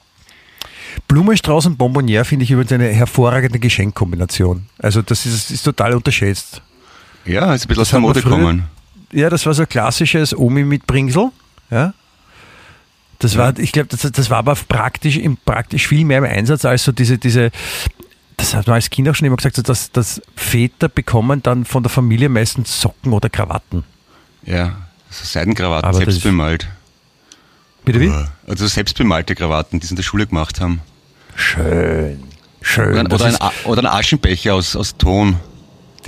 Blumenstrauß 1.08 1.65
und 1.65 1.78
Bonbonier 1.78 2.24
finde 2.26 2.44
ich 2.44 2.52
übrigens 2.52 2.72
eine 2.72 2.88
hervorragende 2.88 3.60
Geschenkkombination. 3.60 4.67
Also 4.78 5.02
das 5.02 5.26
ist, 5.26 5.52
ist 5.52 5.63
total 5.63 5.94
unterschätzt. 5.94 6.62
Ja, 7.26 7.54
ist 7.54 7.65
ein 7.65 7.67
bisschen 7.67 7.82
aus 7.82 7.88
Das 7.88 7.91
der 7.91 8.00
Mode 8.00 8.22
gekommen. 8.22 8.63
Ja, 9.12 9.30
das 9.30 9.46
war 9.46 9.54
so 9.54 9.63
ein 9.63 9.70
klassisches 9.70 10.36
Omi 10.36 10.63
mit 10.63 10.88
Bringsel. 10.88 11.30
Ja. 11.70 11.94
Das 13.21 13.38
war, 13.38 13.57
ich 13.60 13.71
glaube, 13.71 13.88
das, 13.88 14.01
das 14.12 14.29
war 14.31 14.39
aber 14.39 14.55
praktisch, 14.55 15.17
im, 15.17 15.38
praktisch 15.38 15.88
viel 15.88 16.05
mehr 16.05 16.17
im 16.17 16.23
Einsatz 16.23 16.65
als 16.65 16.84
so 16.84 16.91
diese, 16.91 17.19
diese, 17.19 17.51
das 18.36 18.55
hat 18.55 18.65
man 18.65 18.75
als 18.75 18.89
Kind 18.89 19.07
auch 19.07 19.13
schon 19.13 19.27
immer 19.27 19.36
gesagt, 19.36 19.55
so 19.55 19.62
dass, 19.62 19.91
dass 19.91 20.21
Väter 20.36 20.89
bekommen 20.89 21.43
dann 21.43 21.63
von 21.63 21.84
der 21.84 21.91
Familie 21.91 22.29
meistens 22.29 22.81
Socken 22.81 23.13
oder 23.13 23.29
Krawatten. 23.29 23.84
Ja, 24.43 24.75
so 25.12 25.23
Seidenkrawatten, 25.23 25.88
Aber 25.88 25.97
selbst 25.99 26.23
bemalt. 26.23 26.67
Bitte 27.86 27.99
wie? 27.99 28.12
Also 28.47 28.65
selbst 28.65 28.97
bemalte 28.97 29.36
Krawatten, 29.36 29.79
die 29.79 29.86
sie 29.86 29.91
in 29.91 29.97
der 29.97 30.03
Schule 30.03 30.25
gemacht 30.25 30.60
haben. 30.60 30.81
Schön. 31.36 32.23
Schön. 32.62 33.05
Oder, 33.05 33.13
oder, 33.13 33.25
ein, 33.25 33.36
oder 33.65 33.81
ein 33.84 33.99
Aschenbecher 33.99 34.55
aus, 34.55 34.75
aus 34.75 34.97
Ton, 34.97 35.38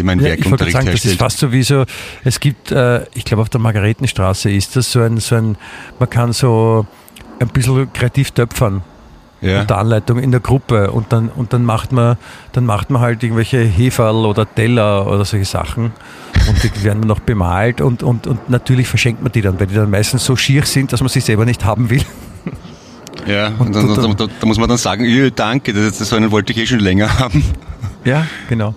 man 0.02 0.17
im 0.17 0.26
Ja, 0.26 0.34
ich 0.34 0.38
wollte 0.38 0.65
Werkunterricht 0.65 0.78
sagen, 0.78 0.91
das 0.91 1.06
ist 1.06 1.19
fast 1.19 1.38
so 1.38 1.52
wie 1.52 1.62
so, 1.62 1.86
es 2.23 2.39
gibt, 2.39 2.71
äh, 2.71 3.06
ich 3.13 3.26
glaube 3.26 3.43
auf 3.43 3.49
der 3.49 3.62
Margaretenstraße 3.62 4.49
ist 4.49 4.76
das 4.76 4.91
so 4.91 5.02
ein, 5.02 5.17
so 5.17 5.36
ein, 5.36 5.58
man 5.99 6.10
kann 6.10 6.34
so 6.34 6.88
ein 7.39 7.48
bisschen 7.50 7.91
kreativ 7.93 8.32
töpfern. 8.32 8.82
Ja. 9.41 9.60
unter 9.60 9.78
Anleitung 9.78 10.19
in 10.19 10.32
der 10.32 10.39
Gruppe 10.39 10.89
und 10.91 11.12
dann 11.12 11.28
und 11.28 11.52
dann 11.52 11.65
macht 11.65 11.91
man 11.91 12.15
dann 12.54 12.65
macht 12.65 12.89
man 12.89 13.02
halt 13.02 13.24
irgendwelche 13.24 13.58
Heferl 13.60 14.26
oder 14.26 14.46
Teller 14.56 15.06
oder 15.06 15.26
solche 15.26 15.43
Sachen 15.43 15.91
und 16.48 16.63
die 16.63 16.84
werden 16.86 17.02
dann 17.02 17.10
noch 17.10 17.19
bemalt 17.19 17.82
und, 17.82 18.04
und, 18.04 18.26
und 18.26 18.50
natürlich 18.50 18.88
verschenkt 18.88 19.22
man 19.22 19.34
die 19.34 19.41
dann, 19.41 19.60
weil 19.60 19.67
die 19.67 19.76
dann 19.76 19.89
meistens 19.89 20.24
so 20.24 20.38
schier 20.38 20.63
sind, 20.65 20.93
dass 20.93 21.02
man 21.02 21.10
sie 21.10 21.19
selber 21.19 21.43
nicht 21.43 21.65
haben 21.65 21.89
will. 21.89 22.04
Ja, 23.26 23.48
Und 23.60 23.76
und 23.76 23.76
dann, 23.76 24.15
da, 24.17 24.26
da, 24.26 24.32
da 24.39 24.46
muss 24.48 24.58
man 24.58 24.69
dann 24.69 24.78
sagen, 24.78 25.04
"Ja, 25.04 25.30
danke, 25.30 25.74
das, 25.74 25.98
das 25.98 26.08
so 26.08 26.15
einen 26.15 26.32
wollte 26.32 26.54
ich 26.54 26.60
eh 26.60 26.65
schon 26.65 26.80
länger 26.80 27.19
haben. 27.19 27.43
Ja, 28.06 28.26
genau. 28.48 28.76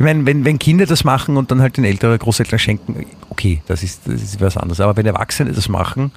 Ich 0.00 0.04
meine, 0.04 0.24
wenn, 0.24 0.46
wenn 0.46 0.58
Kinder 0.58 0.86
das 0.86 1.04
machen 1.04 1.36
und 1.36 1.50
dann 1.50 1.60
halt 1.60 1.76
den 1.76 1.84
Eltern 1.84 2.08
oder 2.08 2.16
Großeltern 2.16 2.58
schenken, 2.58 3.04
okay, 3.28 3.60
das 3.66 3.82
ist, 3.82 4.00
das 4.06 4.22
ist 4.22 4.40
was 4.40 4.56
anderes. 4.56 4.80
Aber 4.80 4.96
wenn 4.96 5.04
Erwachsene 5.04 5.52
das 5.52 5.68
machen 5.68 6.10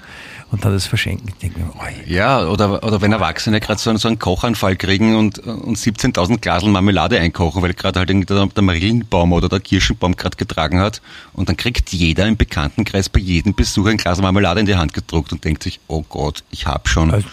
und 0.52 0.64
dann 0.64 0.72
das 0.72 0.86
verschenken, 0.86 1.28
ich 1.28 1.36
denke 1.36 1.60
mir, 1.60 1.66
oi. 1.76 1.92
Ja, 2.08 2.48
oder, 2.48 2.82
oder 2.82 3.02
wenn 3.02 3.12
Erwachsene 3.12 3.60
gerade 3.60 3.82
so, 3.82 3.90
einen- 3.90 4.00
so 4.00 4.08
einen 4.08 4.20
Kochanfall 4.20 4.78
kriegen 4.78 5.18
und, 5.18 5.40
und 5.40 5.78
17.000 5.78 6.38
Glasel 6.40 6.70
Marmelade 6.70 7.20
einkochen, 7.20 7.62
weil 7.62 7.74
gerade 7.74 8.00
halt 8.00 8.08
der, 8.10 8.46
der 8.46 8.64
Marillenbaum 8.64 9.34
oder 9.34 9.50
der 9.50 9.60
Kirschenbaum 9.60 10.16
gerade 10.16 10.38
getragen 10.38 10.80
hat 10.80 11.02
und 11.34 11.50
dann 11.50 11.58
kriegt 11.58 11.92
jeder 11.92 12.26
im 12.26 12.38
Bekanntenkreis 12.38 13.10
bei 13.10 13.20
jedem 13.20 13.54
Besuch 13.54 13.88
ein 13.88 13.98
Glas 13.98 14.22
Marmelade 14.22 14.62
in 14.62 14.66
die 14.66 14.76
Hand 14.78 14.94
gedruckt 14.94 15.34
und 15.34 15.44
denkt 15.44 15.62
sich, 15.62 15.82
oh 15.88 16.06
Gott, 16.08 16.46
ich 16.52 16.68
hab 16.68 16.88
schon. 16.88 17.12
Also 17.12 17.28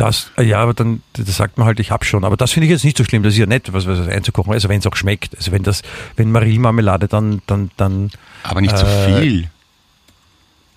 das, 0.00 0.30
ja, 0.40 0.58
aber 0.60 0.72
dann 0.74 1.02
das 1.12 1.36
sagt 1.36 1.58
man 1.58 1.66
halt, 1.66 1.78
ich 1.80 1.90
hab 1.90 2.04
schon. 2.04 2.24
Aber 2.24 2.36
das 2.36 2.52
finde 2.52 2.66
ich 2.66 2.70
jetzt 2.72 2.84
nicht 2.84 2.96
so 2.96 3.04
schlimm. 3.04 3.22
Das 3.22 3.34
ist 3.34 3.38
ja 3.38 3.46
nett, 3.46 3.72
was, 3.72 3.86
was 3.86 4.06
einzukochen. 4.08 4.52
Also 4.52 4.68
wenn 4.68 4.78
es 4.80 4.86
auch 4.86 4.96
schmeckt. 4.96 5.36
Also 5.36 5.52
wenn 5.52 5.62
das, 5.62 5.82
wenn 6.16 6.32
Marillenmarmelade 6.32 7.06
dann, 7.08 7.42
dann, 7.46 7.70
dann, 7.76 8.10
Aber 8.42 8.60
nicht 8.60 8.76
so 8.76 8.86
äh, 8.86 9.20
viel. 9.20 9.50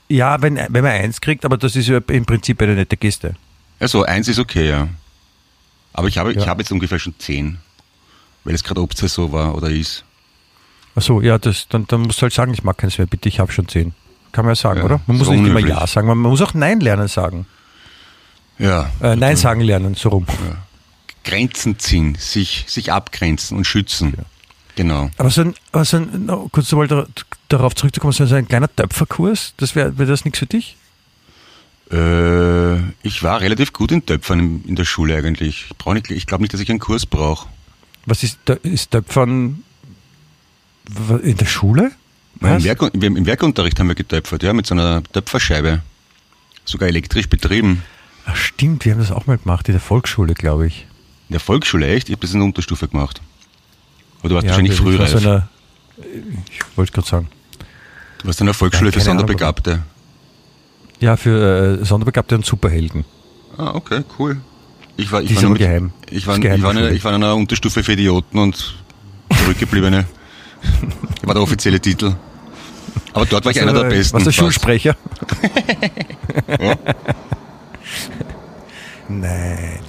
ja, 0.09 0.41
wenn, 0.41 0.55
wenn 0.55 0.83
man 0.83 0.91
eins 0.91 1.21
kriegt, 1.21 1.45
aber 1.45 1.57
das 1.57 1.75
ist 1.75 1.87
ja 1.87 1.99
im 2.07 2.25
Prinzip 2.25 2.61
eine 2.61 2.75
nette 2.75 2.97
Geste. 2.97 3.35
Also 3.79 4.03
eins 4.03 4.27
ist 4.27 4.39
okay, 4.39 4.69
ja. 4.69 4.87
Aber 5.93 6.07
ich 6.07 6.17
habe, 6.17 6.31
ich 6.33 6.37
Ja. 6.41 6.47
habe 6.47 6.61
jetzt 6.61 6.71
ungefähr 6.71 6.99
schon 6.99 7.13
zehn, 7.19 7.57
weil 8.43 8.55
es 8.55 8.63
gerade 8.63 8.81
Obstsaison 8.81 9.31
war 9.31 9.55
oder 9.55 9.69
ist. 9.69 10.03
Ach 10.95 11.01
so, 11.01 11.21
ja, 11.21 11.37
das, 11.37 11.67
dann, 11.69 11.87
dann 11.87 12.01
musst 12.01 12.19
du 12.19 12.23
halt 12.23 12.33
sagen, 12.33 12.53
ich 12.53 12.63
mag 12.63 12.77
keins 12.77 12.97
mehr, 12.97 13.07
bitte, 13.07 13.29
ich 13.29 13.39
habe 13.39 13.51
schon 13.51 13.67
zehn. 13.67 13.93
Kann 14.31 14.45
man 14.45 14.51
ja 14.51 14.55
sagen, 14.55 14.79
Ja, 14.79 14.85
oder? 14.85 15.01
Man 15.07 15.17
muss 15.17 15.27
so 15.27 15.31
nicht 15.33 15.41
immer 15.41 15.57
unhöflich. 15.57 15.75
Ja 15.75 15.87
sagen, 15.87 16.07
man 16.07 16.17
muss 16.17 16.41
auch 16.41 16.53
Nein 16.53 16.79
lernen 16.79 17.07
sagen. 17.07 17.45
Ja. 18.59 18.91
Äh, 19.01 19.15
Nein 19.15 19.35
sagen 19.35 19.61
lernen, 19.61 19.95
so 19.95 20.09
rum. 20.09 20.27
Grenzen 21.23 21.79
ziehen, 21.79 22.15
sich, 22.15 22.65
sich 22.67 22.91
abgrenzen 22.91 23.57
und 23.57 23.65
schützen. 23.65 24.13
Genau. 24.75 25.09
Aber 25.17 25.29
so 25.29 25.41
ein, 25.41 25.53
aber 25.71 25.85
so 25.85 25.97
ein 25.97 26.25
no, 26.25 26.49
kurz 26.51 26.71
mal 26.71 26.87
da, 26.87 27.05
darauf 27.49 27.75
zurückzukommen, 27.75 28.13
so 28.13 28.23
ein 28.23 28.47
kleiner 28.47 28.73
Töpferkurs, 28.73 29.53
das 29.57 29.75
wäre 29.75 29.97
wär 29.97 30.05
das 30.05 30.25
nichts 30.25 30.39
für 30.39 30.47
dich? 30.47 30.77
Äh, 31.91 32.79
ich 33.03 33.21
war 33.21 33.41
relativ 33.41 33.71
gut 33.71 33.91
in 33.91 34.05
Töpfern 34.05 34.39
in, 34.39 34.65
in 34.65 34.75
der 34.75 34.85
Schule 34.85 35.15
eigentlich. 35.15 35.67
Ich, 35.69 35.85
nicht, 35.93 36.11
ich 36.11 36.25
glaube 36.25 36.43
nicht, 36.43 36.53
dass 36.53 36.61
ich 36.61 36.69
einen 36.69 36.79
Kurs 36.79 37.05
brauche. 37.05 37.47
Was 38.05 38.23
ist, 38.23 38.39
ist 38.63 38.91
Töpfern 38.91 39.63
in 41.21 41.37
der 41.37 41.45
Schule? 41.45 41.91
Im? 42.41 42.63
Werk, 42.63 42.81
Im 42.93 43.25
Werkunterricht 43.25 43.79
haben 43.79 43.87
wir 43.87 43.95
getöpfert, 43.95 44.43
ja, 44.43 44.53
mit 44.53 44.65
so 44.65 44.75
einer 44.75 45.03
Töpferscheibe. 45.03 45.81
Sogar 46.65 46.89
elektrisch 46.89 47.29
betrieben. 47.29 47.83
Ach 48.25 48.35
stimmt, 48.35 48.85
wir 48.85 48.93
haben 48.93 48.99
das 48.99 49.11
auch 49.11 49.25
mal 49.27 49.37
gemacht, 49.37 49.67
in 49.67 49.73
der 49.73 49.81
Volksschule, 49.81 50.33
glaube 50.33 50.67
ich. 50.67 50.87
In 51.29 51.33
der 51.33 51.39
Volksschule, 51.39 51.87
echt? 51.87 52.09
Ich 52.09 52.13
habe 52.15 52.21
das 52.21 52.33
in 52.33 52.39
der 52.39 52.45
Unterstufe 52.45 52.87
gemacht. 52.87 53.21
Aber 54.19 54.29
du 54.29 54.35
warst 54.35 54.45
Ja, 54.45 54.51
wahrscheinlich 54.51 54.71
wir- 54.83 54.91
ich 54.93 54.99
war 54.99 55.07
frühreif. 55.07 55.23
so 55.23 55.29
einer- 55.29 55.49
ich 56.49 56.77
wollte 56.77 56.91
gerade 56.93 57.07
sagen. 57.07 57.27
du 58.19 58.27
warst 58.27 58.39
in 58.39 58.45
der 58.45 58.53
Volksschule 58.53 58.89
Ja, 58.89 58.93
für 58.93 58.99
keine 58.99 59.09
Ahnung, 59.11 59.19
Sonderbegabte. 59.27 59.83
Ja, 60.99 61.17
für 61.17 61.79
äh, 61.81 61.85
Sonderbegabte 61.85 62.35
und 62.35 62.45
Superhelden. 62.45 63.03
Ah, 63.57 63.71
okay, 63.75 64.03
cool. 64.17 64.37
Ich 64.95 65.11
war, 65.11 65.21
ich 65.21 65.29
Die 65.29 65.35
war 65.37 65.45
aber 65.45 65.55
geheim. 65.55 65.91
Ich 66.09 66.25
war, 66.27 66.39
geheim, 66.39 66.57
ich, 66.57 66.63
war 66.63 66.71
in, 66.71 66.77
die 66.77 66.79
einer- 66.81 66.87
Schule. 66.89 66.97
ich 66.97 67.03
war 67.03 67.15
in 67.15 67.23
einer 67.23 67.35
Unterstufe 67.35 67.83
für 67.83 67.93
Idioten 67.93 68.37
und 68.39 68.75
Zurückgebliebene. 69.43 70.05
war 71.23 71.33
der 71.33 71.43
offizielle 71.43 71.79
Titel. 71.79 72.15
Aber 73.11 73.25
dort 73.25 73.43
war 73.45 73.51
ich 73.51 73.59
einer 73.61 73.73
der 73.73 73.83
Also, 73.83 73.95
Besten. 73.95 74.17
Der 74.17 74.25
fast. 74.25 74.37
Schulsprecher? 74.37 74.95
Nein. 79.09 79.79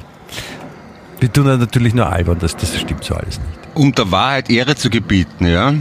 Wir 1.20 1.32
tun 1.32 1.46
ja 1.46 1.56
natürlich 1.56 1.94
nur 1.94 2.10
albern, 2.10 2.38
das, 2.38 2.56
das 2.56 2.78
stimmt 2.78 3.04
so 3.04 3.14
alles 3.14 3.38
nicht. 3.38 3.58
Um 3.74 3.92
der 3.92 4.10
Wahrheit 4.10 4.50
Ehre 4.50 4.74
zu 4.76 4.90
gebieten, 4.90 5.46
ja. 5.46 5.74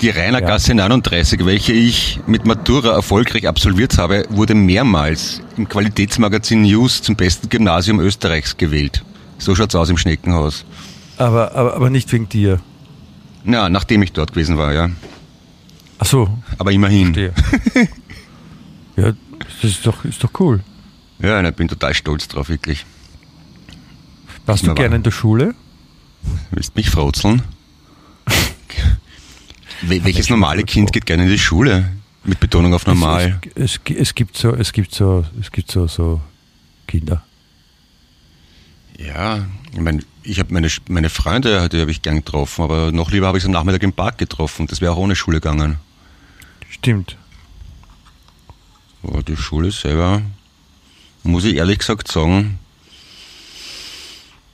Die 0.00 0.10
Rainergasse 0.10 0.74
39, 0.74 1.46
welche 1.46 1.72
ich 1.72 2.18
mit 2.26 2.44
Matura 2.44 2.92
erfolgreich 2.92 3.46
absolviert 3.46 3.98
habe, 3.98 4.24
wurde 4.30 4.54
mehrmals 4.54 5.40
im 5.56 5.68
Qualitätsmagazin 5.68 6.62
News 6.62 7.02
zum 7.02 7.14
besten 7.14 7.48
Gymnasium 7.48 8.00
Österreichs 8.00 8.56
gewählt. 8.56 9.04
So 9.38 9.54
schaut's 9.54 9.76
aus 9.76 9.90
im 9.90 9.96
Schneckenhaus. 9.96 10.64
Aber, 11.18 11.54
aber, 11.54 11.76
aber 11.76 11.90
nicht 11.90 12.12
wegen 12.12 12.28
dir. 12.28 12.58
Na, 13.44 13.68
nachdem 13.68 14.02
ich 14.02 14.12
dort 14.12 14.32
gewesen 14.32 14.58
war, 14.58 14.72
ja. 14.72 14.90
Ach 16.00 16.06
so, 16.06 16.28
Aber 16.58 16.72
immerhin. 16.72 17.14
ja, 18.96 19.12
das 19.38 19.62
ist 19.62 19.86
doch, 19.86 20.04
ist 20.04 20.24
doch 20.24 20.30
cool. 20.40 20.60
Ja, 21.22 21.42
ich 21.48 21.54
bin 21.54 21.68
total 21.68 21.94
stolz 21.94 22.28
drauf, 22.28 22.48
wirklich. 22.48 22.84
Warst 24.46 24.66
du 24.66 24.74
gerne 24.74 24.96
in 24.96 25.02
der 25.02 25.12
Schule? 25.12 25.54
Willst 26.50 26.74
mich 26.76 26.90
frotzeln? 26.90 27.42
Wel- 29.82 30.04
Welches 30.04 30.28
normale 30.28 30.60
mal 30.62 30.66
Kind 30.66 30.92
geht 30.92 31.06
gerne 31.06 31.24
in 31.24 31.28
die 31.28 31.38
Schule? 31.38 31.90
Mit 32.24 32.38
Betonung 32.40 32.74
auf 32.74 32.86
normal. 32.86 33.40
Es, 33.54 33.80
es, 33.86 33.96
es 33.96 34.14
gibt 34.14 34.36
so, 34.36 34.54
es 34.54 34.72
gibt 34.72 34.94
so, 34.94 35.24
es 35.40 35.50
gibt 35.50 35.70
so, 35.70 35.86
so 35.88 36.20
Kinder. 36.86 37.24
Ja, 38.98 39.44
ich 39.72 39.80
meine, 39.80 40.02
ich 40.22 40.38
habe 40.38 40.52
meine, 40.54 40.68
meine 40.88 41.08
Freunde, 41.10 41.68
die 41.68 41.80
habe 41.80 41.90
ich 41.90 42.02
gern 42.02 42.16
getroffen, 42.16 42.62
aber 42.62 42.92
noch 42.92 43.10
lieber 43.10 43.26
habe 43.26 43.38
ich 43.38 43.42
sie 43.42 43.48
am 43.48 43.52
Nachmittag 43.52 43.82
im 43.82 43.92
Park 43.92 44.18
getroffen. 44.18 44.66
Das 44.68 44.80
wäre 44.80 44.92
auch 44.92 44.98
ohne 44.98 45.16
Schule 45.16 45.40
gegangen. 45.40 45.78
Stimmt. 46.70 47.16
Aber 49.02 49.22
die 49.24 49.36
Schule 49.36 49.72
selber, 49.72 50.22
muss 51.22 51.44
ich 51.44 51.56
ehrlich 51.56 51.78
gesagt 51.78 52.10
sagen, 52.10 52.58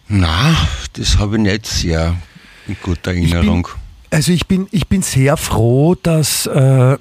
na, 0.09 0.57
das 0.95 1.19
habe 1.19 1.37
ich 1.37 1.43
nicht 1.43 1.67
sehr 1.67 2.17
in 2.67 2.77
guter 2.83 3.13
Erinnerung. 3.13 3.69
Also 4.11 4.33
ich 4.33 4.47
bin, 4.47 4.67
ich 4.71 4.89
bin 4.89 5.03
sehr 5.03 5.37
froh, 5.37 5.95
dass, 5.95 6.47
äh, 6.47 6.97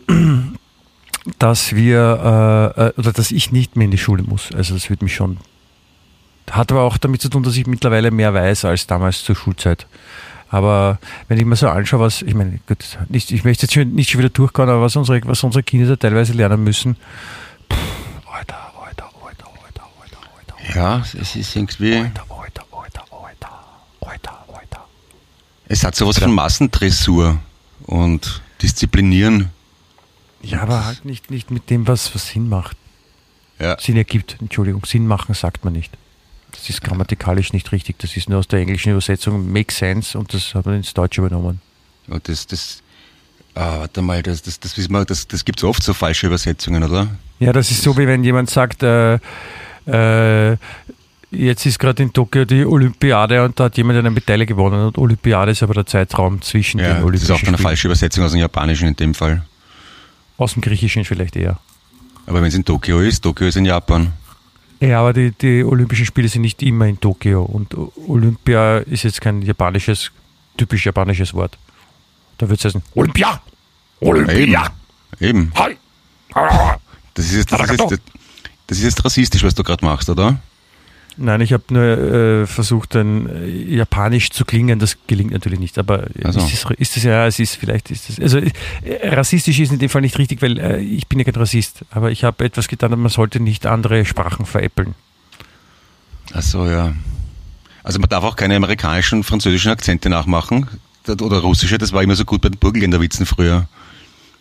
dass 1.40 1.74
wir 1.76 2.74
äh, 2.78 2.88
äh, 2.88 2.94
oder 2.98 3.14
dass 3.14 3.32
ich 3.32 3.52
nicht 3.52 3.76
mehr 3.76 3.86
in 3.86 3.92
die 3.92 3.98
Schule 3.98 4.24
muss. 4.24 4.50
Also 4.54 4.74
das 4.74 4.90
wird 4.90 5.02
mich 5.02 5.16
schon. 5.16 5.38
Hat 6.52 6.72
aber 6.72 6.82
auch 6.84 6.98
damit 6.98 7.22
zu 7.22 7.30
tun, 7.30 7.44
dass 7.44 7.56
ich 7.56 7.68
mittlerweile 7.68 8.12
mehr 8.12 8.34
weiß 8.34 8.66
als 8.66 8.88
damals 8.88 9.24
zur 9.24 9.36
Schulzeit. 9.36 9.86
Aber 10.50 11.00
wenn 11.28 11.38
ich 11.38 11.46
mir 11.46 11.58
so 11.58 11.68
anschaue, 11.68 12.00
was, 12.00 12.22
ich 12.22 12.34
meine, 12.34 12.60
gut, 12.68 12.98
nicht, 13.10 13.32
ich 13.32 13.44
möchte 13.44 13.66
jetzt 13.66 13.76
nicht 13.94 14.10
schon 14.10 14.20
wieder 14.20 14.30
durchgehen, 14.30 14.70
aber 14.70 14.82
was 14.82 14.96
unsere, 14.96 15.22
was 15.26 15.44
unsere 15.44 15.64
Kinder 15.64 15.88
da 15.88 15.96
teilweise 15.98 16.34
lernen 16.34 16.64
müssen, 16.64 16.96
pff, 17.72 17.78
Alter, 18.32 18.56
Alter, 18.82 19.10
Alter, 19.26 19.46
Alter, 19.46 19.84
Alter, 20.02 20.18
Alter, 20.38 20.57
Ja, 20.74 21.04
es 21.20 21.36
ist 21.36 21.56
irgendwie, 21.56 21.96
Alter, 21.96 22.26
Alter, 22.30 22.66
Alter, 22.72 23.06
Alter, 23.12 23.64
Alter, 24.02 24.46
Alter. 24.54 24.88
es 25.68 25.84
hat 25.84 25.96
sowas 25.96 26.20
von 26.20 26.34
Massendressur 26.34 27.40
und 27.86 28.42
Disziplinieren. 28.62 29.52
Ja, 30.42 30.62
aber 30.62 30.86
halt 30.86 31.06
nicht, 31.06 31.30
nicht 31.30 31.52
mit 31.52 31.70
dem, 31.70 31.88
was, 31.88 32.14
was 32.16 32.30
Sinn 32.30 32.50
macht. 32.50 32.78
Ja. 33.60 33.78
Sinn 33.80 33.98
ergibt. 33.98 34.38
Entschuldigung, 34.40 34.86
Sinn 34.86 35.08
machen 35.08 35.34
sagt 35.36 35.64
man 35.64 35.74
nicht. 35.74 35.94
Das 36.52 36.70
ist 36.70 36.82
grammatikalisch 36.82 37.54
nicht 37.54 37.72
richtig. 37.72 38.00
Das 38.00 38.16
ist 38.18 38.30
nur 38.30 38.40
aus 38.40 38.48
der 38.48 38.60
englischen 38.60 38.92
Übersetzung 38.92 39.52
make 39.52 39.74
sense 39.74 40.18
und 40.18 40.34
das 40.34 40.56
hat 40.56 40.66
man 40.66 40.76
ins 40.76 40.94
Deutsche 40.94 41.22
übernommen. 41.22 41.62
Und 42.08 42.28
das, 42.30 42.48
das, 42.48 42.82
ah, 43.56 43.80
warte 43.80 44.02
mal, 44.02 44.24
das, 44.24 44.42
das, 44.42 44.60
das 44.60 44.78
wissen 44.78 44.92
wir, 44.92 45.06
das, 45.06 45.28
das 45.28 45.44
gibt 45.44 45.60
es 45.60 45.64
oft 45.64 45.84
so 45.84 45.94
falsche 45.94 46.28
Übersetzungen, 46.28 46.84
oder? 46.84 47.08
Ja, 47.40 47.54
das 47.54 47.70
ist 47.70 47.84
so, 47.84 47.98
wie 47.98 48.08
wenn 48.08 48.24
jemand 48.24 48.50
sagt, 48.50 48.82
äh, 48.84 49.20
äh, 49.88 50.58
jetzt 51.32 51.66
ist 51.66 51.80
gerade 51.80 52.04
in 52.04 52.14
Tokio 52.14 52.46
die 52.46 52.66
Olympiade 52.66 53.44
und 53.44 53.60
da 53.60 53.66
hat 53.66 53.78
jemand 53.78 54.00
eine 54.00 54.10
Medaille 54.12 54.46
gewonnen 54.46 54.88
und 54.88 54.98
Olympiade 54.98 55.52
ist 55.52 55.64
aber 55.64 55.74
der 55.74 55.86
Zeitraum 55.86 56.42
zwischen 56.42 56.80
Ja, 56.80 56.88
den 56.88 56.96
das 56.96 57.04
Olympischen 57.04 57.24
ist 57.26 57.32
auch 57.32 57.36
eine 57.36 57.46
Spielen. 57.58 57.58
falsche 57.58 57.88
Übersetzung 57.88 58.24
aus 58.24 58.32
dem 58.32 58.40
Japanischen 58.42 58.88
in 58.90 58.96
dem 58.96 59.14
Fall. 59.14 59.44
Aus 60.38 60.54
dem 60.54 60.62
Griechischen 60.62 61.04
vielleicht 61.06 61.36
eher. 61.36 61.60
Aber 62.26 62.42
wenn 62.42 62.48
es 62.50 62.56
in 62.56 62.66
Tokio 62.66 63.00
ist, 63.00 63.22
Tokio 63.22 63.48
ist 63.48 63.56
in 63.58 63.66
Japan. 63.66 64.14
Ja, 64.80 65.00
aber 65.00 65.14
die, 65.14 65.32
die 65.32 65.64
Olympischen 65.64 66.06
Spiele 66.06 66.28
sind 66.30 66.44
nicht 66.44 66.62
immer 66.62 66.86
in 66.86 67.00
Tokio 67.00 67.42
und 67.44 67.76
Olympia 68.08 68.78
ist 68.80 69.04
jetzt 69.04 69.22
kein 69.22 69.42
japanisches, 69.42 70.12
typisch 70.56 70.86
japanisches 70.86 71.34
Wort. 71.34 71.58
Da 72.38 72.48
wird 72.48 72.60
es 72.60 72.66
heißen 72.66 72.84
Olympia! 72.94 73.42
Olympia! 74.02 74.68
Eben. 75.20 75.52
Hi! 75.56 75.76
Das 77.16 77.26
ist 77.26 77.36
jetzt, 77.36 77.52
das 77.52 77.72
ist 77.72 77.90
jetzt, 77.92 78.04
das 78.68 78.78
ist 78.78 78.84
jetzt 78.84 79.06
rassistisch, 79.06 79.44
was 79.44 79.56
du 79.56 79.64
gerade 79.64 79.84
machst, 79.84 80.10
oder? 80.10 80.40
Nein, 81.20 81.42
ich 81.42 81.52
habe 81.52 81.64
nur 81.70 81.84
äh, 81.84 82.46
versucht, 82.46 82.96
ein 82.96 83.28
äh, 83.28 83.76
Japanisch 83.76 84.30
zu 84.30 84.46
klingen. 84.46 84.78
Das 84.78 84.98
gelingt 85.08 85.32
natürlich 85.32 85.60
nicht. 85.60 85.80
Aber 85.80 86.06
Ach 86.24 86.32
so. 86.32 86.40
ist, 86.40 86.54
es, 86.54 86.72
ist 86.78 86.98
es 86.98 87.04
ja, 87.04 87.26
es 87.26 87.40
ist 87.40 87.56
vielleicht 87.56 87.90
ist 87.90 88.10
es. 88.12 88.20
Also 88.20 88.38
äh, 88.38 88.52
rassistisch 89.16 89.60
ist 89.60 89.72
in 89.72 89.80
dem 89.80 89.90
Fall 89.90 90.02
nicht 90.02 90.20
richtig, 90.20 90.44
weil 90.44 90.60
äh, 90.60 90.80
ich 90.80 91.08
bin 91.08 91.18
ja 91.18 91.26
kein 91.26 91.34
Rassist. 91.34 91.86
Aber 91.90 92.12
ich 92.12 92.24
habe 92.24 92.46
etwas 92.46 92.68
getan, 92.68 92.94
und 92.94 93.00
man 93.00 93.10
sollte 93.10 93.40
nicht 93.40 93.66
andere 93.66 94.06
Sprachen 94.06 94.46
veräppeln. 94.46 94.94
Ach 96.34 96.44
so, 96.44 96.68
ja. 96.68 96.94
Also 97.82 98.00
man 98.00 98.10
darf 98.10 98.24
auch 98.24 98.36
keine 98.36 98.56
amerikanischen, 98.56 99.24
französischen 99.24 99.72
Akzente 99.72 100.10
nachmachen. 100.10 100.68
Oder 101.08 101.40
russische, 101.40 101.80
das 101.80 101.94
war 101.94 102.04
immer 102.04 102.16
so 102.16 102.26
gut 102.26 102.42
bei 102.42 102.50
den 102.50 102.60
Burgenländerwitzen 102.60 103.26
früher. 103.26 103.68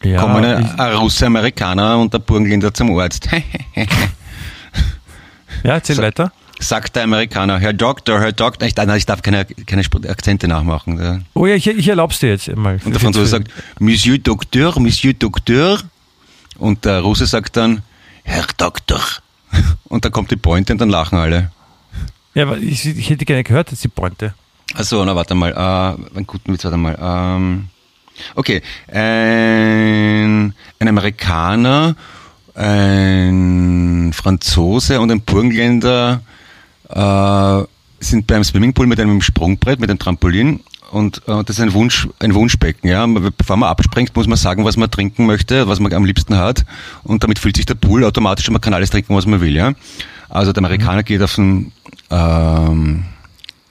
Ja, 0.02 0.20
Kommen 0.20 0.44
ein 0.44 0.96
Russe, 0.96 1.26
Amerikaner 1.26 1.98
und 1.98 2.12
der 2.12 2.18
Burgenländer 2.18 2.74
zum 2.74 2.98
Arzt. 2.98 3.28
ja 5.64 5.74
erzähl 5.74 5.96
So- 5.96 6.02
weiter. 6.02 6.32
Sagt 6.58 6.96
der 6.96 7.02
Amerikaner, 7.02 7.58
Herr 7.58 7.74
Doktor, 7.74 8.18
Herr 8.18 8.32
Doktor. 8.32 8.66
Ich, 8.66 8.74
nein, 8.76 8.88
ich 8.96 9.04
darf 9.04 9.20
keine, 9.20 9.44
keine 9.44 9.82
Akzente 10.08 10.48
nachmachen. 10.48 10.98
Ja. 10.98 11.18
Oh 11.34 11.44
ja, 11.44 11.54
ich, 11.54 11.66
ich 11.66 11.86
erlaub's 11.86 12.18
dir 12.20 12.30
jetzt 12.30 12.48
mal. 12.56 12.80
Und 12.82 12.92
der 12.94 13.00
Franzose 13.00 13.26
sagt, 13.26 13.50
Monsieur 13.78 14.16
Docteur, 14.16 14.72
Monsieur 14.80 15.12
Docteur. 15.12 15.80
Und 16.56 16.86
der 16.86 17.00
Russe 17.00 17.26
sagt 17.26 17.58
dann, 17.58 17.82
Herr 18.24 18.46
Doktor. 18.56 19.02
Und 19.84 20.06
dann 20.06 20.12
kommt 20.12 20.30
die 20.30 20.36
Pointe 20.36 20.72
und 20.72 20.80
dann 20.80 20.88
lachen 20.88 21.18
alle. 21.18 21.50
Ja, 22.34 22.44
aber 22.44 22.56
ich, 22.56 22.84
ich 22.86 23.10
hätte 23.10 23.24
gerne 23.26 23.44
gehört, 23.44 23.70
jetzt 23.70 23.84
die 23.84 23.88
Pointe. 23.88 24.34
Also, 24.74 25.04
na 25.04 25.14
warte 25.14 25.34
mal, 25.34 25.52
äh, 25.52 26.16
einen 26.16 26.26
guten 26.26 26.52
Witz, 26.52 26.64
warte 26.64 26.76
mal. 26.76 26.98
Ähm, 27.00 27.68
okay, 28.34 28.62
ein, 28.88 30.54
ein 30.78 30.88
Amerikaner, 30.88 31.96
ein 32.56 34.12
Franzose 34.14 35.00
und 35.00 35.10
ein 35.10 35.20
Burgenländer 35.20 36.22
äh, 36.88 37.62
sind 38.00 38.26
beim 38.26 38.44
Swimmingpool 38.44 38.86
mit 38.86 38.98
einem 38.98 39.20
Sprungbrett, 39.20 39.78
mit 39.78 39.90
einem 39.90 39.98
Trampolin 39.98 40.60
und 40.90 41.18
äh, 41.28 41.44
das 41.44 41.56
ist 41.56 41.60
ein 41.60 41.74
Wunsch, 41.74 42.08
ein 42.18 42.34
Wunschbecken. 42.34 42.88
Ja, 42.88 43.06
bevor 43.06 43.56
man 43.56 43.68
abspringt, 43.68 44.16
muss 44.16 44.26
man 44.26 44.38
sagen, 44.38 44.64
was 44.64 44.76
man 44.76 44.90
trinken 44.90 45.26
möchte, 45.26 45.68
was 45.68 45.80
man 45.80 45.92
am 45.92 46.04
liebsten 46.04 46.36
hat 46.36 46.64
und 47.04 47.22
damit 47.22 47.38
füllt 47.38 47.56
sich 47.56 47.66
der 47.66 47.74
Pool 47.74 48.04
automatisch 48.04 48.48
und 48.48 48.52
man 48.52 48.62
kann 48.62 48.74
alles 48.74 48.90
trinken, 48.90 49.14
was 49.14 49.26
man 49.26 49.40
will. 49.40 49.54
Ja, 49.54 49.72
also 50.30 50.52
der 50.52 50.62
Amerikaner 50.62 51.02
geht 51.02 51.22
auf 51.22 51.34
den 51.34 51.72
ähm, 52.10 53.04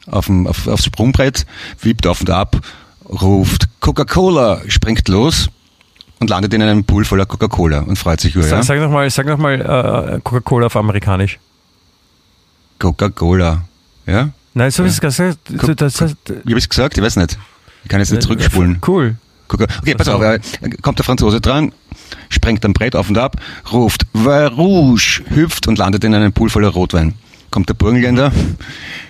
auf 0.05 0.27
dem, 0.27 0.45
auf, 0.45 0.67
aufs 0.67 0.85
Sprungbrett, 0.85 1.47
wiebt 1.81 2.05
auf 2.05 2.21
und 2.21 2.29
ab, 2.29 2.61
ruft 3.09 3.67
Coca-Cola, 3.79 4.61
springt 4.67 5.07
los 5.07 5.49
und 6.19 6.29
landet 6.29 6.53
in 6.53 6.61
einem 6.61 6.83
Pool 6.83 7.05
voller 7.05 7.25
Coca-Cola 7.25 7.79
und 7.79 7.97
freut 7.97 8.19
sich 8.21 8.35
über, 8.35 8.43
Sag, 8.43 8.57
ja? 8.57 8.63
sag 8.63 8.79
nochmal 8.79 9.09
sag 9.09 9.25
noch 9.27 9.37
mal, 9.37 9.59
äh, 9.61 10.19
Coca-Cola 10.23 10.67
auf 10.67 10.75
Amerikanisch. 10.75 11.39
Coca-Cola. 12.79 13.63
Ja? 14.05 14.29
Nein, 14.53 14.71
so 14.71 14.83
wie 14.83 14.87
es 14.87 14.99
gesagt 15.01 15.37
Co- 15.57 15.73
das, 15.73 15.93
das, 15.95 16.15
Wie 16.43 16.51
habe 16.51 16.59
ich 16.59 16.69
gesagt? 16.69 16.97
Ich 16.97 17.03
weiß 17.03 17.15
nicht. 17.17 17.37
Ich 17.83 17.89
kann 17.89 17.99
jetzt 17.99 18.11
nicht 18.11 18.23
zurückspulen. 18.23 18.79
Cool. 18.87 19.15
Coca 19.47 19.65
okay, 19.81 19.93
pass 19.95 20.07
auf. 20.07 20.21
äh, 20.21 20.39
Kommt 20.81 20.97
der 20.97 21.05
Franzose 21.05 21.39
dran, 21.41 21.71
sprengt 22.29 22.65
am 22.65 22.73
Brett 22.73 22.95
auf 22.95 23.09
und 23.09 23.17
ab, 23.17 23.35
ruft 23.71 24.05
Vin 24.13 24.47
Rouge, 24.47 25.21
hüpft 25.29 25.67
und 25.67 25.77
landet 25.77 26.03
in 26.03 26.15
einem 26.15 26.33
Pool 26.33 26.49
voller 26.49 26.69
Rotwein. 26.69 27.13
Kommt 27.51 27.69
der 27.69 27.75
Burgenländer, 27.75 28.31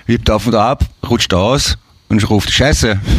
wiebt 0.07 0.29
auf 0.29 0.45
und 0.47 0.55
ab, 0.55 0.83
rutscht 1.09 1.33
aus 1.33 1.77
und 2.09 2.29
ruft 2.29 2.51
Scheiße. 2.51 2.99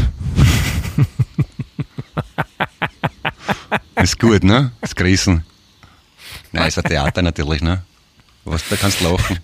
ist 4.03 4.19
gut, 4.19 4.45
ne? 4.45 4.73
Das 4.81 4.95
Grießen. 4.95 5.45
Nein, 6.53 6.69
ist 6.69 6.79
ein 6.79 6.85
Theater 6.85 7.23
natürlich, 7.23 7.63
ne? 7.63 7.83
Was, 8.45 8.69
da 8.69 8.77
kannst 8.77 9.01
du 9.01 9.05
lachen. 9.11 9.39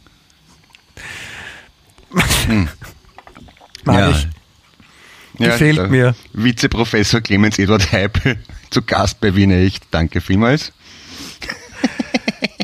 Mag 3.85 3.99
Ja. 3.99 4.11
ich. 4.11 4.29
Gefällt 5.39 5.79
der 5.79 5.89
mir. 5.89 6.15
Vizeprofessor 6.35 7.21
Clemens 7.21 7.59
Eduard 7.59 7.91
Heipel 7.91 8.39
zu 8.71 8.83
Gast 8.83 9.21
bei 9.21 9.35
Wiener 9.35 9.57
Echt. 9.57 9.85
Danke 9.91 10.21
vielmals. 10.21 10.73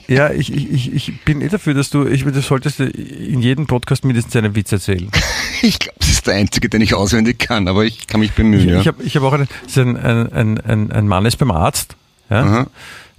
Ja, 0.08 0.30
ich, 0.30 0.50
ich, 0.52 0.72
ich- 0.72 0.94
ich 1.08 1.20
bin 1.24 1.42
eh 1.42 1.48
dafür, 1.48 1.74
dass 1.74 1.90
du, 1.90 2.06
ich, 2.06 2.24
du 2.24 2.40
solltest 2.40 2.80
in 2.80 3.40
jedem 3.42 3.66
Podcast 3.66 4.04
mindestens 4.04 4.34
einen 4.36 4.54
Witz 4.54 4.72
erzählen. 4.72 5.10
Ich 5.60 5.80
glaube, 5.80 5.96
das 5.98 6.08
ist 6.08 6.24
der 6.28 6.34
einzige, 6.36 6.68
den 6.68 6.80
ich 6.82 6.94
auswendig 6.94 7.40
kann, 7.40 7.66
aber 7.66 7.84
ich 7.84 8.06
kann 8.06 8.20
mich 8.20 8.30
Ich, 8.30 8.36
bemühen. 8.36 8.68
ja. 8.68 8.80
ich 8.80 8.86
habe 8.86 9.02
ich 9.02 9.16
hab 9.16 9.24
auch 9.24 9.32
einen, 9.32 9.48
ein, 9.96 10.32
ein, 10.32 10.60
ein, 10.60 10.92
ein, 10.92 11.08
Mann 11.08 11.26
ist 11.26 11.36
beim 11.36 11.50
Arzt, 11.50 11.96
ja, 12.30 12.42
Aha. 12.44 12.66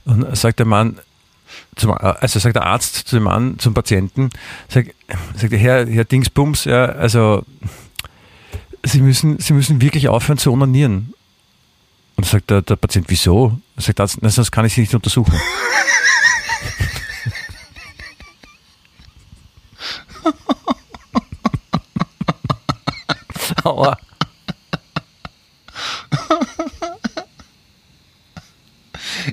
und 0.05 0.37
sagt 0.37 0.59
der 0.59 0.65
Mann, 0.65 0.97
zum, 1.75 1.91
also 1.91 2.39
sagt 2.39 2.55
der 2.55 2.65
Arzt 2.65 2.95
zu 3.09 3.17
dem 3.17 3.23
Mann, 3.23 3.59
zum 3.59 3.73
Patienten, 3.73 4.29
sagt, 4.69 4.91
sagt 5.35 5.51
der 5.51 5.59
Herr, 5.59 5.85
Herr 5.85 6.05
Dingsbums, 6.05 6.63
ja, 6.63 6.85
also 6.85 7.43
Sie 8.85 9.01
müssen, 9.01 9.37
Sie 9.39 9.51
müssen 9.51 9.81
wirklich 9.81 10.07
aufhören 10.07 10.37
zu 10.37 10.53
onanieren. 10.53 11.13
Und 12.15 12.25
sagt 12.25 12.49
der, 12.49 12.61
der 12.61 12.77
Patient, 12.77 13.07
wieso? 13.09 13.59
Er 13.75 13.81
sagt 13.83 13.99
Arzt, 13.99 14.17
sonst 14.21 14.51
kann 14.51 14.63
ich 14.65 14.73
Sie 14.75 14.81
nicht 14.81 14.95
untersuchen. 14.95 15.33
Aua. 23.69 23.97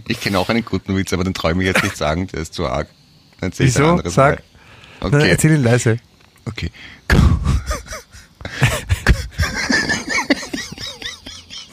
Ich 0.08 0.20
kenne 0.20 0.38
auch 0.38 0.48
einen 0.48 0.64
guten 0.64 0.96
Witz, 0.96 1.12
aber 1.12 1.24
den 1.24 1.34
traue 1.34 1.52
ich 1.52 1.58
jetzt 1.66 1.82
nicht 1.82 1.96
sagen, 1.96 2.26
der 2.28 2.40
ist 2.40 2.54
zu 2.54 2.66
arg. 2.66 2.88
Dann 3.40 3.50
erzähl 3.50 3.66
Wieso? 3.66 3.90
anderes 3.90 4.14
Sag. 4.14 4.42
Okay, 5.00 5.28
Erzähl 5.30 5.52
ihn 5.52 5.62
leise. 5.62 5.98
okay. 6.46 6.70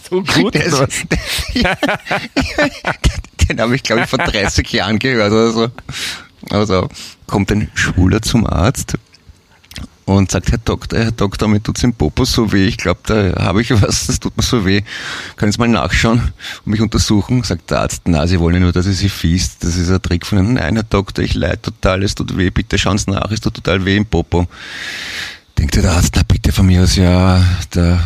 So 0.09 0.21
gut, 0.21 0.53
Der 0.53 0.65
ist, 0.65 1.05
der, 1.11 1.17
der 1.55 1.77
Den 3.49 3.59
habe 3.59 3.75
ich, 3.75 3.81
glaube 3.81 4.03
ich, 4.03 4.09
vor 4.09 4.19
30 4.19 4.71
Jahren 4.71 4.99
gehört 4.99 5.31
oder 5.31 5.51
so. 5.51 5.71
Also 6.51 6.87
kommt 7.25 7.51
ein 7.51 7.71
Schwuler 7.73 8.21
zum 8.21 8.45
Arzt 8.45 8.95
und 10.05 10.31
sagt, 10.31 10.51
Herr 10.51 10.57
Doktor, 10.57 10.99
Herr 10.99 11.11
Doktor, 11.11 11.47
mir 11.47 11.61
tut's 11.61 11.83
im 11.83 11.93
Popo 11.93 12.25
so 12.25 12.51
weh. 12.51 12.67
Ich 12.67 12.77
glaube, 12.77 12.99
da 13.05 13.43
habe 13.43 13.61
ich 13.61 13.71
was, 13.71 14.07
das 14.07 14.19
tut 14.19 14.35
mir 14.35 14.43
so 14.43 14.65
weh. 14.65 14.81
Können 15.37 15.51
Sie 15.51 15.59
mal 15.59 15.67
nachschauen 15.67 16.19
und 16.65 16.71
mich 16.71 16.81
untersuchen? 16.81 17.43
Sagt 17.43 17.71
der 17.71 17.81
Arzt, 17.81 18.03
na, 18.05 18.27
Sie 18.27 18.39
wollen 18.39 18.55
ja 18.55 18.61
nur, 18.61 18.71
dass 18.71 18.85
ich 18.85 18.97
Sie 18.97 19.09
fies. 19.09 19.57
Das 19.59 19.75
ist 19.75 19.89
ein 19.89 20.01
Trick 20.01 20.25
von 20.25 20.39
Ihnen. 20.39 20.53
Nein, 20.55 20.75
Herr 20.75 20.83
Doktor, 20.83 21.23
ich 21.23 21.33
leid 21.33 21.63
total, 21.63 22.03
es 22.03 22.15
tut 22.15 22.35
weh. 22.37 22.49
Bitte 22.49 22.77
schauen 22.77 22.97
Sie 22.97 23.11
nach, 23.11 23.31
es 23.31 23.39
tut 23.39 23.53
total 23.53 23.85
weh 23.85 23.95
im 23.95 24.05
Popo. 24.05 24.47
Denkt 25.57 25.75
der 25.75 25.91
Arzt, 25.91 26.13
na 26.15 26.23
bitte 26.27 26.51
von 26.51 26.65
mir 26.65 26.83
aus, 26.83 26.95
ja, 26.95 27.43
der, 27.73 27.99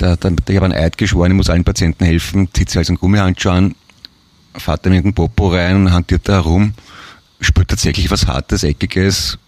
der, 0.00 0.16
der, 0.16 0.32
ich 0.48 0.56
habe 0.56 0.66
einen 0.66 0.74
Eid 0.74 0.96
geschworen, 0.96 1.30
ich 1.30 1.36
muss 1.36 1.50
allen 1.50 1.64
Patienten 1.64 2.04
helfen, 2.04 2.48
zieht 2.52 2.70
sich 2.70 2.78
also 2.78 2.92
einen 2.92 2.98
Gummihandschuh 2.98 3.50
an, 3.50 3.74
fährt 4.56 4.86
ihm 4.86 4.94
in 4.94 5.02
den 5.02 5.14
Popo 5.14 5.48
rein 5.48 5.76
und 5.76 5.92
hantiert 5.92 6.22
da 6.24 6.34
herum, 6.34 6.72
spürt 7.40 7.68
tatsächlich 7.68 8.10
was 8.10 8.26
Hartes, 8.26 8.64
Eckiges, 8.64 9.38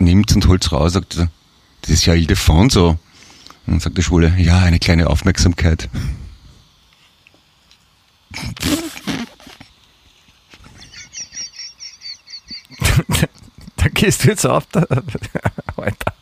nimmt's 0.00 0.34
und 0.34 0.46
holt's 0.48 0.72
raus, 0.72 0.94
sagt, 0.94 1.28
das 1.82 1.90
ist 1.90 2.06
ja 2.06 2.14
Ildefonso. 2.14 2.90
Und 2.90 2.98
dann 3.66 3.80
sagt 3.80 3.96
der 3.98 4.02
Schwule, 4.02 4.34
ja, 4.38 4.60
eine 4.60 4.78
kleine 4.78 5.08
Aufmerksamkeit. 5.08 5.88
da 13.76 13.88
gehst 13.88 14.24
du 14.24 14.28
jetzt 14.28 14.46
auf. 14.46 14.64
Da, 14.72 14.86
Alter. 15.76 16.12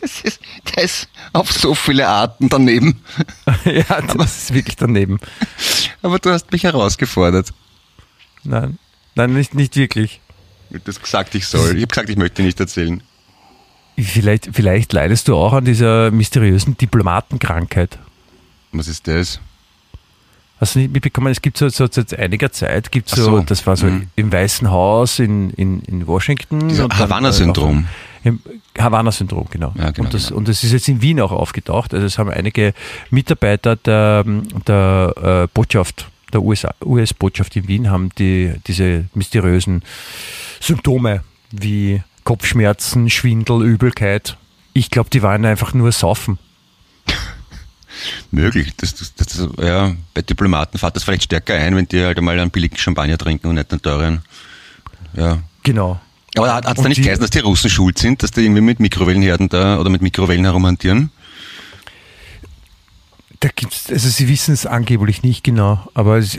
Das 0.00 0.20
ist, 0.22 0.40
der 0.74 0.84
ist 0.84 1.08
auf 1.32 1.52
so 1.52 1.74
viele 1.74 2.08
Arten 2.08 2.48
daneben. 2.48 3.02
ja, 3.64 4.00
das 4.00 4.38
ist 4.38 4.54
wirklich 4.54 4.76
daneben. 4.76 5.20
Aber 6.02 6.18
du 6.18 6.30
hast 6.30 6.50
mich 6.52 6.64
herausgefordert. 6.64 7.52
Nein, 8.42 8.78
nein, 9.14 9.32
nicht, 9.32 9.54
nicht 9.54 9.76
wirklich. 9.76 10.20
Du 10.70 10.80
hast 10.86 11.02
gesagt, 11.02 11.34
ich 11.34 11.46
soll. 11.46 11.76
Ich 11.76 11.82
habe 11.82 11.86
gesagt, 11.88 12.08
ich 12.08 12.16
möchte 12.16 12.42
nicht 12.42 12.58
erzählen. 12.60 13.02
Vielleicht, 14.02 14.50
vielleicht 14.52 14.92
leidest 14.92 15.28
du 15.28 15.36
auch 15.36 15.52
an 15.52 15.64
dieser 15.64 16.10
mysteriösen 16.10 16.76
Diplomatenkrankheit. 16.76 17.98
Was 18.72 18.88
ist 18.88 19.06
das? 19.08 19.40
Hast 20.60 20.74
du 20.74 20.80
nicht 20.80 20.92
mitbekommen, 20.92 21.28
es 21.28 21.40
gibt 21.40 21.56
so, 21.56 21.70
so 21.70 21.86
seit 21.90 22.18
einiger 22.18 22.52
Zeit, 22.52 22.92
gibt 22.92 23.08
so, 23.08 23.22
so. 23.22 23.40
das 23.40 23.66
war 23.66 23.76
so 23.76 23.86
Mhm. 23.86 24.08
im 24.16 24.30
Weißen 24.30 24.70
Haus 24.70 25.18
in, 25.18 25.50
in, 25.50 25.80
in 25.82 26.06
Washington. 26.06 26.70
Havanna-Syndrom. 26.70 27.86
Havanna-Syndrom, 28.78 29.46
genau. 29.50 29.72
Ja, 29.78 29.90
genau, 29.90 30.06
und, 30.06 30.14
das, 30.14 30.26
genau. 30.26 30.38
und 30.38 30.48
das 30.48 30.62
ist 30.62 30.72
jetzt 30.72 30.88
in 30.88 31.00
Wien 31.00 31.18
auch 31.20 31.32
aufgetaucht. 31.32 31.94
Also 31.94 32.04
es 32.04 32.18
haben 32.18 32.28
einige 32.30 32.74
Mitarbeiter 33.10 33.76
der, 33.76 34.24
der 34.66 35.14
äh, 35.44 35.48
Botschaft, 35.54 36.10
der 36.34 36.42
US-Botschaft 36.42 37.56
in 37.56 37.66
Wien, 37.66 37.90
haben 37.90 38.10
die, 38.18 38.52
diese 38.66 39.06
mysteriösen 39.14 39.82
Symptome 40.60 41.24
wie 41.50 42.02
Kopfschmerzen, 42.24 43.10
Schwindel, 43.10 43.62
Übelkeit. 43.62 44.36
Ich 44.72 44.90
glaube, 44.90 45.10
die 45.10 45.22
waren 45.22 45.44
einfach 45.44 45.74
nur 45.74 45.92
saufen. 45.92 46.38
Möglich. 48.30 48.72
Das, 48.76 48.94
das, 48.94 49.14
das, 49.14 49.48
ja, 49.60 49.94
bei 50.14 50.22
Diplomaten 50.22 50.78
fährt 50.78 50.96
das 50.96 51.04
vielleicht 51.04 51.24
stärker 51.24 51.54
ein, 51.54 51.76
wenn 51.76 51.86
die 51.88 52.04
halt 52.04 52.18
einmal 52.18 52.38
einen 52.38 52.50
billigen 52.50 52.76
Champagner 52.76 53.18
trinken 53.18 53.48
und 53.48 53.56
nicht 53.56 53.72
einen 53.72 53.82
teuren. 53.82 54.22
Ja. 55.14 55.38
Genau. 55.62 56.00
Aber 56.36 56.54
hat 56.54 56.66
es 56.66 56.82
da 56.82 56.88
nicht 56.88 57.02
geheißen, 57.02 57.20
dass 57.20 57.30
die 57.30 57.40
Russen 57.40 57.70
schuld 57.70 57.98
sind, 57.98 58.22
dass 58.22 58.30
die 58.30 58.42
irgendwie 58.42 58.60
mit 58.60 58.78
Mikrowellenherden 58.78 59.48
da 59.48 59.78
oder 59.78 59.90
mit 59.90 60.00
Mikrowellen 60.00 60.44
herumhantieren? 60.44 61.10
Da 63.40 63.48
gibt's, 63.54 63.90
also 63.90 64.08
sie 64.08 64.28
wissen 64.28 64.52
es 64.52 64.66
angeblich 64.66 65.22
nicht 65.22 65.42
genau, 65.42 65.88
aber 65.94 66.18
es, 66.18 66.38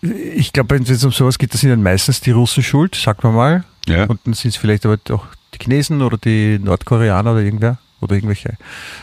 ich 0.00 0.54
glaube, 0.54 0.74
wenn 0.74 0.82
es 0.82 1.04
um 1.04 1.12
sowas 1.12 1.36
geht, 1.36 1.52
da 1.52 1.58
sind 1.58 1.68
dann 1.68 1.82
meistens 1.82 2.22
die 2.22 2.30
Russen 2.30 2.62
schuld, 2.62 2.94
sagt 2.94 3.22
man 3.22 3.34
mal. 3.34 3.64
Ja. 3.86 4.04
Und 4.04 4.20
dann 4.24 4.32
sind 4.32 4.50
es 4.50 4.56
vielleicht 4.56 4.86
aber 4.86 4.98
auch 5.10 5.26
die 5.52 5.58
Chinesen 5.62 6.00
oder 6.00 6.16
die 6.16 6.58
Nordkoreaner 6.58 7.32
oder 7.32 7.40
irgendwer 7.40 7.78
oder 8.00 8.14
irgendwelche 8.14 8.56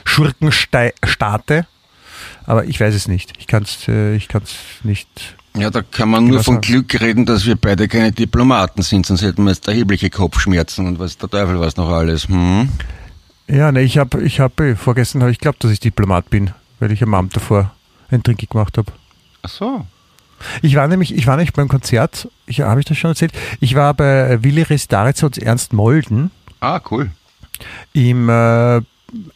Schurkenstaate. 0.05 1.67
Aber 2.45 2.65
ich 2.65 2.79
weiß 2.79 2.95
es 2.95 3.07
nicht. 3.07 3.33
Ich 3.37 3.45
kann 3.45 3.63
es 3.63 3.87
ich 3.87 4.27
kann's 4.27 4.55
nicht. 4.83 5.37
Ja, 5.55 5.69
da 5.69 5.81
kann 5.81 6.09
man 6.09 6.23
nur 6.23 6.31
Genau 6.31 6.43
von 6.43 6.55
so. 6.55 6.61
Glück 6.61 6.99
reden, 6.99 7.25
dass 7.25 7.45
wir 7.45 7.55
beide 7.55 7.87
keine 7.87 8.11
Diplomaten 8.11 8.81
sind, 8.81 9.05
sonst 9.05 9.21
hätten 9.21 9.43
wir 9.43 9.51
jetzt 9.51 9.67
erhebliche 9.67 10.09
Kopfschmerzen 10.09 10.87
und 10.87 10.99
was 10.99 11.17
der 11.17 11.29
Teufel 11.29 11.59
was 11.59 11.75
noch 11.75 11.89
alles. 11.89 12.27
Hm? 12.27 12.69
Ja, 13.47 13.71
ne, 13.71 13.81
ich 13.81 13.97
habe, 13.97 14.21
ich 14.21 14.39
habe, 14.39 14.75
vorgestern 14.75 15.21
habe 15.21 15.31
ich 15.31 15.39
geglaubt, 15.39 15.63
dass 15.63 15.71
ich 15.71 15.79
Diplomat 15.79 16.29
bin, 16.29 16.51
weil 16.79 16.91
ich 16.91 17.01
am 17.03 17.13
Abend 17.13 17.35
davor 17.35 17.71
ein 18.11 18.23
Trinki 18.23 18.45
gemacht 18.47 18.77
habe. 18.77 18.91
Ach 19.41 19.49
so. 19.49 19.85
Ich 20.61 20.75
war 20.75 20.87
nämlich, 20.87 21.13
ich 21.13 21.27
war 21.27 21.35
nicht 21.37 21.53
beim 21.53 21.67
Konzert, 21.67 22.29
ich, 22.45 22.61
habe 22.61 22.79
ich 22.79 22.85
das 22.85 22.97
schon 22.97 23.11
erzählt? 23.11 23.33
Ich 23.59 23.75
war 23.75 23.93
bei 23.93 24.41
Willi 24.41 24.61
Restaritz 24.61 25.21
und 25.23 25.37
Ernst 25.37 25.73
Molden 25.73 26.31
Ah, 26.61 26.79
cool. 26.91 27.11
im, 27.93 28.29
äh, 28.29 28.77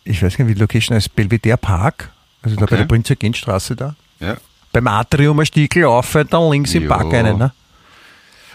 ich 0.05 0.21
weiß 0.23 0.37
gar 0.37 0.45
nicht, 0.45 0.51
wie 0.51 0.53
die 0.55 0.61
Location 0.61 0.95
heißt, 0.95 1.13
Belvedere 1.15 1.57
Park, 1.57 2.09
also 2.41 2.55
da 2.55 2.63
Okay. 2.63 2.75
bei 2.75 2.77
der 2.97 3.13
Prinz 3.13 3.37
Straße 3.37 3.75
da. 3.75 3.95
Ja. 4.19 4.37
Beim 4.71 4.87
Atrium 4.87 5.39
ein 5.39 5.45
Stiegel 5.45 5.85
auf, 5.85 6.17
dann 6.29 6.49
links 6.49 6.73
im 6.73 6.83
Jo. 6.83 6.89
Park 6.89 7.13
einen. 7.13 7.37
Ne? 7.37 7.51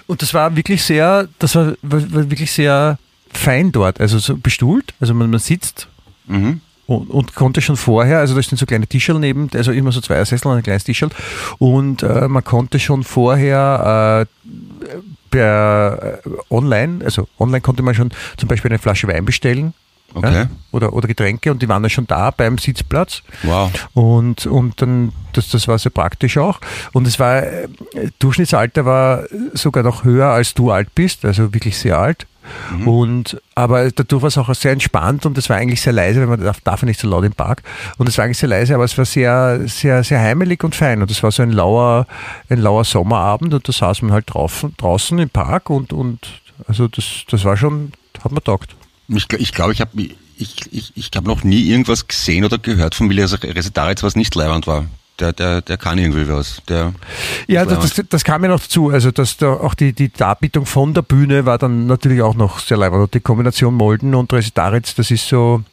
Und 0.06 0.22
das 0.22 0.32
war 0.32 0.56
wirklich 0.56 0.82
sehr, 0.82 1.28
das 1.38 1.54
war, 1.54 1.74
war, 1.82 2.12
war 2.12 2.30
wirklich 2.30 2.50
sehr 2.50 2.98
fein 3.30 3.70
dort, 3.72 4.00
also 4.00 4.18
so 4.18 4.36
bestuhlt, 4.38 4.94
also 5.00 5.12
man, 5.14 5.30
man 5.30 5.40
sitzt 5.40 5.86
Mhm. 6.26 6.60
Und, 6.88 7.10
und 7.10 7.34
konnte 7.34 7.60
schon 7.60 7.76
vorher, 7.76 8.18
also 8.18 8.34
da 8.34 8.42
stehen 8.42 8.56
so 8.56 8.64
kleine 8.64 8.86
Tischerl 8.86 9.18
neben, 9.20 9.50
also 9.54 9.72
immer 9.72 9.92
so 9.92 10.00
zwei 10.00 10.24
Sessel 10.24 10.48
und 10.48 10.56
ein 10.56 10.62
kleines 10.62 10.84
Tischerl 10.84 11.10
und 11.58 12.02
äh, 12.02 12.26
man 12.28 12.42
konnte 12.42 12.78
schon 12.80 13.04
vorher 13.04 14.26
äh, 14.26 14.88
per 15.30 16.20
äh, 16.24 16.30
online, 16.50 17.04
also 17.04 17.28
online 17.38 17.60
konnte 17.60 17.82
man 17.82 17.94
schon 17.94 18.10
zum 18.38 18.48
Beispiel 18.48 18.70
eine 18.70 18.78
Flasche 18.78 19.06
Wein 19.06 19.24
bestellen 19.24 19.74
Okay. 20.14 20.32
ja, 20.34 20.48
oder, 20.72 20.94
oder 20.94 21.06
Getränke 21.06 21.50
und 21.50 21.60
die 21.60 21.68
waren 21.68 21.82
dann 21.82 21.90
schon 21.90 22.06
da 22.06 22.30
beim 22.30 22.56
Sitzplatz 22.56 23.22
Wow. 23.42 23.70
und, 23.92 24.46
und 24.46 24.80
dann, 24.80 25.12
das, 25.34 25.50
das 25.50 25.68
war 25.68 25.78
sehr 25.78 25.90
praktisch 25.92 26.38
auch. 26.38 26.60
Und 26.94 27.06
es 27.06 27.18
war, 27.20 27.42
äh, 27.42 27.68
Durchschnittsalter 28.18 28.86
war 28.86 29.24
sogar 29.52 29.82
noch 29.82 30.04
höher, 30.04 30.28
als 30.28 30.54
du 30.54 30.70
alt 30.70 30.94
bist, 30.94 31.26
also 31.26 31.52
wirklich 31.52 31.76
sehr 31.76 31.98
alt. 31.98 32.26
Und, 32.86 33.40
aber 33.54 33.90
dadurch 33.90 34.22
war 34.22 34.28
es 34.28 34.38
auch 34.38 34.52
sehr 34.54 34.72
entspannt 34.72 35.26
und 35.26 35.36
es 35.38 35.48
war 35.48 35.56
eigentlich 35.56 35.80
sehr 35.80 35.92
leise, 35.92 36.20
weil 36.20 36.26
man 36.26 36.40
darf, 36.40 36.60
darf 36.60 36.82
nicht 36.82 37.00
so 37.00 37.08
laut 37.08 37.24
im 37.24 37.32
Park. 37.32 37.62
Und 37.96 38.08
es 38.08 38.18
war 38.18 38.24
eigentlich 38.24 38.38
sehr 38.38 38.48
leise, 38.48 38.74
aber 38.74 38.84
es 38.84 38.96
war 38.96 39.04
sehr, 39.04 39.60
sehr, 39.66 40.04
sehr 40.04 40.20
heimelig 40.20 40.64
und 40.64 40.74
fein. 40.74 41.02
Und 41.02 41.10
es 41.10 41.22
war 41.22 41.30
so 41.30 41.42
ein 41.42 41.52
lauer, 41.52 42.06
ein 42.48 42.58
lauer 42.58 42.84
Sommerabend 42.84 43.54
und 43.54 43.68
da 43.68 43.72
saß 43.72 44.02
man 44.02 44.12
halt 44.12 44.24
draußen, 44.28 44.74
draußen 44.76 45.18
im 45.18 45.30
Park 45.30 45.70
und, 45.70 45.92
und, 45.92 46.20
also 46.66 46.88
das, 46.88 47.24
das 47.30 47.44
war 47.44 47.56
schon, 47.56 47.92
hat 48.22 48.32
man 48.32 48.42
taugt. 48.42 48.74
Ich 49.08 49.28
glaube, 49.28 49.42
ich, 49.42 49.52
glaub, 49.52 49.70
ich 49.70 49.80
habe 49.80 49.90
ich, 50.38 50.72
ich, 50.72 50.92
ich 50.94 51.10
hab 51.16 51.24
noch 51.24 51.44
nie 51.44 51.62
irgendwas 51.62 52.06
gesehen 52.06 52.44
oder 52.44 52.58
gehört 52.58 52.94
von 52.94 53.10
Willi 53.10 53.22
Resetaritz, 53.22 54.02
was 54.02 54.16
nicht 54.16 54.34
leibend 54.34 54.66
war. 54.66 54.86
Der, 55.20 55.32
der, 55.32 55.62
der 55.62 55.76
kann 55.76 55.98
irgendwie 55.98 56.28
was. 56.28 56.62
Der, 56.68 56.92
Ja, 57.48 57.64
Das 57.64 57.76
war 57.76 57.82
das, 57.82 58.02
das, 58.08 58.24
kam 58.24 58.42
ja 58.44 58.50
noch 58.50 58.60
dazu. 58.60 58.90
Also, 58.90 59.10
dass 59.10 59.36
da 59.36 59.52
auch 59.52 59.74
die, 59.74 59.92
die 59.92 60.12
Darbietung 60.12 60.64
von 60.64 60.94
der 60.94 61.02
Bühne 61.02 61.44
war 61.44 61.58
dann 61.58 61.86
natürlich 61.86 62.22
auch 62.22 62.34
noch 62.34 62.60
sehr 62.60 62.76
leibend. 62.76 63.02
Und 63.02 63.14
Die 63.14 63.20
Kombination 63.20 63.74
Molden 63.74 64.14
und 64.14 64.32
Resitaritz, 64.32 64.94
das 64.94 65.10
ist 65.10 65.28
so, 65.28 65.64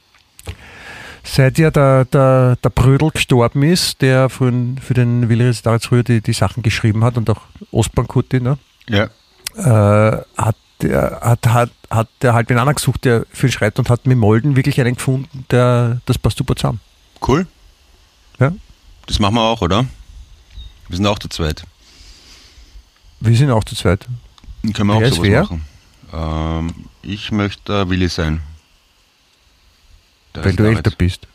seit 1.24 1.58
ja 1.58 1.72
der, 1.72 2.06
der, 2.06 2.58
der 2.64 2.70
Brödel 2.70 3.12
gestorben 3.12 3.64
ist, 3.64 4.02
der 4.02 4.30
für, 4.30 4.52
für 4.82 4.93
den 4.93 5.30
Willi 5.30 5.46
Resitaritz 5.46 5.86
früher 5.86 6.04
die, 6.04 6.22
die 6.22 6.34
Sachen 6.34 6.64
geschrieben 6.64 7.04
hat 7.04 7.18
und 7.18 7.30
auch 7.30 7.41
Ostbankutti, 7.72 8.39
ne? 8.39 8.58
ja. 8.88 9.10
äh, 9.58 10.22
hat 10.38 10.56
der 10.82 11.20
hat, 11.22 11.48
hat, 11.48 11.72
hat 11.89 12.08
der 12.22 12.34
halt 12.34 12.50
wen 12.50 12.58
anderen 12.58 12.76
gesucht, 12.76 13.06
der 13.06 13.26
für 13.32 13.48
ihn 13.48 13.52
schreibt 13.52 13.80
und 13.80 13.89
hat 13.89 14.06
mit 14.06 14.18
Molden 14.18 14.56
wirklich 14.56 14.80
einen 14.82 14.96
gefunden, 14.96 15.46
der 15.50 16.02
das 16.06 16.18
passt 16.18 16.38
super 16.38 16.56
zusammen. 16.56 16.82
Cool. 17.26 17.48
Ja? 18.39 18.52
Das 19.08 19.20
machen 19.20 19.36
wir 19.36 19.41
auch, 19.41 19.62
oder? 19.62 19.86
Wir 20.88 20.97
sind 20.97 21.06
auch 21.08 21.20
zu 21.20 21.28
zweit. 21.30 21.64
Wir 23.20 23.36
sind 23.36 23.51
auch 23.51 23.64
zu 23.64 23.76
zweit. 23.76 24.06
Dann 24.64 24.74
können 24.74 24.89
wir 24.89 24.99
Wer 24.99 25.08
auch 25.10 25.14
sowas 25.16 25.30
wer? 25.30 25.41
machen. 25.43 25.66
Ähm, 26.14 26.86
ich 27.01 27.32
möchte 27.32 27.74
äh, 27.82 27.89
Willi 27.89 28.10
sein. 28.10 28.41
Der 30.34 30.45
weil 30.45 30.56
du 30.56 30.64
älter 30.66 30.91
bist. 30.91 31.28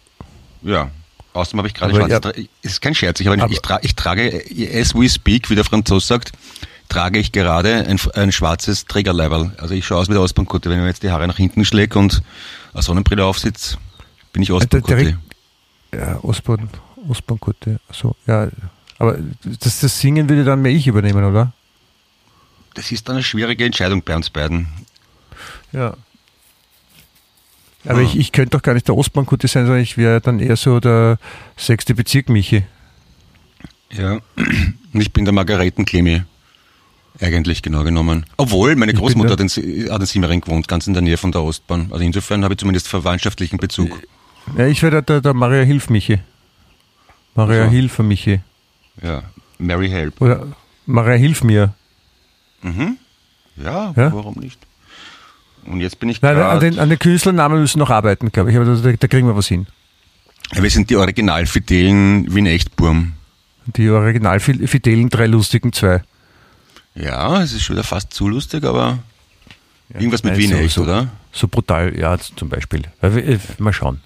Ja. 0.63 0.91
Außerdem 1.33 1.59
habe 1.59 1.69
ich 1.69 1.75
gerade 1.75 1.95
schwarze 1.95 2.33
ja- 2.41 2.45
ist 2.63 2.81
kein 2.83 2.95
Scherz, 2.95 3.21
ich, 3.21 3.29
Aber- 3.29 3.49
ich, 3.51 3.61
tra 3.61 3.79
ich 3.83 3.95
trage, 3.95 4.43
as 4.75 4.95
we 4.95 5.09
speak, 5.09 5.49
wie 5.49 5.55
der 5.55 5.65
Franzose 5.65 6.07
sagt, 6.07 6.33
trage 6.89 7.21
ich 7.21 7.31
gerade 7.31 7.87
ein, 7.87 8.01
ein 8.15 8.33
schwarzes 8.33 8.85
Trägerleiberl. 8.87 9.53
Also 9.59 9.75
ich 9.75 9.87
schaue 9.87 9.99
aus 9.99 10.09
wie 10.09 10.13
der 10.13 10.23
Ostbankkutte. 10.23 10.69
Wenn 10.69 10.79
ich 10.79 10.83
mir 10.83 10.89
jetzt 10.89 11.05
die 11.05 11.11
Haare 11.13 11.29
nach 11.29 11.37
hinten 11.37 11.65
schläge 11.65 11.99
und 11.99 12.23
eine 12.75 12.83
Sonnenbrille 12.83 13.25
aufsitze, 13.25 13.79
bin 14.33 14.43
ich 14.43 14.49
der- 14.49 14.57
Ostbankkutte. 14.57 15.19
Ja, 15.95 16.19
Ostbahn, 16.23 16.69
Ostbahnkutte. 17.09 17.81
So, 17.93 18.15
ja. 18.27 18.49
Aber 18.99 19.19
das, 19.61 19.81
das 19.81 19.99
Singen 20.01 20.29
würde 20.29 20.45
dann 20.45 20.63
mehr 20.63 20.73
ich 20.73 20.87
übernehmen, 20.87 21.25
oder? 21.25 21.53
Das 22.75 22.93
ist 22.93 23.09
dann 23.09 23.17
eine 23.17 23.23
schwierige 23.25 23.65
Entscheidung 23.65 24.03
bei 24.03 24.15
uns 24.15 24.31
beiden. 24.31 24.69
Ja. 25.73 25.95
Aber 27.87 27.99
Ah. 28.01 28.03
ich, 28.03 28.17
ich 28.19 28.33
könnte 28.33 28.51
doch 28.51 28.63
gar 28.63 28.75
nicht 28.75 28.89
der 28.89 28.97
Ostbahnkutte 28.97 29.49
sein, 29.49 29.65
sondern 29.65 29.83
ich 29.83 29.97
wäre 29.97 30.21
dann 30.21 30.39
eher 30.39 30.57
so 30.57 30.81
der 30.81 31.19
sechste 31.57 31.95
Bezirk 31.95 32.29
Michi. 32.29 32.63
Ja. 33.91 34.19
Und 34.37 35.01
ich 35.01 35.13
bin 35.13 35.25
der 35.25 35.33
Margaretenklimi. 35.33 36.23
Eigentlich 37.21 37.63
genau 37.63 37.83
genommen. 37.83 38.25
Obwohl, 38.37 38.77
meine 38.77 38.93
Ich 38.93 38.99
Großmutter 38.99 39.33
hat 39.33 39.41
in, 39.41 39.49
hat 39.91 40.01
in 40.01 40.07
Simmering 40.07 40.41
gewohnt, 40.43 40.69
ganz 40.69 40.87
in 40.87 40.93
der 40.95 41.03
Nähe 41.03 41.17
von 41.17 41.33
der 41.33 41.43
Ostbahn. 41.43 41.89
Also 41.91 42.05
insofern 42.05 42.45
habe 42.45 42.55
ich 42.55 42.59
zumindest 42.59 42.87
verwandtschaftlichen 42.89 43.59
Bezug. 43.59 44.03
Ja, 44.57 44.67
ich 44.67 44.83
wäre 44.83 44.91
der, 44.93 45.03
der, 45.03 45.21
der 45.21 45.35
Maria 45.35 45.63
Hilf 45.65 45.91
Michi. 45.91 46.21
Maria 47.35 47.63
Also. 47.63 47.71
Hilf 47.73 47.99
Michi. 48.01 48.41
Ja, 49.03 49.23
Mary 49.59 49.89
Help. 49.89 50.21
Oder 50.21 50.47
Maria 50.87 51.15
Hilf 51.17 51.43
mir. 51.45 51.75
Ja, 53.57 53.93
Ja? 53.97 54.13
warum 54.13 54.35
nicht? 54.37 54.59
Und 55.67 55.81
jetzt 55.81 55.99
bin 56.01 56.09
ich 56.09 56.23
Nein, 56.23 56.37
an, 56.37 56.43
gerade... 56.43 56.71
den, 56.71 56.79
an 56.79 56.89
den 56.89 56.99
Künstlernamen 56.99 57.61
müssen 57.61 57.77
wir 57.79 57.85
noch 57.85 57.91
arbeiten, 57.91 58.33
glaube 58.33 58.51
ich. 58.51 58.57
Aber 58.57 58.65
da, 58.65 58.93
da 58.93 59.09
kriegen 59.09 59.27
wir 59.27 59.37
was 59.37 59.47
hin. 59.47 59.67
Ja, 60.55 60.63
wir 60.63 60.71
sind 60.71 60.91
die 60.91 60.97
Originalfidelen 60.97 62.35
Wien 62.35 62.47
Echtburm. 62.47 63.13
Die 63.67 63.89
original 63.91 64.41
fid- 64.41 64.67
fidelen 64.69 65.11
drei 65.11 65.27
lustigen 65.27 65.73
zwei. 65.73 66.03
Ja, 66.95 67.41
es 67.43 67.53
ist 67.53 67.63
schon 67.63 67.77
wieder 67.77 67.85
fast 67.85 68.13
zu 68.13 68.27
lustig, 68.29 68.65
aber 68.65 68.99
irgendwas 69.91 70.25
mit 70.25 70.37
Wien 70.37 70.51
so- 70.51 70.57
Echt, 70.57 70.75
so- 70.75 70.83
oder? 70.83 71.09
So 71.33 71.47
brutal, 71.47 71.97
ja, 71.97 72.19
zum 72.19 72.49
Beispiel. 72.49 72.83
Ja, 73.03 73.11
Mal 73.59 73.73
schauen. 73.73 74.01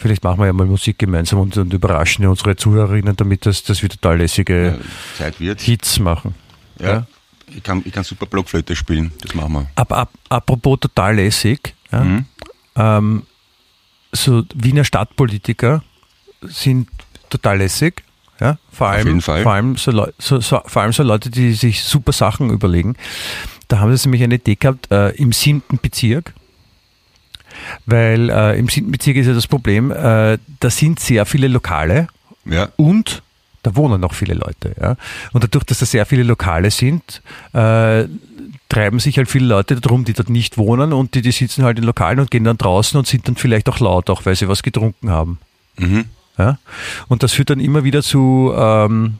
Vielleicht 0.00 0.24
machen 0.24 0.38
wir 0.40 0.46
ja 0.46 0.52
mal 0.52 0.66
Musik 0.66 0.98
gemeinsam 0.98 1.38
und, 1.40 1.56
und 1.56 1.72
überraschen 1.72 2.26
unsere 2.26 2.56
Zuhörerinnen 2.56 3.14
damit, 3.16 3.44
dass, 3.46 3.62
dass 3.62 3.82
wir 3.82 3.88
total 3.90 4.18
lässige 4.18 4.78
Ja, 4.78 5.18
Zeit 5.18 5.38
wird. 5.40 5.60
Hits 5.60 5.98
machen. 5.98 6.34
Ja. 6.78 6.86
Ja. 6.88 7.06
Ich, 7.54 7.62
kann, 7.62 7.82
ich 7.84 7.92
kann 7.92 8.04
super 8.04 8.26
Blockflöte 8.26 8.74
spielen, 8.76 9.12
das 9.20 9.34
machen 9.34 9.52
wir. 9.52 9.66
Ab, 9.74 9.92
ab, 9.92 10.10
apropos 10.28 10.78
total 10.80 11.16
lässig, 11.16 11.74
ja, 11.92 12.04
Mhm. 12.04 12.24
ähm, 12.76 13.22
so 14.12 14.44
Wiener 14.54 14.84
Stadtpolitiker 14.84 15.82
sind 16.42 16.88
total 17.28 17.58
lässig. 17.58 18.02
Ja, 18.40 18.56
vor 18.72 18.88
allem, 18.88 19.06
jeden 19.06 19.20
Fall. 19.20 19.42
Vor, 19.42 19.52
allem 19.52 19.76
so, 19.76 19.92
so, 20.18 20.40
so, 20.40 20.60
vor 20.64 20.82
allem 20.82 20.92
so 20.94 21.02
Leute, 21.02 21.28
die 21.28 21.52
sich 21.52 21.82
super 21.82 22.12
Sachen 22.12 22.48
überlegen. 22.50 22.96
Da 23.68 23.80
haben 23.80 23.94
sie 23.94 24.08
nämlich 24.08 24.22
eine 24.22 24.36
Idee 24.36 24.54
gehabt 24.56 24.90
äh, 24.90 25.10
im 25.10 25.32
siebten 25.32 25.78
Bezirk. 25.78 26.32
Weil 27.86 28.30
äh, 28.30 28.58
im 28.58 28.68
siebten 28.68 28.92
Bezirk 28.92 29.16
ist 29.16 29.26
ja 29.26 29.34
das 29.34 29.46
Problem, 29.46 29.90
äh, 29.90 30.38
da 30.60 30.70
sind 30.70 31.00
sehr 31.00 31.26
viele 31.26 31.48
Lokale 31.48 32.08
Ja, 32.44 32.68
und 32.76 33.22
da 33.62 33.76
wohnen 33.76 34.00
noch 34.00 34.14
viele 34.14 34.34
Leute. 34.34 34.74
Ja? 34.80 34.96
Und 35.32 35.44
dadurch, 35.44 35.64
dass 35.64 35.80
da 35.80 35.86
sehr 35.86 36.06
viele 36.06 36.22
Lokale 36.22 36.70
sind, 36.70 37.22
äh, 37.52 38.04
treiben 38.68 39.00
sich 39.00 39.18
halt 39.18 39.28
viele 39.28 39.46
Leute 39.46 39.80
darum, 39.80 40.04
die 40.04 40.12
dort 40.12 40.30
nicht 40.30 40.56
wohnen 40.56 40.92
und 40.92 41.14
die, 41.14 41.22
die 41.22 41.32
sitzen 41.32 41.64
halt 41.64 41.78
in 41.78 41.84
Lokalen 41.84 42.20
und 42.20 42.30
gehen 42.30 42.44
dann 42.44 42.56
draußen 42.56 42.96
und 42.98 43.06
sind 43.06 43.26
dann 43.28 43.36
vielleicht 43.36 43.68
auch 43.68 43.80
laut, 43.80 44.08
auch 44.08 44.24
weil 44.24 44.36
sie 44.36 44.48
was 44.48 44.62
getrunken 44.62 45.10
haben. 45.10 45.38
mhm. 45.76 46.04
Ja? 46.38 46.58
Und 47.08 47.22
das 47.22 47.32
führt 47.32 47.50
dann 47.50 47.60
immer 47.60 47.84
wieder 47.84 48.02
zu, 48.02 48.54
ähm, 48.56 49.16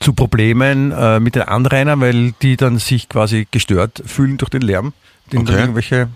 zu 0.00 0.14
Problemen 0.14 0.90
äh, 0.90 1.20
mit 1.20 1.36
den 1.36 1.42
Anrainern, 1.42 2.00
weil 2.00 2.32
die 2.42 2.56
dann 2.56 2.78
sich 2.78 3.08
quasi 3.08 3.46
gestört 3.50 4.02
fühlen 4.04 4.36
durch 4.38 4.50
den 4.50 4.62
Lärm, 4.62 4.94
den 5.30 5.40
Okay. 5.42 5.60
irgendwelche 5.60 6.08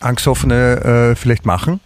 Angstoffene 0.00 1.12
äh, 1.12 1.16
vielleicht 1.16 1.46
machen. 1.46 1.80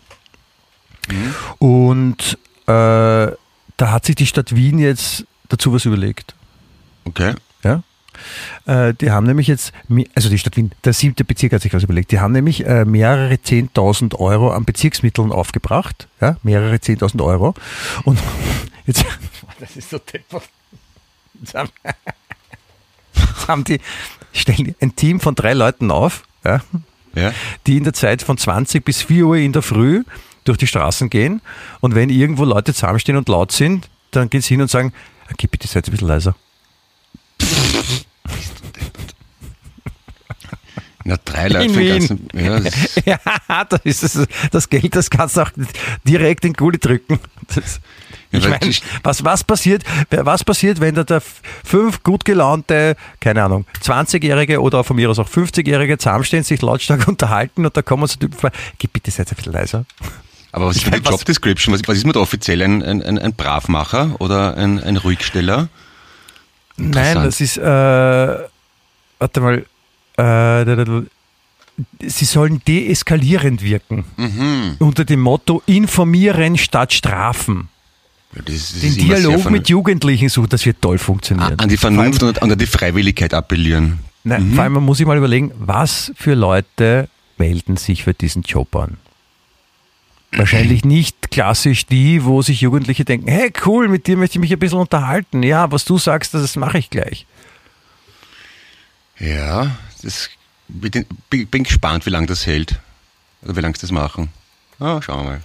Und 1.59 2.38
äh, 2.66 2.66
da 2.66 3.36
hat 3.78 4.05
sich 4.05 4.14
die 4.14 4.26
Stadt 4.26 4.55
Wien 4.55 4.78
jetzt 4.78 5.26
dazu 5.48 5.72
was 5.72 5.84
überlegt. 5.84 6.34
okay. 7.05 7.34
Ja? 7.62 7.82
Äh, 8.66 8.94
die 8.94 9.11
haben 9.11 9.26
nämlich 9.26 9.46
jetzt, 9.46 9.72
also 10.14 10.28
die 10.28 10.38
Stadt 10.38 10.57
Wien, 10.57 10.70
der 10.84 10.92
siebte 10.92 11.24
Bezirk 11.24 11.53
hat 11.53 11.62
sich 11.62 11.72
was 11.72 11.82
überlegt, 11.82 12.12
die 12.12 12.20
haben 12.20 12.32
nämlich 12.32 12.66
äh, 12.66 12.84
mehrere 12.84 13.40
Zehntausend 13.40 14.14
Euro 14.14 14.51
an 14.51 14.64
Bezirksmitteln 14.64 15.32
aufgebracht, 15.32 16.09
ja, 16.20 16.36
mehrere 16.42 16.80
Zehntausend 16.80 17.22
Euro. 17.22 17.55
Und 18.05 18.18
jetzt, 18.86 19.05
das 19.61 19.76
ist 19.76 19.90
so 19.90 19.98
deppert. 19.98 20.48
Jetzt 21.40 21.55
haben, 21.55 21.70
jetzt 23.14 23.48
haben 23.48 23.64
die, 23.64 23.80
stellen 24.32 24.74
ein 24.80 24.94
Team 24.96 25.20
von 25.20 25.34
drei 25.34 25.55
Leuten 25.55 25.90
auf, 25.90 26.24
ja, 26.44 26.61
Ja. 27.15 27.33
die 27.67 27.77
in 27.77 27.85
der 27.85 27.93
Zeit 27.93 28.23
von 28.23 28.39
20 28.39 28.85
bis 28.85 29.03
4 29.03 29.27
Uhr 29.27 29.37
in 29.37 29.53
der 29.53 29.63
Früh 29.63 30.05
durch 30.45 30.59
die 30.59 30.67
Straßen 30.67 31.11
gehen 31.11 31.41
und 31.81 31.95
wenn 31.95 32.09
irgendwo 32.09 32.45
Leute 32.45 32.73
zusammenstehen 32.73 33.19
und 33.19 33.29
laut 33.29 33.53
sind, 33.53 33.89
dann 34.11 34.31
gehen 34.31 34.43
sie 34.43 34.55
hin 34.55 34.63
und 34.63 34.71
sagen, 34.71 34.93
okay, 35.33 35.47
bitte 35.51 35.69
seid 35.69 35.87
ein 35.87 35.91
bisschen 35.91 36.09
leiser. 36.09 36.35
Na, 41.05 41.16
drei 41.24 41.48
Leute 41.48 41.64
In 41.64 41.74
für 41.74 41.80
den 41.82 42.03
Wien. 42.03 42.09
ganzen. 42.09 42.28
Ja, 42.34 42.61
das 42.61 42.74
ist, 42.76 43.03
Ja, 43.07 43.64
das 43.64 43.84
ist. 44.14 44.28
Das 44.51 44.68
Geld, 44.68 44.94
das 44.94 45.09
kannst 45.11 45.36
du 45.36 45.40
auch 45.42 45.51
direkt 46.05 46.44
in 46.44 46.53
Gulli 46.53 46.78
drücken. 46.78 47.18
Das, 47.55 47.80
Ja, 48.32 48.38
ich 48.38 48.48
meine, 48.48 48.66
ich- 48.66 48.82
was, 49.03 49.24
was 49.24 49.42
passiert, 49.42 49.82
was 50.11 50.44
passiert, 50.44 50.78
wenn 50.80 50.94
da 50.94 51.03
der 51.05 51.22
fünf 51.64 52.03
gut 52.03 52.24
gelaunte, 52.24 52.96
keine 53.18 53.42
Ahnung, 53.42 53.64
20-Jährige 53.82 54.61
oder 54.61 54.84
von 54.84 54.94
mir 54.96 55.11
aus 55.11 55.18
auch 55.18 55.28
50-Jährige 55.28 55.96
zusammenstehen, 55.98 56.44
sich 56.44 56.61
lautstark 56.62 57.09
unterhalten 57.09 57.64
und 57.66 57.76
da 57.76 57.82
kommen 57.82 58.07
so 58.07 58.16
Typen 58.18 58.38
vor, 58.38 58.51
geh 58.78 58.86
bitte 58.92 59.11
seid 59.11 59.30
ein 59.32 59.36
bisschen 59.36 59.53
leiser. 59.53 59.84
aber 60.53 60.66
was 60.66 60.76
ist 60.76 60.84
für 60.84 60.90
die 60.92 61.09
Job 61.09 61.24
Description? 61.24 61.74
Was, 61.74 61.80
was 61.88 61.96
ist 61.96 62.05
man 62.05 62.12
da 62.12 62.20
offiziell? 62.20 62.62
Ein, 62.62 62.82
ein, 62.82 63.03
ein, 63.03 63.18
ein 63.18 63.34
Bravmacher 63.34 64.16
oder 64.20 64.57
ein, 64.57 64.78
ein 64.78 64.96
Ruhigsteller? 64.98 65.68
Nein, 66.76 67.14
das 67.16 67.40
ist, 67.40 67.57
äh, 67.57 67.62
warte 67.62 69.40
mal, 69.40 69.66
äh, 70.21 71.03
sie 72.09 72.25
sollen 72.25 72.62
deeskalierend 72.66 73.62
wirken. 73.62 74.05
Mhm. 74.16 74.77
Unter 74.79 75.05
dem 75.05 75.21
Motto 75.21 75.62
informieren 75.66 76.59
statt 76.59 76.93
strafen. 76.93 77.68
Ja, 78.35 78.43
das 78.43 78.73
das 78.73 78.81
Den 78.81 78.95
Dialog 78.95 79.51
mit 79.51 79.68
Jugendlichen 79.68 80.29
suchen, 80.29 80.49
das 80.51 80.64
wird 80.64 80.81
toll 80.81 80.99
funktionieren. 80.99 81.59
an 81.59 81.68
die 81.68 81.77
Vernunft 81.77 82.23
und 82.23 82.43
an 82.43 82.57
die 82.57 82.66
Freiwilligkeit 82.66 83.35
appellieren. 83.35 84.01
Nein, 84.23 84.53
Vor 84.55 84.64
allem, 84.64 84.75
man 84.75 84.85
muss 84.85 84.99
sich 84.99 85.07
mal 85.07 85.16
überlegen, 85.16 85.51
was 85.59 86.12
für 86.16 86.35
Leute 86.35 87.09
melden 87.39 87.77
sich 87.77 88.05
für 88.05 88.14
diesen 88.14 88.43
Job 88.43 88.77
an. 88.77 88.99
Wahrscheinlich 90.33 90.85
nicht 90.85 91.33
klassisch 91.33 91.87
die, 91.87 92.25
wo 92.25 92.41
sich 92.43 92.61
Jugendliche 92.61 93.05
denken, 93.05 93.29
hey 93.29 93.53
cool, 93.66 93.89
mit 93.89 94.07
dir 94.07 94.16
möchte 94.16 94.37
ich 94.37 94.41
mich 94.41 94.53
ein 94.53 94.59
bisschen 94.61 94.79
unterhalten. 94.79 95.43
Ja, 95.43 95.73
was 95.73 95.85
du 95.85 95.99
sagst, 95.99 96.35
das 96.35 96.55
mache 96.55 96.79
ich 96.79 96.91
gleich. 96.91 97.27
Ja, 99.18 99.73
das 100.03 100.30
bin, 100.68 101.07
bin 101.28 101.64
gespannt, 101.64 102.07
wie 102.07 102.11
lange 102.11 102.26
das 102.26 102.46
hält. 102.46 102.78
Oder 103.42 103.57
wie 103.57 103.61
lange 103.61 103.74
sie 103.74 103.82
das 103.82 103.90
machen. 103.90 104.28
Ah, 104.78 105.01
schauen 105.03 105.24
wir 105.24 105.30
mal. 105.30 105.40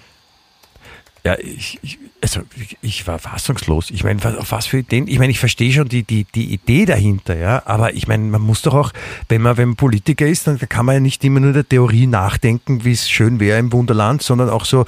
Ja, 1.26 1.40
ich, 1.40 1.80
ich, 1.82 1.98
also 2.22 2.42
ich, 2.84 3.08
war 3.08 3.18
fassungslos. 3.18 3.90
Ich 3.90 4.04
meine, 4.04 4.22
auf 4.38 4.52
was 4.52 4.68
für 4.68 4.78
Ideen? 4.78 5.08
Ich 5.08 5.18
meine, 5.18 5.32
ich 5.32 5.40
verstehe 5.40 5.72
schon 5.72 5.90
die, 5.90 6.04
die, 6.04 6.26
die 6.26 6.54
Idee 6.54 6.86
dahinter, 6.86 7.36
ja. 7.36 7.64
Aber 7.66 7.96
ich 7.96 8.08
meine, 8.08 8.26
man 8.26 8.42
muss 8.42 8.62
doch 8.62 8.76
auch, 8.76 8.92
wenn 9.28 9.42
man, 9.42 9.58
wenn 9.58 9.70
man 9.70 9.76
Politiker 9.76 10.28
ist, 10.28 10.46
dann 10.46 10.60
kann 10.60 10.86
man 10.86 10.96
ja 10.96 11.00
nicht 11.00 11.24
immer 11.24 11.40
nur 11.40 11.54
der 11.54 11.68
Theorie 11.68 12.06
nachdenken, 12.06 12.86
wie 12.86 12.92
es 12.92 13.10
schön 13.10 13.40
wäre 13.40 13.58
im 13.58 13.74
Wunderland, 13.74 14.22
sondern 14.22 14.50
auch 14.50 14.66
so 14.66 14.86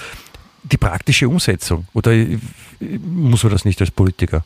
die 0.62 0.78
praktische 0.78 1.28
Umsetzung. 1.28 1.88
Oder 1.96 2.12
äh, 2.12 2.38
muss 2.80 3.42
man 3.42 3.52
das 3.52 3.66
nicht 3.66 3.82
als 3.82 3.90
Politiker? 3.90 4.46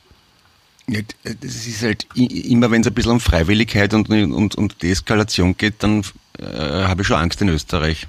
Das 0.88 1.68
ist 1.68 1.84
halt 1.84 2.08
immer, 2.16 2.72
wenn 2.72 2.82
es 2.82 2.88
ein 2.88 2.94
bisschen 2.94 3.14
um 3.14 3.20
Freiwilligkeit 3.20 3.94
und, 3.94 4.10
und, 4.10 4.56
und 4.56 4.82
Deeskalation 4.82 5.56
geht, 5.56 5.76
dann 5.80 6.04
äh, 6.40 6.44
habe 6.44 7.02
ich 7.02 7.08
schon 7.08 7.18
Angst 7.18 7.42
in 7.42 7.50
Österreich. 7.50 8.08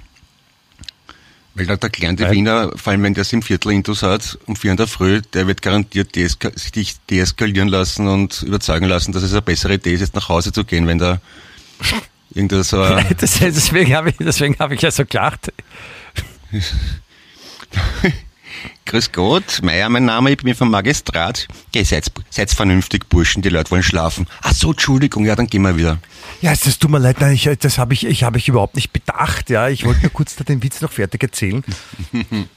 Weil 1.55 1.67
da 1.67 1.75
der 1.75 1.91
kleine 1.91 2.31
Wiener, 2.31 2.71
vor 2.75 2.91
allem 2.91 3.03
wenn 3.03 3.13
der 3.13 3.21
es 3.21 3.31
im 3.31 3.43
Viertel 3.43 3.73
Intus 3.73 4.01
hat, 4.01 4.39
um 4.47 4.55
vier 4.55 4.71
in 4.71 4.77
der 4.77 4.87
Früh, 4.87 5.21
der 5.21 5.45
wird 5.45 5.61
garantiert 5.61 6.15
deeska 6.15 6.49
sich 6.55 6.95
deeskalieren 7.11 7.67
lassen 7.67 8.07
und 8.07 8.41
überzeugen 8.41 8.85
lassen, 8.85 9.11
dass 9.11 9.21
es 9.21 9.33
eine 9.33 9.43
bessere 9.43 9.75
Idee 9.75 9.93
ist, 9.93 9.99
jetzt 9.99 10.15
nach 10.15 10.29
Hause 10.29 10.51
zu 10.51 10.63
gehen, 10.63 10.87
wenn 10.87 10.97
da 10.97 11.21
irgendwas 12.33 12.69
so 12.69 12.83
deswegen 13.21 13.93
habe 13.95 14.09
ich, 14.09 14.17
deswegen 14.17 14.57
habe 14.57 14.73
ich 14.73 14.81
ja 14.81 14.89
so 14.89 15.05
gelacht. 15.05 15.53
Grüß 18.85 19.11
Gott, 19.11 19.61
Meier, 19.63 19.89
mein 19.89 20.05
Name, 20.05 20.31
ich 20.31 20.37
bin 20.37 20.53
vom 20.55 20.69
Magistrat. 20.69 21.47
Geh, 21.71 21.83
seid, 21.83 22.11
seid 22.29 22.51
vernünftig, 22.51 23.09
Burschen, 23.09 23.41
die 23.41 23.49
Leute 23.49 23.71
wollen 23.71 23.83
schlafen. 23.83 24.27
Ach 24.41 24.53
so, 24.53 24.71
Entschuldigung, 24.71 25.25
ja, 25.25 25.35
dann 25.35 25.47
gehen 25.47 25.63
wir 25.63 25.77
wieder. 25.77 25.99
Ja, 26.41 26.51
das 26.51 26.77
tut 26.77 26.91
mir 26.91 26.99
leid, 26.99 27.19
nein, 27.21 27.33
ich, 27.33 27.49
das 27.59 27.77
habe 27.77 27.93
ich, 27.93 28.05
ich 28.05 28.23
habe 28.23 28.37
ich 28.37 28.47
überhaupt 28.47 28.75
nicht 28.75 28.91
bedacht. 28.91 29.49
Ja, 29.49 29.69
ich 29.69 29.85
wollte 29.85 30.01
nur 30.01 30.11
kurz 30.11 30.35
da 30.35 30.43
den 30.43 30.61
Witz 30.63 30.81
noch 30.81 30.91
fertig 30.91 31.23
erzählen. 31.23 31.63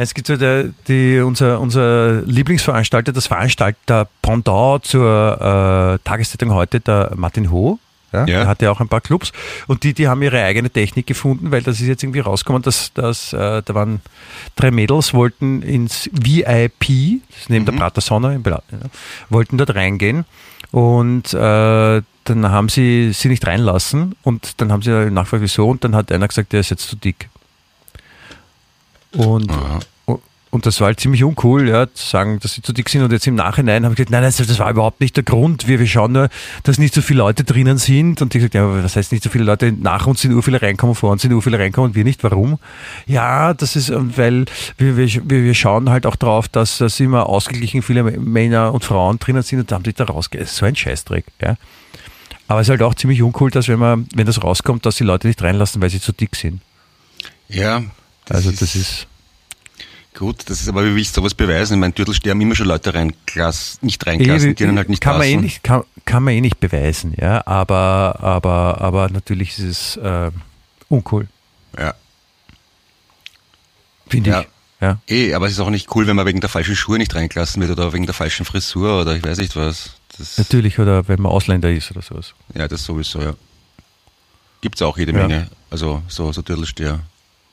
Es 0.00 0.14
gibt 0.14 0.28
so 0.28 0.36
der, 0.36 0.70
die, 0.86 1.18
unser, 1.18 1.58
unser 1.58 2.22
Lieblingsveranstalter, 2.22 3.12
das 3.12 3.26
Veranstalter 3.26 4.08
Pendant 4.22 4.84
zur 4.84 5.98
äh, 6.00 6.08
Tageszeitung 6.08 6.52
heute, 6.52 6.78
der 6.78 7.12
Martin 7.16 7.50
Ho. 7.50 7.80
Ja, 8.12 8.20
Ja. 8.20 8.24
Der 8.26 8.46
hat 8.46 8.62
ja 8.62 8.70
auch 8.70 8.80
ein 8.80 8.88
paar 8.88 9.00
Clubs 9.02 9.32
und 9.66 9.82
die, 9.82 9.92
die 9.92 10.08
haben 10.08 10.22
ihre 10.22 10.42
eigene 10.42 10.70
Technik 10.70 11.06
gefunden, 11.06 11.50
weil 11.50 11.62
das 11.62 11.80
ist 11.80 11.86
jetzt 11.86 12.02
irgendwie 12.02 12.20
rausgekommen, 12.20 12.62
dass, 12.62 12.92
dass 12.94 13.32
äh, 13.32 13.62
da 13.62 13.74
waren 13.74 14.00
drei 14.56 14.70
Mädels, 14.70 15.12
wollten 15.14 15.62
ins 15.62 16.08
VIP, 16.12 17.20
das 17.28 17.38
ist 17.40 17.50
neben 17.50 17.66
der 17.66 17.72
Prater 17.72 18.00
Bela- 18.40 18.62
ja, 18.70 18.78
wollten 19.28 19.58
dort 19.58 19.74
reingehen 19.74 20.24
und 20.70 21.32
äh, 21.34 22.02
dann 22.24 22.50
haben 22.50 22.68
sie 22.68 23.12
sie 23.12 23.28
nicht 23.28 23.46
reinlassen 23.46 24.14
und 24.22 24.60
dann 24.60 24.70
haben 24.72 24.82
sie 24.82 25.10
nachgefragt, 25.10 25.42
wieso 25.42 25.68
und 25.68 25.84
dann 25.84 25.94
hat 25.94 26.10
einer 26.12 26.28
gesagt, 26.28 26.52
der 26.52 26.60
ist 26.60 26.70
jetzt 26.70 26.88
zu 26.88 26.96
dick. 26.96 27.28
Und 29.12 29.50
Aha. 29.50 29.80
Und 30.50 30.64
das 30.64 30.80
war 30.80 30.86
halt 30.86 31.00
ziemlich 31.00 31.22
uncool, 31.24 31.68
ja, 31.68 31.92
zu 31.92 32.06
sagen, 32.08 32.38
dass 32.40 32.54
sie 32.54 32.62
zu 32.62 32.72
dick 32.72 32.88
sind. 32.88 33.02
Und 33.02 33.12
jetzt 33.12 33.26
im 33.26 33.34
Nachhinein 33.34 33.84
habe 33.84 33.92
ich 33.92 33.96
gesagt, 33.96 34.10
nein, 34.10 34.22
nein, 34.22 34.32
das 34.34 34.58
war 34.58 34.70
überhaupt 34.70 35.00
nicht 35.00 35.14
der 35.16 35.24
Grund. 35.24 35.68
Wir, 35.68 35.78
wir 35.78 35.86
schauen 35.86 36.12
nur, 36.12 36.28
dass 36.62 36.78
nicht 36.78 36.94
so 36.94 37.02
viele 37.02 37.18
Leute 37.18 37.44
drinnen 37.44 37.76
sind. 37.76 38.22
Und 38.22 38.32
die 38.32 38.38
gesagt, 38.38 38.54
ja, 38.54 38.64
aber 38.64 38.82
was 38.82 38.96
heißt 38.96 39.12
nicht 39.12 39.22
so 39.22 39.28
viele 39.28 39.44
Leute 39.44 39.72
nach 39.72 40.06
uns 40.06 40.22
sind, 40.22 40.32
nur 40.32 40.42
viele 40.42 40.62
reinkommen, 40.62 40.94
vor 40.94 41.12
uns 41.12 41.22
sind 41.22 41.32
nur 41.32 41.42
viele 41.42 41.58
reinkommen 41.58 41.90
und 41.90 41.94
wir 41.96 42.04
nicht. 42.04 42.24
Warum? 42.24 42.58
Ja, 43.06 43.52
das 43.52 43.76
ist, 43.76 43.92
weil 43.94 44.46
wir, 44.78 44.96
wir, 44.96 45.28
wir 45.28 45.54
schauen 45.54 45.90
halt 45.90 46.06
auch 46.06 46.16
drauf, 46.16 46.48
dass, 46.48 46.78
dass 46.78 46.98
immer 46.98 47.26
ausgeglichen 47.26 47.82
viele 47.82 48.02
Männer 48.02 48.72
und 48.72 48.84
Frauen 48.84 49.18
drinnen 49.18 49.42
sind 49.42 49.60
und 49.60 49.70
da 49.70 49.74
haben 49.74 49.82
die 49.82 49.92
da 49.92 50.04
rausgehen. 50.04 50.46
So 50.46 50.64
ein 50.64 50.74
Scheißdreck, 50.74 51.26
ja. 51.42 51.56
Aber 52.46 52.60
es 52.60 52.68
ist 52.68 52.70
halt 52.70 52.82
auch 52.82 52.94
ziemlich 52.94 53.22
uncool, 53.22 53.50
dass 53.50 53.68
wenn 53.68 53.78
man, 53.78 54.08
wenn 54.14 54.24
das 54.24 54.42
rauskommt, 54.42 54.86
dass 54.86 54.96
die 54.96 55.04
Leute 55.04 55.26
nicht 55.26 55.42
reinlassen, 55.42 55.82
weil 55.82 55.90
sie 55.90 56.00
zu 56.00 56.12
dick 56.12 56.34
sind. 56.34 56.62
Ja. 57.48 57.82
Das 58.24 58.38
also 58.38 58.50
das 58.52 58.74
ist 58.74 59.06
Gut, 60.14 60.50
das 60.50 60.60
ist 60.60 60.68
aber, 60.68 60.84
wie 60.84 60.94
willst 60.94 61.16
du 61.16 61.20
sowas 61.20 61.34
beweisen? 61.34 61.74
Ich 61.74 61.80
meine, 61.80 61.92
Dürtelste 61.92 62.30
haben 62.30 62.40
immer 62.40 62.54
schon 62.54 62.66
Leute 62.66 62.92
reinklass, 62.92 63.78
nicht 63.82 64.04
reinklassen, 64.04 64.54
die 64.54 64.64
dann 64.64 64.76
halt 64.76 64.88
nicht 64.88 65.00
kann 65.00 65.16
passen. 65.16 65.30
Man 65.30 65.38
eh 65.38 65.42
nicht, 65.42 65.62
kann, 65.62 65.84
kann 66.04 66.24
man 66.24 66.34
eh 66.34 66.40
nicht 66.40 66.58
beweisen, 66.58 67.14
ja, 67.16 67.46
aber, 67.46 68.18
aber, 68.20 68.80
aber 68.80 69.10
natürlich 69.10 69.58
ist 69.58 69.64
es 69.64 69.96
äh, 69.98 70.30
uncool. 70.88 71.28
Ja. 71.78 71.94
Finde 74.08 74.30
ja. 74.30 74.40
ich. 74.40 74.46
Ja. 74.80 74.98
Eh, 75.08 75.34
aber 75.34 75.46
es 75.46 75.52
ist 75.52 75.60
auch 75.60 75.70
nicht 75.70 75.94
cool, 75.94 76.06
wenn 76.06 76.16
man 76.16 76.26
wegen 76.26 76.40
der 76.40 76.48
falschen 76.48 76.76
Schuhe 76.76 76.98
nicht 76.98 77.14
reinklassen 77.14 77.60
wird 77.60 77.72
oder 77.72 77.92
wegen 77.92 78.06
der 78.06 78.14
falschen 78.14 78.46
Frisur 78.46 79.00
oder 79.00 79.16
ich 79.16 79.24
weiß 79.24 79.38
nicht 79.38 79.56
was. 79.56 79.94
Das 80.16 80.38
Natürlich, 80.38 80.78
oder 80.78 81.06
wenn 81.08 81.20
man 81.20 81.32
Ausländer 81.32 81.70
ist 81.70 81.90
oder 81.90 82.02
sowas. 82.02 82.34
Ja, 82.54 82.68
das 82.68 82.84
sowieso, 82.84 83.20
ja. 83.20 83.34
Gibt 84.60 84.76
es 84.76 84.82
auch 84.82 84.96
jede 84.96 85.12
ja. 85.12 85.18
Menge. 85.18 85.48
Also 85.70 86.02
so, 86.08 86.32
so 86.32 86.42
Dürtelsteher. 86.42 87.00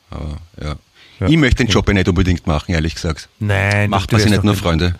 Aber 0.09 0.37
ja. 0.61 0.75
Ja. 1.19 1.27
Ich 1.27 1.37
möchte 1.37 1.63
den 1.63 1.71
Job 1.71 1.87
ja 1.87 1.93
nicht 1.93 2.07
unbedingt 2.07 2.45
machen, 2.47 2.73
ehrlich 2.73 2.95
gesagt. 2.95 3.29
Nein. 3.39 3.89
Macht 3.89 4.11
man 4.11 4.21
sich 4.21 4.29
nicht 4.29 4.43
nur 4.43 4.55
Freunde. 4.55 4.95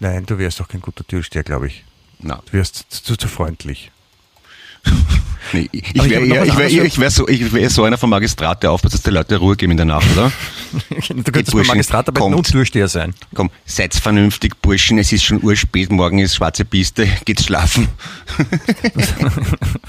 Nein, 0.00 0.26
du 0.26 0.38
wärst 0.38 0.60
doch 0.60 0.68
kein 0.68 0.80
guter 0.80 1.06
Türsteher, 1.06 1.42
glaube 1.42 1.68
ich. 1.68 1.84
Nein. 2.18 2.38
Du 2.46 2.52
wärst 2.54 2.86
zu, 2.90 3.16
zu 3.16 3.28
freundlich. 3.28 3.90
nee, 5.52 5.68
ich 5.70 5.94
wäre 5.94 6.28
wär, 6.28 6.46
wär, 6.58 7.52
wär 7.52 7.70
so, 7.70 7.84
einer 7.84 7.98
vom 7.98 8.10
Magistrat, 8.10 8.62
der 8.62 8.72
aufpasst, 8.72 8.94
dass 8.94 9.02
die 9.02 9.10
Leute 9.10 9.36
Ruhe 9.36 9.56
geben 9.56 9.72
in 9.72 9.76
der 9.76 9.86
Nacht, 9.86 10.06
oder? 10.12 10.32
du 11.08 11.32
könntest 11.32 11.56
beim 11.56 11.66
Magistrat 11.66 12.08
aber 12.08 12.20
kommt, 12.20 12.34
und 12.34 12.50
Türsteher 12.50 12.88
sein. 12.88 13.14
Komm, 13.34 13.50
seid 13.64 13.94
vernünftig, 13.94 14.60
Burschen, 14.60 14.98
es 14.98 15.12
ist 15.12 15.22
schon 15.22 15.42
urspät, 15.42 15.92
morgen 15.92 16.18
ist 16.18 16.34
schwarze 16.34 16.64
Piste, 16.64 17.06
geht's 17.24 17.44
schlafen. 17.44 17.88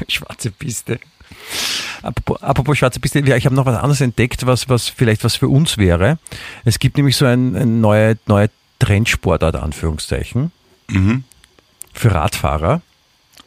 schwarze 0.07 0.51
Piste. 0.51 0.99
Apropos, 2.01 2.41
apropos 2.41 2.77
schwarze 2.77 2.99
Piste, 2.99 3.19
ich 3.19 3.45
habe 3.45 3.55
noch 3.55 3.65
was 3.65 3.77
anderes 3.77 4.01
entdeckt, 4.01 4.45
was, 4.45 4.67
was 4.67 4.89
vielleicht 4.89 5.23
was 5.23 5.35
für 5.35 5.47
uns 5.47 5.77
wäre. 5.77 6.17
Es 6.65 6.79
gibt 6.79 6.97
nämlich 6.97 7.15
so 7.15 7.25
ein, 7.25 7.55
ein 7.55 7.81
neue, 7.81 8.17
neue 8.25 8.49
Trendsportart, 8.79 9.55
Anführungszeichen, 9.55 10.51
mhm. 10.89 11.23
für 11.93 12.13
Radfahrer. 12.13 12.81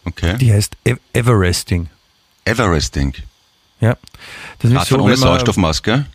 Okay. 0.05 0.39
Die 0.39 0.53
heißt 0.53 0.77
e 0.85 0.97
Everesting. 1.13 1.89
Everesting? 2.45 3.15
Ja. 3.81 3.97
Das 4.61 4.71
Radfahren 4.73 5.01
so, 5.01 5.05
ohne 5.05 5.17
Sauerstoffmaske? 5.17 6.07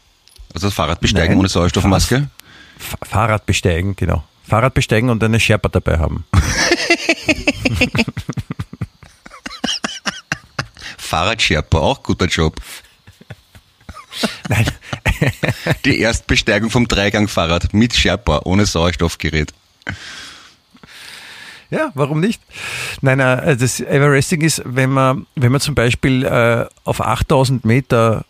Also 0.53 0.67
das 0.67 0.73
Fahrrad 0.73 0.99
besteigen 0.99 1.33
Nein, 1.33 1.39
ohne 1.39 1.49
Sauerstoffmaske? 1.49 2.29
Fahrrad 3.03 3.45
besteigen, 3.45 3.95
genau. 3.95 4.23
Fahrrad 4.47 4.73
besteigen 4.73 5.09
und 5.09 5.23
eine 5.23 5.39
Sherpa 5.39 5.69
dabei 5.69 5.99
haben. 5.99 6.25
Fahrradsherpa, 11.11 11.77
auch 11.77 12.03
guter 12.03 12.27
Job. 12.27 12.55
Nein. 14.47 14.65
Die 15.85 15.99
Erstbesteigung 15.99 16.69
vom 16.69 16.87
Dreigang-Fahrrad 16.87 17.73
mit 17.73 17.93
Sherpa, 17.93 18.41
ohne 18.45 18.65
Sauerstoffgerät. 18.65 19.53
Ja, 21.69 21.91
warum 21.95 22.21
nicht? 22.21 22.41
Nein, 23.01 23.19
äh, 23.19 23.57
das 23.57 23.81
Everesting 23.81 24.39
ist, 24.39 24.61
wenn 24.63 24.89
man, 24.89 25.27
wenn 25.35 25.51
man 25.51 25.59
zum 25.59 25.75
Beispiel 25.75 26.23
äh, 26.23 26.65
auf 26.85 27.01
8000 27.01 27.65
Meter 27.65 28.23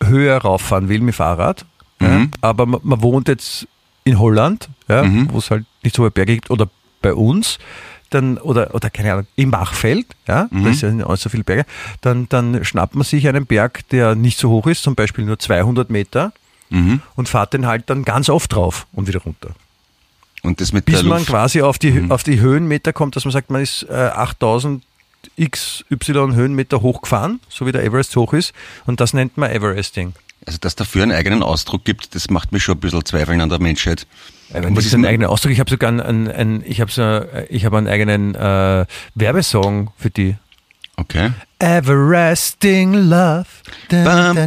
Höhe 0.00 0.36
rauffahren 0.36 0.88
will 0.88 1.00
mit 1.00 1.16
Fahrrad, 1.16 1.66
mhm. 1.98 2.30
aber 2.40 2.66
man, 2.66 3.02
wohnt 3.02 3.26
jetzt 3.26 3.66
in 4.04 4.20
Holland, 4.20 4.68
ja, 4.86 5.02
mhm. 5.02 5.32
wo 5.32 5.38
es 5.38 5.50
halt 5.50 5.66
nicht 5.82 5.96
so 5.96 6.04
hohe 6.04 6.12
Berge 6.12 6.34
gibt, 6.34 6.50
oder 6.50 6.68
bei 7.02 7.14
uns, 7.14 7.58
dann, 8.10 8.38
oder, 8.38 8.74
oder 8.74 8.90
keine 8.90 9.12
Ahnung, 9.12 9.26
im 9.36 9.50
Machfeld, 9.50 10.06
ja, 10.26 10.48
mhm. 10.50 10.64
da 10.64 10.70
ist 10.70 10.82
ja 10.82 10.90
nicht 10.90 11.20
so 11.20 11.28
viele 11.28 11.44
Berge, 11.44 11.66
dann, 12.00 12.28
dann 12.28 12.64
schnappt 12.64 12.94
man 12.94 13.04
sich 13.04 13.28
einen 13.28 13.46
Berg, 13.46 13.88
der 13.90 14.14
nicht 14.14 14.38
so 14.38 14.50
hoch 14.50 14.66
ist, 14.66 14.82
zum 14.82 14.94
Beispiel 14.94 15.24
nur 15.24 15.38
200 15.38 15.90
Meter, 15.90 16.32
mhm. 16.70 17.00
und 17.14 17.28
fahrt 17.28 17.52
den 17.54 17.66
halt 17.66 17.90
dann 17.90 18.04
ganz 18.04 18.28
oft 18.28 18.52
drauf 18.54 18.86
und 18.92 19.08
wieder 19.08 19.20
runter. 19.20 19.50
Und 20.42 20.60
das 20.60 20.72
mit 20.72 20.84
Bis 20.84 21.02
man 21.02 21.18
Luft. 21.18 21.30
quasi 21.30 21.62
auf 21.62 21.78
die, 21.78 21.90
mhm. 21.90 22.12
auf 22.12 22.22
die 22.22 22.40
Höhenmeter 22.40 22.92
kommt, 22.92 23.16
dass 23.16 23.24
man 23.24 23.32
sagt, 23.32 23.50
man 23.50 23.62
ist 23.62 23.84
äh, 23.88 23.92
8000 23.92 24.84
XY 25.40 26.34
Höhenmeter 26.34 26.82
hochgefahren, 26.82 27.40
so 27.48 27.66
wie 27.66 27.72
der 27.72 27.82
Everest 27.84 28.14
hoch 28.14 28.32
ist, 28.32 28.52
und 28.86 29.00
das 29.00 29.12
nennt 29.12 29.36
man 29.36 29.50
Everesting. 29.50 30.14
Also, 30.46 30.58
dass 30.60 30.76
dafür 30.76 31.02
einen 31.02 31.12
eigenen 31.12 31.42
Ausdruck 31.42 31.84
gibt, 31.84 32.14
das 32.14 32.30
macht 32.30 32.52
mich 32.52 32.62
schon 32.62 32.76
ein 32.76 32.80
bisschen 32.80 33.04
zweifeln 33.04 33.40
an 33.40 33.48
der 33.48 33.58
Menschheit. 33.58 34.06
Wenn 34.50 34.76
was 34.76 34.86
ist 34.86 34.94
ein 34.94 35.04
eigener 35.04 35.28
Ausdruck? 35.28 35.52
Ich 35.52 35.60
habe 35.60 35.70
sogar 35.70 35.90
einen, 35.90 36.28
einen 36.28 36.62
ich 36.64 36.80
habe 36.80 36.90
so, 36.90 37.22
ich 37.48 37.64
habe 37.64 37.78
einen 37.78 37.88
eigenen 37.88 38.34
äh, 38.34 38.86
Werbesong 39.14 39.90
für 39.96 40.10
die. 40.10 40.36
Okay. 40.98 41.30
Everlasting 41.58 42.94
Love. 42.94 43.46
Und 43.90 44.42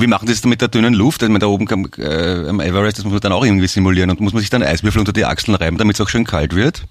wie 0.00 0.06
machen 0.06 0.26
Sie 0.26 0.34
das 0.34 0.44
mit 0.44 0.62
der 0.62 0.68
dünnen 0.68 0.94
Luft? 0.94 1.22
Also 1.22 1.38
da 1.38 1.46
oben 1.46 1.66
kann, 1.66 1.86
äh, 1.98 2.48
am 2.48 2.60
Everest, 2.60 2.98
das 2.98 3.04
muss 3.04 3.12
man 3.12 3.20
dann 3.20 3.32
auch 3.32 3.44
irgendwie 3.44 3.66
simulieren 3.66 4.10
und 4.10 4.20
muss 4.20 4.32
man 4.32 4.40
sich 4.40 4.50
dann 4.50 4.62
Eiswürfel 4.62 5.00
unter 5.00 5.12
die 5.12 5.26
Achseln 5.26 5.54
reiben, 5.54 5.76
damit 5.76 5.96
es 5.96 6.00
auch 6.00 6.08
schön 6.08 6.24
kalt 6.24 6.54
wird? 6.54 6.84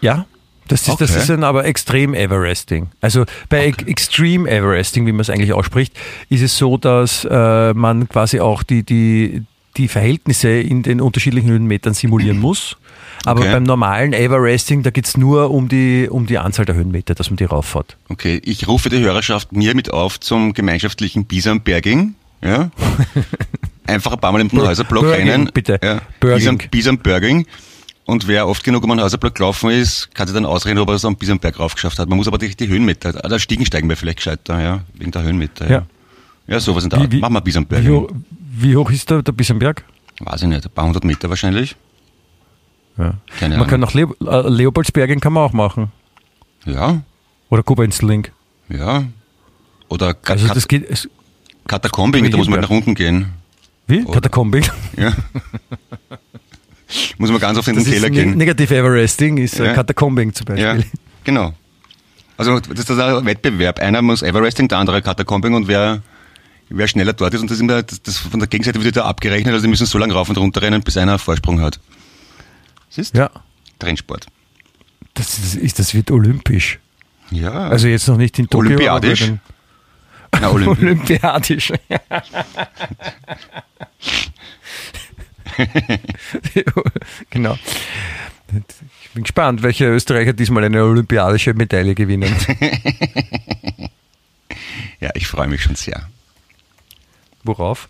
Ja, 0.00 0.26
das 0.68 0.82
ist, 0.82 0.90
okay. 0.90 1.06
das 1.06 1.16
ist 1.16 1.28
dann 1.28 1.44
aber 1.44 1.64
extrem 1.64 2.14
Everesting. 2.14 2.90
Also 3.00 3.24
bei 3.48 3.68
okay. 3.68 3.90
Extreme 3.90 4.48
Everesting, 4.48 5.06
wie 5.06 5.12
man 5.12 5.20
es 5.20 5.30
eigentlich 5.30 5.52
ausspricht, 5.52 5.94
ist 6.28 6.42
es 6.42 6.56
so, 6.56 6.76
dass 6.76 7.26
äh, 7.28 7.74
man 7.74 8.08
quasi 8.08 8.40
auch 8.40 8.62
die, 8.62 8.84
die, 8.84 9.42
die 9.76 9.88
Verhältnisse 9.88 10.48
in 10.48 10.82
den 10.82 11.00
unterschiedlichen 11.00 11.50
Höhenmetern 11.50 11.94
simulieren 11.94 12.38
muss. 12.38 12.76
Aber 13.24 13.40
okay. 13.40 13.52
beim 13.52 13.62
normalen 13.62 14.12
Everesting, 14.12 14.82
da 14.82 14.90
geht 14.90 15.06
es 15.06 15.16
nur 15.16 15.50
um 15.50 15.68
die, 15.68 16.08
um 16.10 16.26
die 16.26 16.38
Anzahl 16.38 16.64
der 16.64 16.74
Höhenmeter, 16.74 17.14
dass 17.14 17.30
man 17.30 17.36
die 17.36 17.44
rauffährt. 17.44 17.96
Okay, 18.08 18.40
ich 18.44 18.66
rufe 18.66 18.88
die 18.88 18.98
Hörerschaft 18.98 19.52
mir 19.52 19.74
mit 19.74 19.92
auf 19.92 20.18
zum 20.18 20.54
gemeinschaftlichen 20.54 21.24
Bisamberging. 21.24 22.14
Ja? 22.42 22.70
Einfach 23.86 24.12
ein 24.12 24.20
paar 24.20 24.32
Mal 24.32 24.40
im 24.40 24.50
Häuserblock 24.52 25.04
rennen. 25.04 25.50
Bitte. 25.52 25.78
Ja. 25.82 26.00
Bisamberging. 26.70 27.46
Und 28.04 28.26
wer 28.26 28.48
oft 28.48 28.64
genug 28.64 28.82
um 28.82 28.90
einen 28.90 29.00
Häuserblock 29.00 29.36
gelaufen 29.36 29.70
ist, 29.70 30.12
kann 30.14 30.26
sich 30.26 30.34
dann 30.34 30.44
ausreden, 30.44 30.78
ob 30.78 30.88
er 30.88 30.96
es 30.96 31.04
am 31.04 31.16
Bisamberg 31.16 31.58
raufgeschafft 31.58 31.98
hat. 31.98 32.08
Man 32.08 32.18
muss 32.18 32.26
aber 32.26 32.38
die, 32.38 32.54
die 32.56 32.66
Höhenmeter, 32.66 33.24
also 33.24 33.38
Stiegen 33.38 33.64
steigen 33.64 33.88
wir 33.88 33.96
vielleicht 33.96 34.18
gescheiter, 34.18 34.60
ja, 34.60 34.80
wegen 34.94 35.12
der 35.12 35.22
Höhenmeter. 35.22 35.66
Ja, 35.66 35.70
ja, 35.70 35.86
ja 36.46 36.60
sowas 36.60 36.84
in 36.84 36.90
der 36.90 37.00
Art. 37.00 37.12
Machen 37.12 37.34
wir 37.34 37.40
Bisamberg. 37.40 37.84
Wie, 37.84 38.06
wie 38.40 38.76
hoch 38.76 38.90
ist 38.90 39.10
der, 39.10 39.22
der 39.22 39.32
Bisamberg? 39.32 39.84
Weiß 40.20 40.42
ich 40.42 40.48
nicht, 40.48 40.64
ein 40.64 40.70
paar 40.70 40.86
hundert 40.86 41.04
Meter 41.04 41.28
wahrscheinlich. 41.28 41.76
Ja. 42.98 43.14
Keine 43.38 43.56
man 43.56 43.66
Ahnung. 43.66 43.66
kann 43.68 43.80
nach 43.80 43.94
Le 43.94 44.08
äh, 44.20 44.48
Leopoldsbergen 44.48 45.20
kann 45.20 45.32
man 45.32 45.44
auch 45.44 45.52
machen. 45.52 45.90
Ja. 46.64 47.00
Oder 47.48 47.62
Kuba-Inselling. 47.62 48.28
Ja. 48.68 49.04
Oder 49.88 50.14
Ka 50.14 50.34
also 50.34 50.48
das 50.48 50.68
geht, 50.68 50.88
es 50.88 51.08
Katakombing, 51.66 52.30
da 52.30 52.36
muss 52.36 52.48
man 52.48 52.60
nach 52.60 52.70
unten 52.70 52.94
gehen. 52.94 53.26
Wie? 53.86 54.02
Oder, 54.04 54.14
Katakombing? 54.14 54.64
Ja. 54.96 55.12
muss 57.18 57.30
man 57.30 57.40
ganz 57.40 57.58
oft 57.58 57.68
in 57.68 57.76
das 57.76 57.84
den 57.84 57.92
Keller 57.94 58.10
gehen. 58.10 58.36
Negative 58.36 58.74
Everesting 58.76 59.38
ist 59.38 59.58
äh, 59.58 59.66
ja. 59.66 59.74
Katakombing 59.74 60.32
zum 60.34 60.46
Beispiel. 60.46 60.64
Ja, 60.64 60.82
genau. 61.24 61.54
Also 62.36 62.60
das 62.60 62.88
ist 62.88 62.90
ein 62.90 63.24
Wettbewerb. 63.24 63.78
Einer 63.80 64.02
muss 64.02 64.22
Everesting, 64.22 64.68
der 64.68 64.78
andere 64.78 65.02
Katakombing 65.02 65.54
und 65.54 65.68
wer 65.68 66.02
wer 66.74 66.88
schneller 66.88 67.12
dort 67.12 67.34
ist 67.34 67.40
und 67.40 67.50
das, 67.50 67.60
immer, 67.60 67.82
das, 67.82 68.02
das 68.02 68.18
von 68.18 68.40
der 68.40 68.48
Gegenseite 68.48 68.82
wird 68.82 68.96
da 68.96 69.04
abgerechnet, 69.04 69.52
also 69.52 69.64
die 69.64 69.70
müssen 69.70 69.86
so 69.86 69.98
lange 69.98 70.14
rauf 70.14 70.28
und 70.28 70.38
runter 70.38 70.62
rennen, 70.62 70.82
bis 70.82 70.96
einer 70.96 71.18
Vorsprung 71.18 71.60
hat. 71.60 71.78
Siehst 72.90 73.14
du? 73.14 73.20
Ja. 73.20 73.30
Trendsport. 73.78 74.26
Das, 75.14 75.36
das, 75.36 75.54
ist, 75.54 75.78
das 75.78 75.94
wird 75.94 76.10
olympisch. 76.10 76.78
Ja. 77.30 77.68
Also 77.68 77.88
jetzt 77.88 78.08
noch 78.08 78.16
nicht 78.16 78.38
in 78.38 78.48
Tokio. 78.48 78.70
Olympiadisch. 78.70 79.32
Na, 80.40 80.50
Olympi 80.52 80.84
Olympiadisch. 80.84 81.72
genau. 87.30 87.58
Ich 89.02 89.10
bin 89.14 89.22
gespannt, 89.24 89.62
welche 89.62 89.86
Österreicher 89.86 90.32
diesmal 90.32 90.64
eine 90.64 90.84
olympiadische 90.84 91.54
Medaille 91.54 91.94
gewinnen. 91.94 92.34
ja, 95.00 95.10
ich 95.14 95.26
freue 95.26 95.48
mich 95.48 95.62
schon 95.62 95.74
sehr. 95.74 96.08
Worauf? 97.44 97.88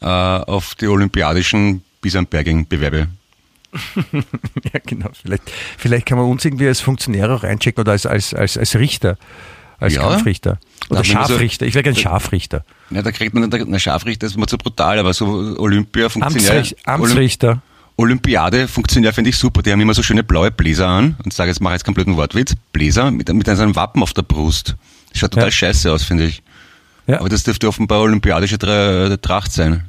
Äh, 0.00 0.06
auf 0.06 0.74
die 0.76 0.86
olympiadischen 0.86 1.82
Bisamberging-Bewerbe. 2.00 3.08
ja, 4.12 4.80
genau. 4.86 5.10
Vielleicht, 5.20 5.42
vielleicht 5.76 6.06
kann 6.06 6.18
man 6.18 6.26
uns 6.28 6.44
irgendwie 6.44 6.66
als 6.68 6.80
Funktionär 6.80 7.30
auch 7.30 7.42
reinchecken 7.42 7.80
oder 7.82 7.92
als, 7.92 8.06
als, 8.06 8.32
als, 8.34 8.56
als 8.56 8.76
Richter. 8.76 9.18
als 9.78 9.94
Ja? 9.94 10.02
Kampfrichter. 10.02 10.58
Oder 10.88 11.00
Da 11.00 11.04
Scharfrichter. 11.04 11.66
Ich 11.66 11.74
wäre 11.74 11.82
gern 11.82 11.96
Scharfrichter. 11.96 12.64
Ja, 12.90 13.02
da 13.02 13.12
kriegt 13.12 13.34
man, 13.34 13.52
eine 13.52 13.80
Scharfrichter 13.80 14.26
ist 14.26 14.36
mir 14.38 14.46
zu 14.46 14.56
brutal, 14.56 14.98
aber 14.98 15.12
so 15.12 15.26
Olympia 15.58 16.08
funktioniert. 16.08 16.50
Amtsricht, 16.50 16.88
Amtsrichter. 16.88 17.62
Olympiade 17.96 18.68
funktioniert, 18.68 19.14
finde 19.14 19.30
ich 19.30 19.36
super. 19.36 19.60
Die 19.60 19.72
haben 19.72 19.80
immer 19.80 19.94
so 19.94 20.02
schöne 20.04 20.22
blaue 20.22 20.50
Bläser 20.52 20.86
an. 20.86 21.16
Und 21.24 21.32
sage 21.32 21.50
jetzt, 21.50 21.60
mache 21.60 21.74
jetzt 21.74 21.84
kompletten 21.84 22.16
Wortwitz. 22.16 22.54
Bläser 22.72 23.10
mit, 23.10 23.28
mit 23.32 23.48
einem 23.48 23.74
Wappen 23.74 24.02
auf 24.02 24.12
der 24.12 24.22
Brust. 24.22 24.76
Das 25.10 25.18
schaut 25.18 25.32
total 25.32 25.48
Ja. 25.48 25.52
scheiße 25.52 25.92
aus, 25.92 26.04
finde 26.04 26.26
ich. 26.26 26.42
Ja. 27.08 27.20
Aber 27.20 27.28
das 27.28 27.42
dürfte 27.42 27.66
offenbar 27.66 28.02
olympiadische 28.02 28.58
Tra 28.58 29.16
Tracht 29.16 29.50
sein. 29.52 29.84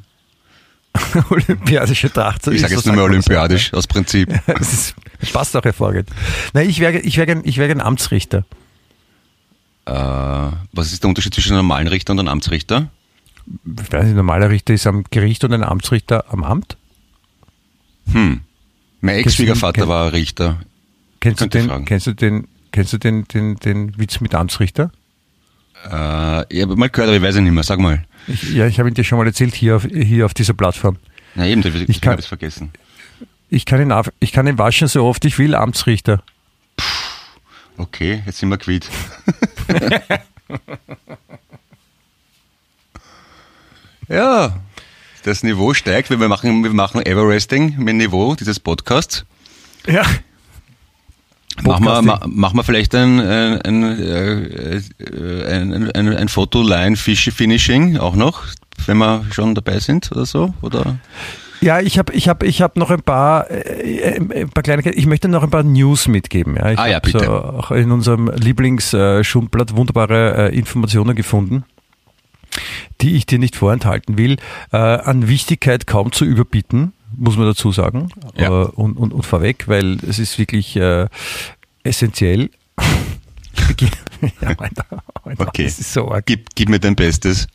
Olympiadische 1.30 2.10
Tracht. 2.12 2.44
so 2.44 2.50
Ich 2.50 2.62
sage 2.62 2.74
jetzt 2.74 2.86
nur 2.86 2.96
das. 2.96 3.04
olympiadisch, 3.04 3.72
aus 3.74 3.86
Prinzip. 3.86 4.28
Ist, 4.60 4.96
das 5.20 5.30
passt 5.30 5.56
auch 5.56 5.62
hervorragend. 5.62 6.08
Nein, 6.54 6.68
ich 6.68 6.80
wäre 6.80 6.98
ich 6.98 7.16
wär 7.16 7.26
gern, 7.26 7.42
ich 7.44 7.58
wär 7.58 7.68
gern 7.68 7.80
Amtsrichter. 7.80 8.44
Äh, 9.84 9.92
was 10.72 10.92
ist 10.92 11.02
der 11.02 11.08
Unterschied 11.08 11.34
zwischen 11.34 11.52
einem 11.52 11.66
normalen 11.66 11.86
Richter 11.88 12.12
und 12.12 12.20
einem 12.20 12.28
Amtsrichter? 12.28 12.88
Ich 13.64 13.92
weiß 13.92 14.04
nicht, 14.04 14.12
ein 14.12 14.16
normaler 14.16 14.50
Richter 14.50 14.74
ist 14.74 14.86
am 14.86 15.04
Gericht 15.10 15.44
und 15.44 15.52
ein 15.52 15.62
Amtsrichter 15.62 16.24
am 16.32 16.42
Amt. 16.42 16.76
Hm. 18.12 18.40
Mein 19.00 19.16
Ex-Schwiegervater 19.16 19.88
war 19.88 20.12
Richter. 20.12 20.60
Kennst 21.20 21.40
du 21.40 21.46
den, 21.46 21.84
kennst 21.84 22.06
du 22.06 22.14
den, 22.14 22.48
kennst 22.72 22.92
du 22.92 22.98
den, 22.98 23.24
den, 23.24 23.56
den 23.56 23.98
Witz 23.98 24.20
mit 24.20 24.34
Amtsrichter? 24.34 24.90
Äh, 25.84 26.54
ich 26.54 26.62
habe 26.62 26.76
mal 26.76 26.88
gehört, 26.90 27.08
aber 27.08 27.16
ich 27.16 27.22
weiß 27.22 27.36
es 27.36 27.40
nicht 27.40 27.52
mehr. 27.52 27.62
Sag 27.64 27.78
mal. 27.78 28.04
Ich, 28.26 28.42
ja, 28.52 28.66
ich 28.66 28.78
habe 28.78 28.88
ihn 28.88 28.94
dir 28.94 29.04
schon 29.04 29.18
mal 29.18 29.26
erzählt 29.26 29.54
hier 29.54 29.76
auf, 29.76 29.84
hier 29.84 30.26
auf 30.26 30.34
dieser 30.34 30.54
Plattform. 30.54 30.96
Na 31.34 31.46
eben, 31.46 31.60
ich, 31.64 31.88
ich 31.88 32.00
kann- 32.00 32.12
habe 32.12 32.20
es 32.22 32.26
vergessen. 32.26 32.70
Ich 33.48 33.66
kann 33.66 33.80
ihn, 33.80 33.92
ich 34.20 34.32
kann 34.32 34.46
ihn 34.46 34.58
waschen 34.58 34.86
so 34.88 35.04
oft 35.04 35.24
ich 35.24 35.38
will, 35.38 35.54
Amtsrichter. 35.56 36.22
Okay, 37.76 38.22
jetzt 38.26 38.38
sind 38.38 38.48
wir 38.50 38.58
quitt. 38.58 38.88
ja, 44.08 44.56
das 45.24 45.42
Niveau 45.42 45.74
steigt. 45.74 46.10
Wir 46.10 46.16
machen, 46.28 46.62
wir 46.62 46.72
machen 46.72 47.04
Everesting 47.04 47.76
mit 47.78 47.96
Niveau 47.96 48.34
dieses 48.34 48.60
Podcasts. 48.60 49.24
Ja. 49.86 50.02
Machen 51.62 51.84
wir, 51.84 51.94
Podcasting. 51.94 52.06
ma, 52.06 52.20
machen 52.26 52.56
wir 52.56 52.64
vielleicht 52.64 52.94
ein, 52.94 53.20
ein, 53.20 53.60
ein, 53.64 53.82
äh, 53.82 54.76
äh, 54.76 55.44
ein, 55.46 55.90
ein, 55.90 56.16
ein 56.16 56.28
Fotoline-Finishing 56.28 57.98
auch 57.98 58.16
noch, 58.16 58.42
wenn 58.86 58.98
wir 58.98 59.24
schon 59.30 59.54
dabei 59.54 59.78
sind 59.78 60.10
oder 60.12 60.26
so? 60.26 60.54
Oder? 60.62 60.98
Ja, 61.60 61.80
ich 61.80 61.98
habe 61.98 62.12
ich 62.14 62.28
hab, 62.28 62.42
ich 62.42 62.62
hab 62.62 62.76
noch 62.76 62.90
ein 62.90 63.02
paar, 63.02 63.50
äh, 63.50 64.16
ein 64.16 64.48
paar 64.48 64.62
Kleinigkeiten. 64.62 64.98
Ich 64.98 65.06
möchte 65.06 65.28
noch 65.28 65.42
ein 65.42 65.50
paar 65.50 65.62
News 65.62 66.08
mitgeben. 66.08 66.56
Ja. 66.56 66.70
Ich 66.70 66.78
Ah 66.78 66.86
ja, 66.86 67.00
bitte. 67.00 67.24
So 67.24 67.32
auch 67.32 67.70
in 67.70 67.90
unserem 67.90 68.28
Lieblings-Schundblatt 68.28 69.76
wunderbare 69.76 70.50
äh, 70.50 70.56
Informationen 70.56 71.14
gefunden, 71.14 71.64
die 73.02 73.16
ich 73.16 73.26
dir 73.26 73.38
nicht 73.38 73.56
vorenthalten 73.56 74.16
will. 74.16 74.36
Äh, 74.72 74.78
an 74.78 75.28
Wichtigkeit 75.28 75.86
kaum 75.86 76.12
zu 76.12 76.24
überbieten, 76.24 76.94
muss 77.20 77.36
man 77.36 77.46
dazu 77.46 77.70
sagen. 77.70 78.08
Ja. 78.36 78.48
Und, 78.50 78.96
und, 78.96 79.12
und 79.12 79.26
vorweg, 79.26 79.68
weil 79.68 79.98
es 80.08 80.18
ist 80.18 80.38
wirklich 80.38 80.76
äh, 80.76 81.06
essentiell. 81.82 82.50
Ich 83.76 83.90
ja, 84.40 84.48
Alter, 84.48 85.02
Alter, 85.22 85.46
Okay. 85.48 85.68
So. 85.68 86.14
Gib, 86.24 86.54
gib 86.54 86.68
mir 86.68 86.78
dein 86.78 86.96
Bestes. 86.96 87.46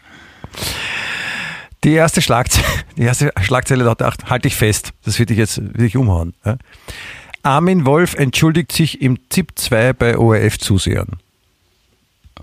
Die 1.83 1.93
erste 1.93 2.21
Schlagzeile, 2.21 2.65
die 2.97 3.03
erste 3.03 3.31
Schlagzeile 3.41 3.95
ach, 3.99 4.17
halte 4.25 4.47
ich 4.47 4.55
fest, 4.55 4.91
das 5.03 5.19
wird 5.19 5.29
dich 5.29 5.37
jetzt 5.37 5.61
wirklich 5.61 5.97
umhauen. 5.97 6.33
Ja. 6.43 6.57
Armin 7.43 7.85
Wolf 7.85 8.15
entschuldigt 8.15 8.71
sich 8.71 9.01
im 9.01 9.19
ZIP 9.29 9.51
2 9.55 9.93
bei 9.93 10.17
ORF-Zusehern. 10.17 11.19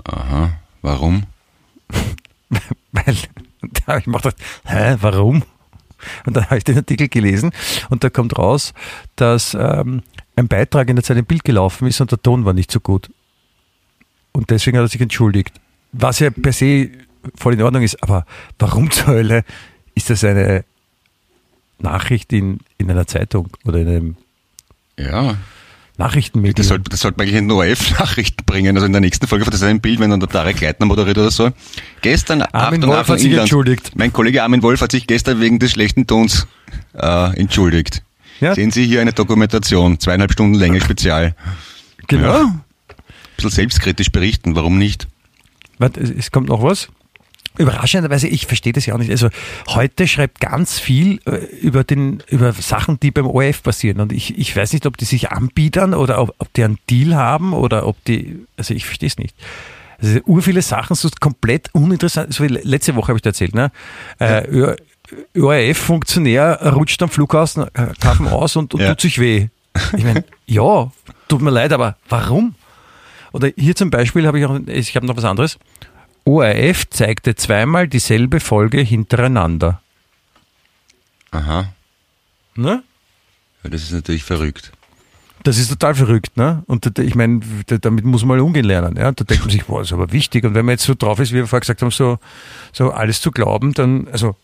Aha, 0.05 0.53
warum? 0.81 1.25
Weil, 2.93 3.17
da 3.61 3.87
habe 3.87 4.01
ich 4.01 4.07
mir 4.07 4.19
gedacht, 4.19 4.37
hä, 4.65 4.97
warum? 5.01 5.43
Und 6.27 6.37
dann 6.37 6.45
habe 6.47 6.59
ich 6.59 6.65
den 6.65 6.77
Artikel 6.77 7.09
gelesen 7.09 7.53
und 7.91 8.05
da 8.05 8.11
kommt 8.11 8.39
raus, 8.39 8.75
dass 9.17 9.55
ähm, 9.55 10.03
ein 10.37 10.49
Beitrag 10.49 10.89
in 10.89 10.97
der 10.97 11.05
Zeit 11.05 11.17
im 11.17 11.25
Bild 11.25 11.45
gelaufen 11.45 11.87
ist 11.87 12.01
und 12.01 12.11
der 12.11 12.21
Ton 12.21 12.45
war 12.45 12.53
nicht 12.53 12.71
so 12.71 12.81
gut. 12.81 13.11
Und 14.33 14.51
deswegen 14.51 14.79
hat 14.79 14.85
er 14.85 14.89
sich 14.89 15.01
entschuldigt. 15.01 15.61
Was 15.93 16.21
ja 16.21 16.31
per 16.31 16.53
se 16.53 16.91
voll 17.35 17.55
in 17.55 17.63
Ordnung 17.63 17.83
ist, 17.83 18.03
aber 18.03 18.27
warum 18.59 18.91
zur 18.91 19.09
Hölle 19.09 19.45
ist 19.95 20.11
das 20.11 20.25
eine 20.25 20.65
Nachricht 21.79 22.33
in, 22.33 22.61
in 22.79 22.91
einer 22.91 23.07
Zeitung 23.07 23.49
oder 23.65 23.81
in 23.81 23.89
einem 23.89 24.17
Ja, 24.99 25.37
Nachrichtenmedium? 26.03 26.55
das 26.57 26.69
sollte, 26.69 26.91
das 26.91 27.01
sollte 27.01 27.19
man 27.19 27.27
eigentlich 27.27 27.39
in 27.39 27.51
ORF-Nachrichten 27.51 28.45
bringen. 28.45 28.77
Also 28.77 28.87
in 28.87 28.93
der 28.93 29.01
nächsten 29.01 29.27
Folge 29.27 29.45
von 29.45 29.53
das 29.53 29.63
ein 29.63 29.81
Bild, 29.81 30.01
wenn 30.01 30.11
dann 30.11 30.21
der 30.21 30.29
Tarek 30.29 30.61
Leitner 30.61 30.87
moderiert 30.87 31.19
oder 31.19 31.31
so. 31.31 31.51
Gestern, 32.01 32.43
Armin 32.43 32.83
Wolf 32.87 33.09
hat 33.09 33.19
sich 33.19 33.27
Inland. 33.29 33.43
entschuldigt. 33.43 33.93
Mein 33.95 34.13
Kollege 34.13 34.43
Armin 34.43 34.63
Wolf 34.63 34.81
hat 34.81 34.93
sich 34.93 35.07
gestern 35.07 35.41
wegen 35.41 35.59
des 35.59 35.73
schlechten 35.73 36.07
Tons 36.07 36.47
äh, 36.95 37.39
entschuldigt. 37.39 38.03
Ja. 38.41 38.55
Sehen 38.55 38.71
Sie 38.73 38.85
hier 38.85 39.01
eine 39.01 39.13
Dokumentation, 39.13 40.01
zweieinhalb 40.01 40.33
Stunden 40.33 40.55
Länge 40.55 40.81
Spezial. 40.81 41.37
genau. 42.09 42.33
Ja. 42.33 42.41
Ein 42.43 42.63
bisschen 43.37 43.51
selbstkritisch 43.51 44.11
berichten, 44.11 44.57
warum 44.57 44.79
nicht? 44.79 45.07
Warte, 45.79 46.01
es 46.01 46.31
kommt 46.31 46.49
noch 46.49 46.63
was. 46.63 46.89
Überraschenderweise, 47.59 48.29
ich 48.29 48.47
verstehe 48.47 48.73
das 48.73 48.87
ja 48.87 48.95
auch 48.95 48.99
nicht. 48.99 49.11
Also 49.11 49.29
heute 49.69 50.09
schreibt 50.09 50.41
ganz 50.41 50.79
viel 50.79 51.21
äh, 51.27 51.37
über 51.61 51.85
den 51.85 52.23
über 52.29 52.53
Sachen, 52.53 52.99
die 53.01 53.11
beim 53.11 53.27
ORF 53.27 53.63
passieren. 53.63 54.01
Und 54.01 54.13
ich, 54.13 54.39
ich 54.39 54.57
weiß 54.57 54.73
nicht, 54.73 54.87
ob 54.87 54.97
die 54.97 55.05
sich 55.05 55.31
anbiedern 55.33 55.93
oder 55.95 56.21
ob, 56.21 56.35
ob 56.39 56.53
die 56.55 56.65
einen 56.65 56.79
Deal 56.89 57.15
haben 57.15 57.53
oder 57.53 57.87
ob 57.87 58.03
die. 58.05 58.47
Also 58.57 58.73
ich 58.75 58.87
verstehe 58.87 59.09
es 59.09 59.19
nicht. 59.19 59.37
Also 60.01 60.21
ur 60.27 60.43
viele 60.43 60.63
Sachen 60.63 60.97
so 60.97 61.09
komplett 61.21 61.69
uninteressant. 61.75 62.33
So 62.33 62.43
wie 62.45 62.49
letzte 62.49 62.97
Woche 62.97 63.09
habe 63.09 63.19
ich 63.19 63.23
dir 63.23 63.29
erzählt, 63.31 63.55
ne? 63.55 63.71
Äh, 64.19 64.77
ORF-Funktionär 65.39 66.73
rutscht 66.75 67.03
am 67.03 67.09
Flughafen 67.11 67.67
äh, 67.75 68.29
aus 68.31 68.57
und, 68.57 68.75
und 68.75 68.81
Ja. 68.81 68.89
tut 68.89 69.03
sich 69.03 69.19
weh. 69.19 69.49
Ich 69.97 70.05
meine, 70.05 70.25
ja, 70.47 70.91
tut 71.29 71.43
mir 71.43 71.51
leid, 71.51 71.73
aber 71.73 71.97
warum? 72.09 72.55
Oder 73.33 73.51
hier 73.57 73.75
zum 73.75 73.91
Beispiel 73.91 74.27
habe 74.27 74.39
ich 74.39 74.47
auch, 74.47 74.59
ich 74.67 74.95
habe 74.97 75.07
noch 75.07 75.17
was 75.17 75.25
anderes. 75.25 75.59
ORF 76.25 76.89
zeigte 76.91 77.35
zweimal 77.35 77.89
dieselbe 77.89 78.41
Folge 78.41 78.81
hintereinander. 78.81 79.81
Aha, 81.31 81.73
Ne? 82.55 82.83
ja, 83.65 83.71
das 83.71 83.83
ist 83.85 83.93
natürlich 83.93 84.25
verrückt. 84.25 84.73
Das 85.43 85.57
ist 85.59 85.69
total 85.69 85.95
verrückt, 85.95 86.37
ne? 86.37 86.63
Und 86.67 86.99
ich 86.99 87.15
meine, 87.15 87.41
da- 87.67 87.79
damit 87.79 88.05
muss 88.05 88.23
man 88.25 88.37
mal 88.39 88.41
umgehen 88.45 88.65
lernen. 88.67 88.97
Ja? 88.97 89.11
Da 89.11 89.25
denkt 89.25 89.43
man 89.43 89.51
sich, 89.51 89.65
boah, 89.65 89.81
ist 89.83 89.93
aber 89.93 90.13
wichtig. 90.13 90.45
Und 90.45 90.55
wenn 90.55 90.65
man 90.67 90.75
jetzt 90.75 90.85
so 90.85 90.95
drauf 90.95 91.19
ist, 91.19 91.33
wie 91.33 91.37
wir 91.37 91.47
vorher 91.47 91.61
gesagt 91.61 91.81
haben, 91.83 91.91
so, 91.91 92.19
so 92.73 92.93
alles 92.93 93.21
zu 93.23 93.31
glauben, 93.33 93.73
dann, 93.73 94.07
also, 94.13 94.37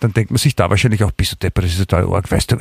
dann 0.00 0.12
denkt 0.12 0.30
man 0.30 0.38
sich 0.38 0.56
da 0.56 0.68
wahrscheinlich 0.68 1.04
auch, 1.04 1.12
bist 1.12 1.32
du 1.32 1.36
deppert, 1.36 1.64
das 1.64 1.72
ist 1.72 1.78
total 1.78 2.12
arg. 2.12 2.30
Weißt 2.30 2.52
du, 2.52 2.56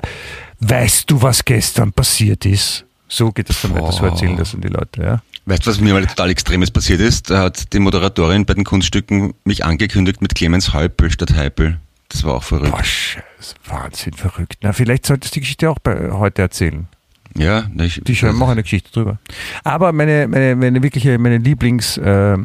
weißt 0.59 1.09
du, 1.11 1.21
was 1.21 1.43
gestern 1.43 1.91
passiert 1.91 2.45
ist? 2.45 2.85
So 3.09 3.31
geht 3.31 3.49
das 3.49 3.61
dann 3.63 3.73
weiter, 3.73 3.91
so 3.91 4.05
erzählen 4.05 4.37
das 4.37 4.51
dann 4.51 4.61
die 4.61 4.67
Leute, 4.67 5.01
ja. 5.01 5.21
Weißt 5.49 5.65
du, 5.65 5.71
was 5.71 5.79
mir 5.79 5.93
mal 5.93 6.05
total 6.05 6.29
Extremes 6.29 6.69
passiert 6.69 7.01
ist? 7.01 7.31
Da 7.31 7.39
hat 7.39 7.73
die 7.73 7.79
Moderatorin 7.79 8.45
bei 8.45 8.53
den 8.53 8.63
Kunststücken 8.63 9.33
mich 9.45 9.65
angekündigt 9.65 10.21
mit 10.21 10.35
Clemens 10.35 10.73
Heupel 10.73 11.09
statt 11.09 11.33
Heipel. 11.35 11.79
Das 12.09 12.23
war 12.23 12.35
auch 12.35 12.43
verrückt. 12.43 12.69
Boah, 12.69 12.83
scheiße, 12.83 13.55
Wahnsinn, 13.65 14.13
verrückt. 14.13 14.59
Na, 14.61 14.73
vielleicht 14.73 15.07
solltest 15.07 15.33
du 15.33 15.37
die 15.37 15.39
Geschichte 15.39 15.67
auch 15.71 15.79
bei, 15.79 16.11
heute 16.11 16.43
erzählen. 16.43 16.87
Ja, 17.35 17.67
ich, 17.79 17.99
Die 18.03 18.15
schreiben 18.15 18.39
auch 18.43 18.49
eine 18.49 18.61
Geschichte 18.61 18.91
drüber. 18.91 19.17
Aber 19.63 19.91
meine, 19.91 20.27
meine, 20.27 20.55
meine 20.55 20.83
wirkliche, 20.83 21.17
meine 21.17 21.39
Lieblings, 21.39 21.97
äh, 21.97 22.37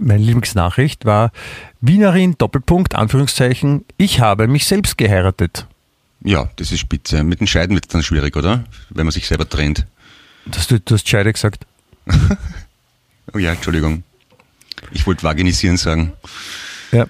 meine 0.00 0.22
Lieblingsnachricht 0.22 1.04
war 1.06 1.32
Wienerin, 1.80 2.36
Doppelpunkt, 2.38 2.94
Anführungszeichen, 2.94 3.84
ich 3.96 4.20
habe 4.20 4.46
mich 4.46 4.66
selbst 4.66 4.98
geheiratet. 4.98 5.66
Ja, 6.22 6.48
das 6.54 6.70
ist 6.70 6.78
spitze. 6.78 7.24
Mit 7.24 7.40
den 7.40 7.48
Scheiden 7.48 7.74
wird 7.74 7.86
es 7.86 7.92
dann 7.92 8.04
schwierig, 8.04 8.36
oder? 8.36 8.62
Wenn 8.90 9.04
man 9.04 9.12
sich 9.12 9.26
selber 9.26 9.48
trennt. 9.48 9.84
Das, 10.46 10.68
du, 10.68 10.78
du 10.78 10.94
hast 10.94 11.08
Scheide 11.08 11.32
gesagt. 11.32 11.66
Oh 13.32 13.38
ja, 13.38 13.52
Entschuldigung. 13.52 14.04
Ich 14.92 15.06
wollte 15.06 15.24
vaginisieren 15.24 15.76
sagen. 15.76 16.12
Ja. 16.92 17.06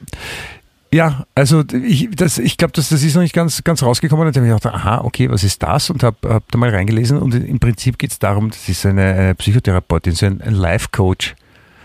Ja, 0.93 1.27
also 1.35 1.65
ich, 1.83 2.09
das, 2.15 2.39
ich 2.39 2.57
glaube, 2.57 2.73
das, 2.73 2.89
das 2.89 3.03
ist 3.03 3.17
noch 3.17 3.23
nicht 3.23 3.35
ganz, 3.35 3.65
ganz 3.65 3.83
rausgekommen. 3.83 4.29
Und 4.29 4.37
dann 4.37 4.45
habe 4.45 4.55
ich 4.55 4.63
gedacht, 4.63 4.77
aha, 4.77 5.01
okay, 5.01 5.29
was 5.29 5.43
ist 5.43 5.61
das? 5.61 5.91
Und 5.91 6.05
habe 6.05 6.17
hab 6.29 6.51
da 6.53 6.57
mal 6.57 6.71
reingelesen. 6.71 7.19
Und 7.19 7.35
im 7.35 7.59
Prinzip 7.59 7.99
geht 7.99 8.13
es 8.13 8.21
darum, 8.21 8.51
das 8.51 8.69
ist 8.69 8.87
eine, 8.87 9.03
eine 9.03 9.35
Psychotherapeutin, 9.35 10.15
so 10.15 10.27
ein, 10.27 10.41
ein 10.41 10.55
Life-Coach. 10.55 11.35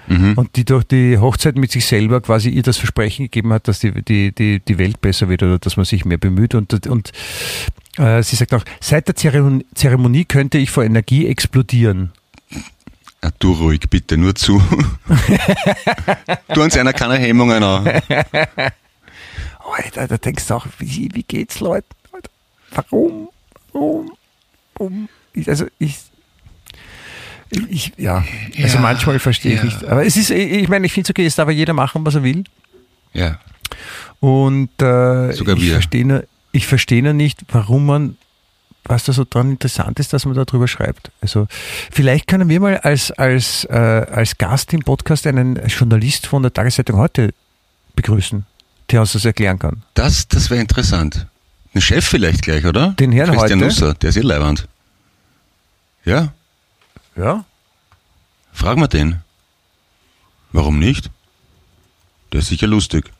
Mhm. 0.10 0.34
Und 0.36 0.55
die 0.55 0.64
durch 0.64 0.84
die 0.84 1.18
Hochzeit 1.18 1.55
mit 1.55 1.72
sich 1.72 1.88
selber 1.88 2.22
quasi 2.22 2.49
ihr 2.49 2.62
das 2.62 2.78
Versprechen 2.78 3.26
gegeben 3.26 3.51
hat, 3.51 3.68
dass 3.68 3.80
die, 3.80 3.93
die, 4.03 4.32
die, 4.32 4.60
die 4.60 4.78
Welt 4.78 5.01
besser 5.01 5.28
wird 5.28 5.41
oder 5.41 5.57
dass 5.57 5.76
man 5.76 5.86
sich 5.86 6.05
mehr 6.05 6.20
bemüht. 6.20 6.53
Und, 6.53 6.86
und 6.86 7.12
äh, 7.97 8.22
sie 8.22 8.36
sagt 8.36 8.53
auch, 8.53 8.64
seit 8.80 9.07
der 9.07 9.16
Zeremonie 9.16 10.26
könnte 10.26 10.60
ich 10.60 10.70
vor 10.70 10.84
Energie 10.84 11.26
explodieren. 11.26 12.12
Ja, 13.24 13.32
du 13.39 13.51
ruhig, 13.53 13.82
bitte, 13.89 14.15
nur 14.17 14.34
zu. 14.36 14.61
du 16.53 16.61
uns 16.63 16.78
einer 16.78 16.93
keine 16.93 17.17
Hemmungen 17.17 17.61
an. 17.63 17.86
Alter, 19.78 20.07
da 20.07 20.17
denkst 20.17 20.47
du 20.47 20.53
auch, 20.55 20.65
wie, 20.80 21.09
wie 21.13 21.24
geht's 21.24 21.59
Leuten? 21.59 21.88
Alter, 22.11 22.30
warum? 22.72 23.30
Warum? 23.74 25.09
Ich, 25.34 25.47
also 25.49 25.65
ich, 25.80 25.97
Ich, 27.70 27.91
ja, 27.97 28.24
also 28.57 28.76
Ja, 28.78 28.82
manchmal 28.82 29.20
verstehe 29.20 29.53
ich 29.53 29.59
ja. 29.59 29.65
nicht. 29.65 29.84
Aber 29.86 30.05
es 30.05 30.15
ist, 30.17 30.30
ich 30.32 30.67
meine, 30.70 30.86
ich 30.86 30.93
finde 30.93 31.07
es 31.07 31.09
okay, 31.11 31.26
es 31.26 31.36
darf 31.36 31.43
aber 31.43 31.51
jeder 31.51 31.74
machen, 31.74 32.05
was 32.05 32.15
er 32.15 32.24
will. 32.24 32.43
Ja. 33.13 33.39
Und 34.20 34.70
äh, 34.82 35.32
Sogar 35.34 35.55
ich 35.57 35.63
wir. 35.63 35.74
verstehe 35.74 36.05
nur, 36.05 36.24
ich 36.51 36.67
verstehe 36.67 37.03
nur 37.03 37.13
nicht, 37.13 37.39
warum 37.51 37.86
man, 37.86 38.17
was 38.86 39.03
da 39.03 39.13
so 39.13 39.25
dran 39.30 39.51
interessant 39.51 39.99
ist, 39.99 40.13
dass 40.13 40.25
man 40.25 40.36
darüber 40.36 40.67
schreibt. 40.67 41.11
Also 41.21 41.47
vielleicht 41.91 42.27
können 42.27 42.49
wir 42.49 42.59
mal 42.59 42.77
als, 42.80 43.11
als, 43.11 43.65
äh, 43.65 43.73
als 43.73 44.38
Gast 44.38 44.73
im 44.73 44.82
Podcast 44.82 45.27
einen 45.27 45.55
Journalist 45.67 46.25
von 46.27 46.41
der 46.41 46.53
Tageszeitung 46.53 46.97
heute 46.97 47.34
begrüßen, 47.95 48.45
der 48.91 49.01
uns 49.01 49.13
das 49.13 49.25
erklären 49.25 49.59
kann. 49.59 49.84
Das, 49.93 50.27
das 50.27 50.49
wäre 50.49 50.61
interessant. 50.61 51.27
Ein 51.75 51.82
Chef 51.82 52.05
vielleicht 52.07 52.41
gleich, 52.41 52.65
oder? 52.65 52.91
Den 52.99 53.11
Herrn 53.11 53.30
Christian 53.32 53.59
heute? 53.59 53.65
Nusser, 53.65 53.93
der 53.93 54.09
ist 54.09 54.17
eh 54.17 54.21
leiwand. 54.21 54.67
Ja, 56.05 56.34
Ja? 57.15 57.43
frag 58.53 58.77
mal 58.77 58.88
den. 58.88 59.17
Warum 60.51 60.80
nicht? 60.80 61.11
Der 62.34 62.39
ist 62.39 62.47
sicher 62.47 62.65
lustig. 62.67 63.11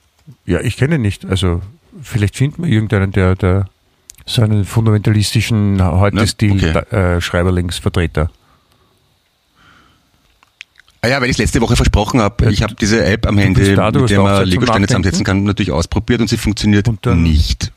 Ja, 0.46 0.62
ich 0.62 0.78
kenne 0.78 0.96
ihn 0.96 1.02
nicht. 1.02 1.26
Also 1.26 1.62
vielleicht 2.02 2.36
finden 2.36 2.64
wir 2.64 2.70
irgendeinen, 2.72 3.12
der, 3.12 3.36
der 3.36 3.68
so 4.30 4.44
einen 4.44 4.64
fundamentalistischen 4.64 5.84
Heute-Stil 5.84 6.56
Na, 6.62 6.82
okay. 6.82 7.16
äh, 7.16 7.22
Schreiberlingsvertreter. 7.22 8.30
Ah 11.02 11.08
ja, 11.08 11.22
weil 11.22 11.26
ich 11.30 11.36
es 11.36 11.38
letzte 11.38 11.62
Woche 11.62 11.76
versprochen 11.76 12.22
habe, 12.22 12.46
Ja, 12.46 12.52
ich 12.52 12.62
habe 12.62 12.76
diese 12.76 13.04
App 13.06 13.26
am 13.26 13.38
Handy, 13.38 13.74
da, 13.74 13.90
mit 13.90 14.10
der 14.10 14.22
man 14.22 14.46
Lego-Steine 14.46 14.86
zusammensetzen 14.86 15.24
kann, 15.24 15.44
natürlich 15.46 15.72
ausprobiert 15.72 16.22
und 16.22 16.30
sie 16.30 16.38
funktioniert 16.38 16.88
Und 16.88 17.06
nicht. 17.06 17.72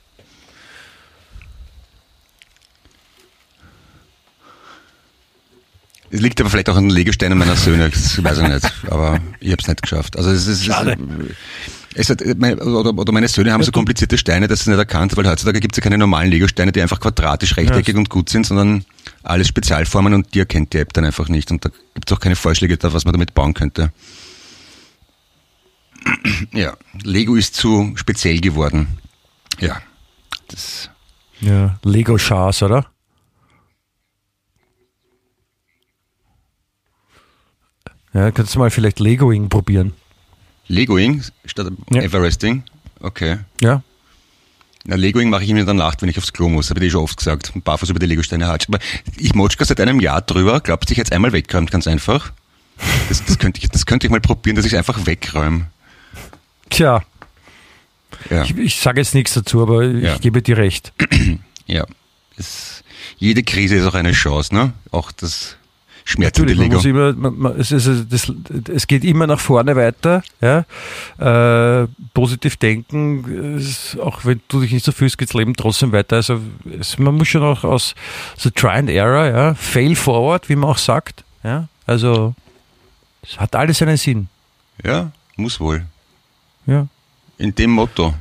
Es 6.11 6.21
liegt 6.21 6.39
aber 6.41 6.51
vielleicht 6.51 6.69
auch 6.69 6.77
an 6.77 6.89
den 6.89 6.91
Legosteinen 6.91 7.39
meiner 7.39 7.57
Söhne, 7.57 7.89
das 7.89 8.23
weiß 8.23 8.39
ich 8.41 8.49
nicht, 8.49 8.71
aber 8.91 9.21
ich 9.41 9.51
habe 9.53 9.63
es 9.63 9.69
nicht 9.69 9.81
geschafft. 9.81 10.19
Also 10.19 10.31
es 10.31 10.47
ist, 10.47 10.67
Schade. 10.67 10.99
es 10.99 11.82
hat, 11.97 12.23
mein, 12.39 12.59
oder, 12.61 12.91
oder 12.97 13.13
meine 13.13 13.29
Söhne 13.29 13.53
haben 13.53 13.63
so 13.63 13.73
komplizierte 13.73 14.17
Steine, 14.19 14.49
dass 14.49 14.61
sie 14.61 14.63
es 14.65 14.69
nicht 14.69 14.79
erkannt, 14.79 15.17
weil 15.17 15.29
heutzutage 15.29 15.61
gibt 15.61 15.75
es 15.75 15.77
ja 15.77 15.83
keine 15.83 15.99
normalen 15.99 16.31
Lego-Steine, 16.31 16.73
die 16.73 16.81
einfach 16.81 17.01
quadratisch, 17.01 17.57
rechteckig 17.57 17.95
Ja. 17.95 17.99
und 17.99 18.09
gut 18.09 18.29
sind, 18.29 18.47
sondern 18.47 18.85
alles 19.23 19.49
Spezialformen 19.49 20.15
und 20.15 20.33
die 20.35 20.39
erkennt 20.41 20.73
die 20.73 20.79
App 20.79 20.93
dann 20.93 21.05
einfach 21.05 21.29
nicht. 21.29 21.51
Und 21.51 21.65
da 21.65 21.69
gibt 21.95 22.11
es 22.11 22.17
auch 22.17 22.21
keine 22.21 22.37
Vorschläge, 22.37 22.77
da, 22.79 22.93
was 22.93 23.05
man 23.05 23.13
damit 23.13 23.35
bauen 23.35 23.55
könnte. 23.55 23.93
Ja, 26.53 26.77
Lego 27.05 27.37
ist 27.37 27.55
zu 27.55 27.93
speziell 27.97 28.41
geworden. 28.41 28.99
Ja, 29.61 29.81
das, 30.49 30.91
Ja, 31.41 31.79
Lego 31.85 32.17
Chars, 32.17 32.63
oder? 32.63 32.87
Ja, 38.13 38.31
kannst 38.31 38.55
du 38.55 38.59
mal 38.59 38.71
vielleicht 38.71 39.01
Legoing 39.01 39.49
probieren. 39.49 39.95
Legoing 40.69 41.23
statt 41.45 41.69
Ja. 41.91 42.03
Everesting. 42.03 42.63
Okay. 43.01 43.39
Ja? 43.61 43.83
Na, 44.85 44.97
Legoing 44.97 45.31
mache 45.31 45.45
ich 45.45 45.51
immer 45.51 45.61
in 45.61 45.67
der 45.67 45.75
Nacht, 45.75 46.03
wenn 46.03 46.09
ich 46.09 46.19
aufs 46.19 46.33
Klo 46.33 46.49
muss. 46.49 46.71
Habe 46.71 46.81
ich 46.81 46.87
eh 46.87 46.91
schon 46.91 47.03
oft 47.03 47.17
gesagt. 47.17 47.53
Ein 47.55 47.63
Barfuß 47.63 47.91
über 47.91 47.99
die 48.01 48.07
Legosteine 48.07 48.47
hatsch. 48.49 48.67
Aber 48.69 48.79
ich 49.17 49.35
motschka 49.35 49.65
seit 49.65 49.81
einem 49.81 50.01
Jahr 50.01 50.23
drüber. 50.23 50.61
Glaubst 50.61 50.89
du, 50.89 50.93
ich 50.93 50.99
jetzt 50.99 51.13
einmal 51.13 51.33
wegräumt, 51.33 51.71
ganz 51.71 51.87
einfach? 51.87 52.33
Das, 53.09 53.25
das, 53.25 53.39
könnte 53.39 53.61
ich, 53.61 53.69
das 53.69 53.87
könnte 53.87 54.07
ich 54.07 54.11
mal 54.11 54.21
probieren, 54.21 54.57
dass 54.57 54.65
ich 54.65 54.73
es 54.73 54.79
einfach 54.79 55.07
wegräume. 55.07 55.67
Tja, 56.71 57.03
Ja. 58.31 58.43
ich, 58.43 58.57
ich 58.57 58.77
sage 58.81 59.01
jetzt 59.01 59.15
nichts 59.15 59.35
dazu, 59.35 59.63
aber 59.63 59.85
Ja. 59.85 60.15
ich 60.15 60.21
gebe 60.21 60.43
dir 60.43 60.57
recht. 60.57 60.93
ja. 61.67 61.85
Das, 62.37 62.83
jede 63.19 63.43
Krise 63.45 63.77
ist 63.77 63.87
auch 63.87 63.95
eine 63.95 64.13
Chance, 64.13 64.55
ne? 64.55 64.73
Auch 64.91 65.13
das 65.13 65.57
schmerzende 66.05 66.55
Natürlich, 66.55 66.93
man 66.93 67.15
immer, 67.15 67.31
man, 67.31 67.61
es, 67.61 67.73
ist, 67.73 68.13
das, 68.13 68.33
es 68.69 68.87
geht 68.87 69.05
immer 69.05 69.27
nach 69.27 69.41
vorne 69.41 69.77
weiter. 69.77 70.23
Ja? 70.41 70.65
Äh, 71.19 71.89
positiv 72.15 72.57
denken, 72.57 73.57
es, 73.57 73.99
auch 73.99 74.25
wenn 74.25 74.41
du 74.49 74.61
dich 74.61 74.73
nicht 74.73 74.85
so 74.85 74.93
fühlst, 74.93 75.19
geht 75.19 75.29
das 75.29 75.35
Leben 75.35 75.55
trotzdem 75.55 75.93
weiter. 75.93 76.17
Also 76.17 76.41
es, 76.79 76.99
man 76.99 77.15
muss 77.15 77.29
schon 77.29 77.43
auch 77.43 77.65
aus 77.65 77.95
so 78.37 78.51
Try 78.51 78.79
and 78.79 78.91
Error, 78.91 79.27
ja? 79.27 79.55
Fail 79.55 79.95
forward, 79.97 80.49
wie 80.49 80.57
man 80.57 80.71
auch 80.71 80.79
sagt. 80.79 81.25
Ja? 81.43 81.69
Also 81.87 82.35
es 83.23 83.39
hat 83.39 83.55
alles 83.55 83.79
seinen 83.79 83.97
Sinn. 83.97 84.29
Ja, 84.85 85.13
muss 85.37 85.61
wohl. 85.61 85.87
Ja. 86.67 86.87
In 87.39 87.55
dem 87.55 87.71
Motto. 87.71 88.15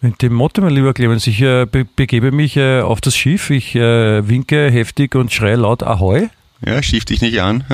Mit 0.00 0.20
dem 0.20 0.34
Motto, 0.34 0.60
mein 0.60 0.74
lieber 0.74 0.92
Clemens, 0.92 1.26
ich 1.26 1.40
äh, 1.40 1.64
be 1.64 1.84
begebe 1.84 2.30
mich 2.30 2.56
äh, 2.56 2.82
auf 2.82 3.00
das 3.00 3.16
Schiff, 3.16 3.48
ich 3.48 3.74
äh, 3.74 4.28
winke 4.28 4.70
heftig 4.70 5.14
und 5.14 5.32
schreie 5.32 5.56
laut 5.56 5.82
Ahoi. 5.82 6.28
Ja, 6.66 6.82
schief 6.82 7.04
dich 7.04 7.20
nicht 7.20 7.40
an. 7.40 7.64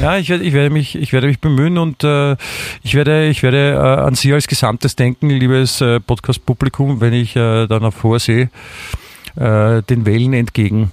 Ja, 0.00 0.18
ich 0.18 0.28
werde, 0.28 0.44
ich 0.44 0.52
werde 0.52 0.70
mich, 0.70 0.94
ich 0.94 1.12
werde 1.12 1.26
mich 1.26 1.40
bemühen 1.40 1.78
und 1.78 2.02
äh, 2.04 2.36
ich 2.82 2.94
werde, 2.94 3.28
ich 3.28 3.42
werde 3.42 3.72
äh, 3.74 3.76
an 3.78 4.14
Sie 4.14 4.32
als 4.32 4.46
Gesamtes 4.46 4.96
denken, 4.96 5.28
liebes 5.28 5.80
äh, 5.80 6.00
Podcast-Publikum, 6.00 7.00
wenn 7.00 7.12
ich 7.12 7.36
äh, 7.36 7.66
dann 7.66 7.84
auf 7.84 8.02
hoher 8.02 8.18
See 8.18 8.48
äh, 9.36 9.82
den 9.82 10.06
Wellen 10.06 10.32
entgegen 10.32 10.92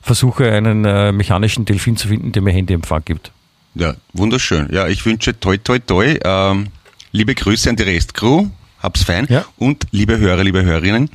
versuche, 0.00 0.50
einen 0.50 0.84
äh, 0.84 1.12
mechanischen 1.12 1.64
Delfin 1.64 1.96
zu 1.96 2.08
finden, 2.08 2.32
der 2.32 2.42
mir 2.42 2.52
Handyempfang 2.52 3.02
gibt. 3.04 3.32
Ja, 3.74 3.94
wunderschön. 4.12 4.68
Ja, 4.72 4.88
ich 4.88 5.04
wünsche 5.06 5.38
toi 5.38 5.56
toi 5.56 5.78
toi. 5.78 6.18
Ähm, 6.24 6.68
liebe 7.12 7.34
Grüße 7.34 7.70
an 7.70 7.76
die 7.76 7.84
Restcrew. 7.84 8.46
Hab's 8.82 9.04
fein. 9.04 9.26
Ja. 9.28 9.44
Und 9.58 9.86
liebe 9.90 10.18
Hörer, 10.18 10.42
liebe 10.42 10.64
Hörerinnen, 10.64 11.10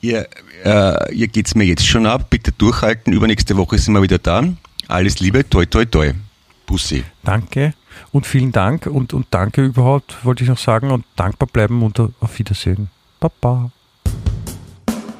ihr, 0.00 0.28
äh, 0.64 1.14
ihr 1.14 1.28
geht's 1.28 1.54
mir 1.54 1.64
jetzt 1.64 1.86
schon 1.86 2.06
ab. 2.06 2.30
Bitte 2.30 2.52
durchhalten. 2.52 3.12
Übernächste 3.12 3.56
Woche 3.56 3.78
sind 3.78 3.94
wir 3.94 4.02
wieder 4.02 4.18
da. 4.18 4.44
Alles 4.88 5.20
Liebe, 5.20 5.48
toi 5.48 5.66
toi 5.66 5.84
toi. 5.84 6.12
Bussi. 6.66 7.04
Danke 7.24 7.74
und 8.12 8.26
vielen 8.26 8.52
Dank 8.52 8.86
und, 8.86 9.12
und 9.12 9.26
danke 9.30 9.64
überhaupt, 9.64 10.24
wollte 10.24 10.44
ich 10.44 10.50
noch 10.50 10.58
sagen, 10.58 10.90
und 10.90 11.04
dankbar 11.16 11.48
bleiben 11.52 11.82
und 11.82 11.98
auf 11.98 12.38
Wiedersehen. 12.38 12.90
Baba. 13.18 13.70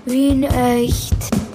Wien 0.07 0.45
echt. 0.45 1.50